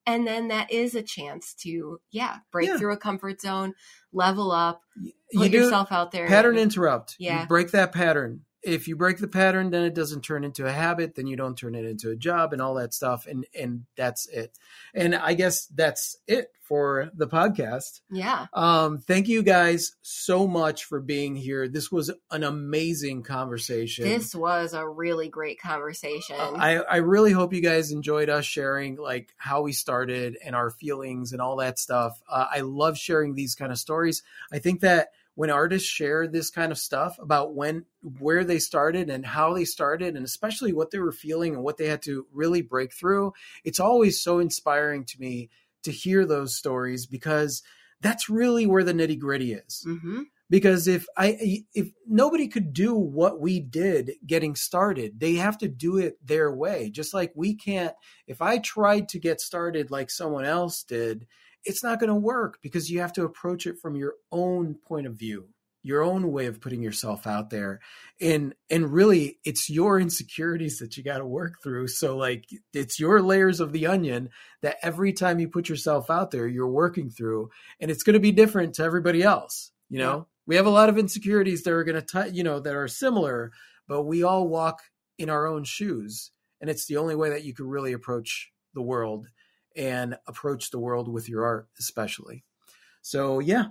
And 0.08 0.24
then 0.24 0.48
that 0.48 0.70
is 0.70 0.94
a 0.94 1.02
chance 1.02 1.54
to 1.62 2.00
yeah, 2.10 2.36
break 2.52 2.68
Yeah. 2.68 2.76
through 2.78 2.92
a 2.92 2.96
comfort 2.98 3.40
zone, 3.40 3.74
level 4.12 4.52
up, 4.52 4.82
you 5.00 5.12
put 5.34 5.50
do 5.50 5.58
yourself 5.58 5.90
out 5.90 6.12
there. 6.12 6.28
pattern 6.28 6.58
interrupt 6.58 7.16
Yeah. 7.18 7.42
you 7.42 7.48
break 7.48 7.70
that 7.72 7.92
pattern 7.92 8.42
if 8.66 8.88
you 8.88 8.96
break 8.96 9.18
the 9.18 9.28
pattern 9.28 9.70
then 9.70 9.84
it 9.84 9.94
doesn't 9.94 10.22
turn 10.22 10.44
into 10.44 10.66
a 10.66 10.72
habit 10.72 11.14
then 11.14 11.26
you 11.26 11.36
don't 11.36 11.56
turn 11.56 11.74
it 11.74 11.84
into 11.84 12.10
a 12.10 12.16
job 12.16 12.52
and 12.52 12.60
all 12.60 12.74
that 12.74 12.92
stuff 12.92 13.26
and 13.26 13.46
and 13.58 13.84
that's 13.96 14.26
it 14.28 14.58
and 14.94 15.14
i 15.14 15.32
guess 15.34 15.66
that's 15.66 16.16
it 16.26 16.50
for 16.60 17.10
the 17.14 17.28
podcast 17.28 18.00
yeah. 18.10 18.46
um 18.52 18.98
thank 18.98 19.28
you 19.28 19.42
guys 19.42 19.92
so 20.02 20.48
much 20.48 20.84
for 20.84 21.00
being 21.00 21.36
here 21.36 21.68
this 21.68 21.92
was 21.92 22.10
an 22.30 22.42
amazing 22.42 23.22
conversation 23.22 24.04
This 24.04 24.34
was 24.34 24.74
a 24.74 24.86
really 24.88 25.28
great 25.28 25.60
conversation. 25.60 26.36
I, 26.38 26.76
I 26.76 26.96
really 26.96 27.32
hope 27.32 27.52
you 27.52 27.60
guys 27.60 27.92
enjoyed 27.92 28.28
us 28.28 28.44
sharing 28.44 28.96
like 28.96 29.32
how 29.36 29.62
we 29.62 29.72
started 29.72 30.36
and 30.44 30.54
our 30.54 30.70
feelings 30.70 31.32
and 31.32 31.40
all 31.40 31.56
that 31.56 31.78
stuff. 31.78 32.20
Uh, 32.28 32.46
I 32.50 32.60
love 32.60 32.98
sharing 32.98 33.34
these 33.34 33.54
kind 33.54 33.72
of 33.72 33.78
stories. 33.78 34.22
I 34.52 34.58
think 34.58 34.80
that 34.80 35.08
when 35.36 35.50
artists 35.50 35.88
share 35.88 36.26
this 36.26 36.50
kind 36.50 36.72
of 36.72 36.78
stuff 36.78 37.16
about 37.20 37.54
when 37.54 37.84
where 38.18 38.42
they 38.42 38.58
started 38.58 39.08
and 39.08 39.24
how 39.24 39.54
they 39.54 39.64
started 39.64 40.16
and 40.16 40.24
especially 40.24 40.72
what 40.72 40.90
they 40.90 40.98
were 40.98 41.12
feeling 41.12 41.54
and 41.54 41.62
what 41.62 41.76
they 41.76 41.86
had 41.86 42.02
to 42.02 42.26
really 42.32 42.62
break 42.62 42.92
through, 42.92 43.32
it's 43.62 43.78
always 43.78 44.20
so 44.20 44.40
inspiring 44.40 45.04
to 45.04 45.20
me 45.20 45.48
to 45.84 45.92
hear 45.92 46.26
those 46.26 46.56
stories 46.56 47.06
because 47.06 47.62
that's 48.00 48.28
really 48.28 48.66
where 48.66 48.82
the 48.82 48.94
nitty 48.94 49.18
gritty 49.18 49.52
is. 49.52 49.86
Hmm 49.86 50.22
because 50.48 50.86
if 50.86 51.06
i 51.16 51.64
if 51.74 51.90
nobody 52.06 52.46
could 52.46 52.72
do 52.72 52.94
what 52.94 53.40
we 53.40 53.58
did 53.58 54.12
getting 54.24 54.54
started 54.54 55.18
they 55.18 55.34
have 55.34 55.58
to 55.58 55.68
do 55.68 55.98
it 55.98 56.16
their 56.24 56.52
way. 56.52 56.90
Just 56.90 57.12
like 57.12 57.32
we 57.34 57.54
can't 57.54 57.94
if 58.26 58.40
i 58.40 58.58
tried 58.58 59.08
to 59.08 59.18
get 59.18 59.40
started 59.40 59.90
like 59.90 60.10
someone 60.10 60.44
else 60.44 60.82
did 60.82 61.26
it's 61.64 61.82
not 61.82 62.00
going 62.00 62.08
to 62.08 62.14
work 62.14 62.58
because 62.62 62.90
you 62.90 63.00
have 63.00 63.12
to 63.14 63.24
approach 63.24 63.66
it 63.66 63.78
from 63.80 63.96
your 63.96 64.14
own 64.30 64.74
point 64.74 65.06
of 65.06 65.14
view 65.14 65.48
your 65.82 66.02
own 66.02 66.32
way 66.32 66.46
of 66.46 66.60
putting 66.60 66.82
yourself 66.82 67.28
out 67.28 67.48
there. 67.50 67.78
And 68.20 68.56
and 68.68 68.92
really 68.92 69.38
it's 69.44 69.70
your 69.70 70.00
insecurities 70.00 70.78
that 70.78 70.96
you 70.96 71.04
got 71.04 71.18
to 71.18 71.24
work 71.24 71.62
through. 71.62 71.86
So 71.86 72.16
like 72.16 72.44
it's 72.72 72.98
your 72.98 73.22
layers 73.22 73.60
of 73.60 73.70
the 73.70 73.86
onion 73.86 74.30
that 74.62 74.78
every 74.82 75.12
time 75.12 75.38
you 75.38 75.48
put 75.48 75.68
yourself 75.68 76.10
out 76.10 76.32
there 76.32 76.48
you're 76.48 76.66
working 76.66 77.08
through. 77.08 77.50
And 77.78 77.88
it's 77.88 78.02
going 78.02 78.14
to 78.14 78.20
be 78.20 78.32
different 78.32 78.74
to 78.74 78.82
everybody 78.82 79.22
else 79.22 79.70
you 79.88 79.98
know? 79.98 80.16
Yeah. 80.16 80.22
we 80.46 80.56
have 80.56 80.66
a 80.66 80.70
lot 80.70 80.88
of 80.88 80.98
insecurities 80.98 81.62
that 81.62 81.72
are 81.72 81.84
going 81.84 82.02
to 82.02 82.30
you 82.32 82.42
know 82.42 82.58
that 82.58 82.74
are 82.74 82.88
similar 82.88 83.52
but 83.88 84.02
we 84.02 84.22
all 84.24 84.48
walk 84.48 84.80
in 85.18 85.30
our 85.30 85.46
own 85.46 85.64
shoes. 85.64 86.30
And 86.60 86.70
it's 86.70 86.86
the 86.86 86.96
only 86.96 87.14
way 87.14 87.30
that 87.30 87.44
you 87.44 87.54
can 87.54 87.66
really 87.66 87.92
approach 87.92 88.50
the 88.74 88.82
world 88.82 89.26
and 89.76 90.16
approach 90.26 90.70
the 90.70 90.78
world 90.78 91.08
with 91.08 91.28
your 91.28 91.44
art 91.44 91.68
especially 91.78 92.44
so 93.02 93.38
yeah 93.38 93.66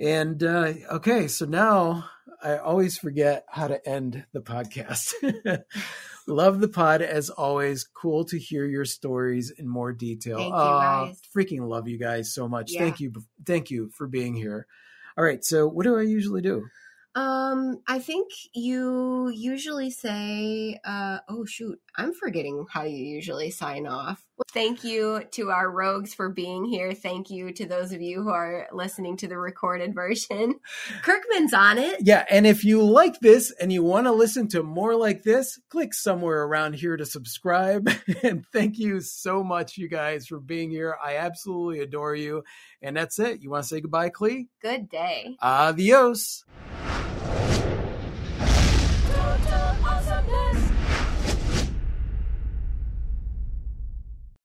and 0.00 0.42
uh, 0.42 0.72
okay, 0.90 1.28
so 1.28 1.44
now 1.44 2.06
I 2.42 2.56
always 2.56 2.96
forget 2.98 3.44
how 3.48 3.68
to 3.68 3.88
end 3.88 4.24
the 4.32 4.40
podcast. 4.40 5.12
Love 6.26 6.60
the 6.60 6.68
pod 6.68 7.02
as 7.02 7.30
always. 7.30 7.84
Cool 7.84 8.24
to 8.26 8.38
hear 8.38 8.64
your 8.64 8.84
stories 8.84 9.52
in 9.56 9.68
more 9.68 9.92
detail. 9.92 10.38
Thank 10.38 10.54
guys. 10.54 11.20
freaking 11.36 11.68
love 11.68 11.88
you 11.88 11.98
guys 11.98 12.32
so 12.32 12.48
much. 12.48 12.72
Yeah. 12.72 12.80
Thank 12.80 13.00
you. 13.00 13.12
Thank 13.44 13.70
you 13.70 13.90
for 13.96 14.06
being 14.06 14.34
here. 14.34 14.66
All 15.18 15.24
right, 15.24 15.44
so 15.44 15.66
what 15.66 15.84
do 15.84 15.98
I 15.98 16.02
usually 16.02 16.40
do? 16.40 16.64
Um, 17.14 17.82
I 17.86 17.98
think 17.98 18.30
you 18.54 19.28
usually 19.28 19.90
say, 19.90 20.80
uh, 20.84 21.18
oh 21.28 21.44
shoot, 21.44 21.78
I'm 21.96 22.14
forgetting 22.14 22.64
how 22.70 22.84
you 22.84 23.04
usually 23.04 23.50
sign 23.50 23.86
off. 23.86 24.24
Thank 24.52 24.82
you 24.82 25.22
to 25.32 25.50
our 25.50 25.70
rogues 25.70 26.14
for 26.14 26.30
being 26.30 26.64
here. 26.64 26.94
Thank 26.94 27.30
you 27.30 27.52
to 27.52 27.66
those 27.66 27.92
of 27.92 28.00
you 28.00 28.22
who 28.22 28.30
are 28.30 28.66
listening 28.72 29.16
to 29.18 29.28
the 29.28 29.36
recorded 29.36 29.94
version. 29.94 30.58
Kirkman's 31.02 31.54
on 31.54 31.78
it. 31.78 32.00
Yeah, 32.00 32.24
and 32.30 32.46
if 32.46 32.64
you 32.64 32.82
like 32.82 33.20
this 33.20 33.52
and 33.60 33.72
you 33.72 33.82
want 33.82 34.06
to 34.06 34.12
listen 34.12 34.48
to 34.48 34.62
more 34.62 34.94
like 34.96 35.22
this, 35.22 35.60
click 35.68 35.92
somewhere 35.94 36.42
around 36.42 36.74
here 36.74 36.96
to 36.96 37.04
subscribe. 37.04 37.90
and 38.22 38.44
thank 38.52 38.78
you 38.78 39.00
so 39.00 39.44
much, 39.44 39.76
you 39.76 39.88
guys, 39.88 40.26
for 40.26 40.40
being 40.40 40.70
here. 40.70 40.96
I 41.02 41.16
absolutely 41.16 41.80
adore 41.80 42.14
you. 42.14 42.42
And 42.80 42.96
that's 42.96 43.18
it. 43.18 43.42
You 43.42 43.50
want 43.50 43.64
to 43.64 43.68
say 43.68 43.80
goodbye, 43.80 44.10
Klee? 44.10 44.48
Good 44.60 44.88
day. 44.88 45.36
Adios. 45.40 46.44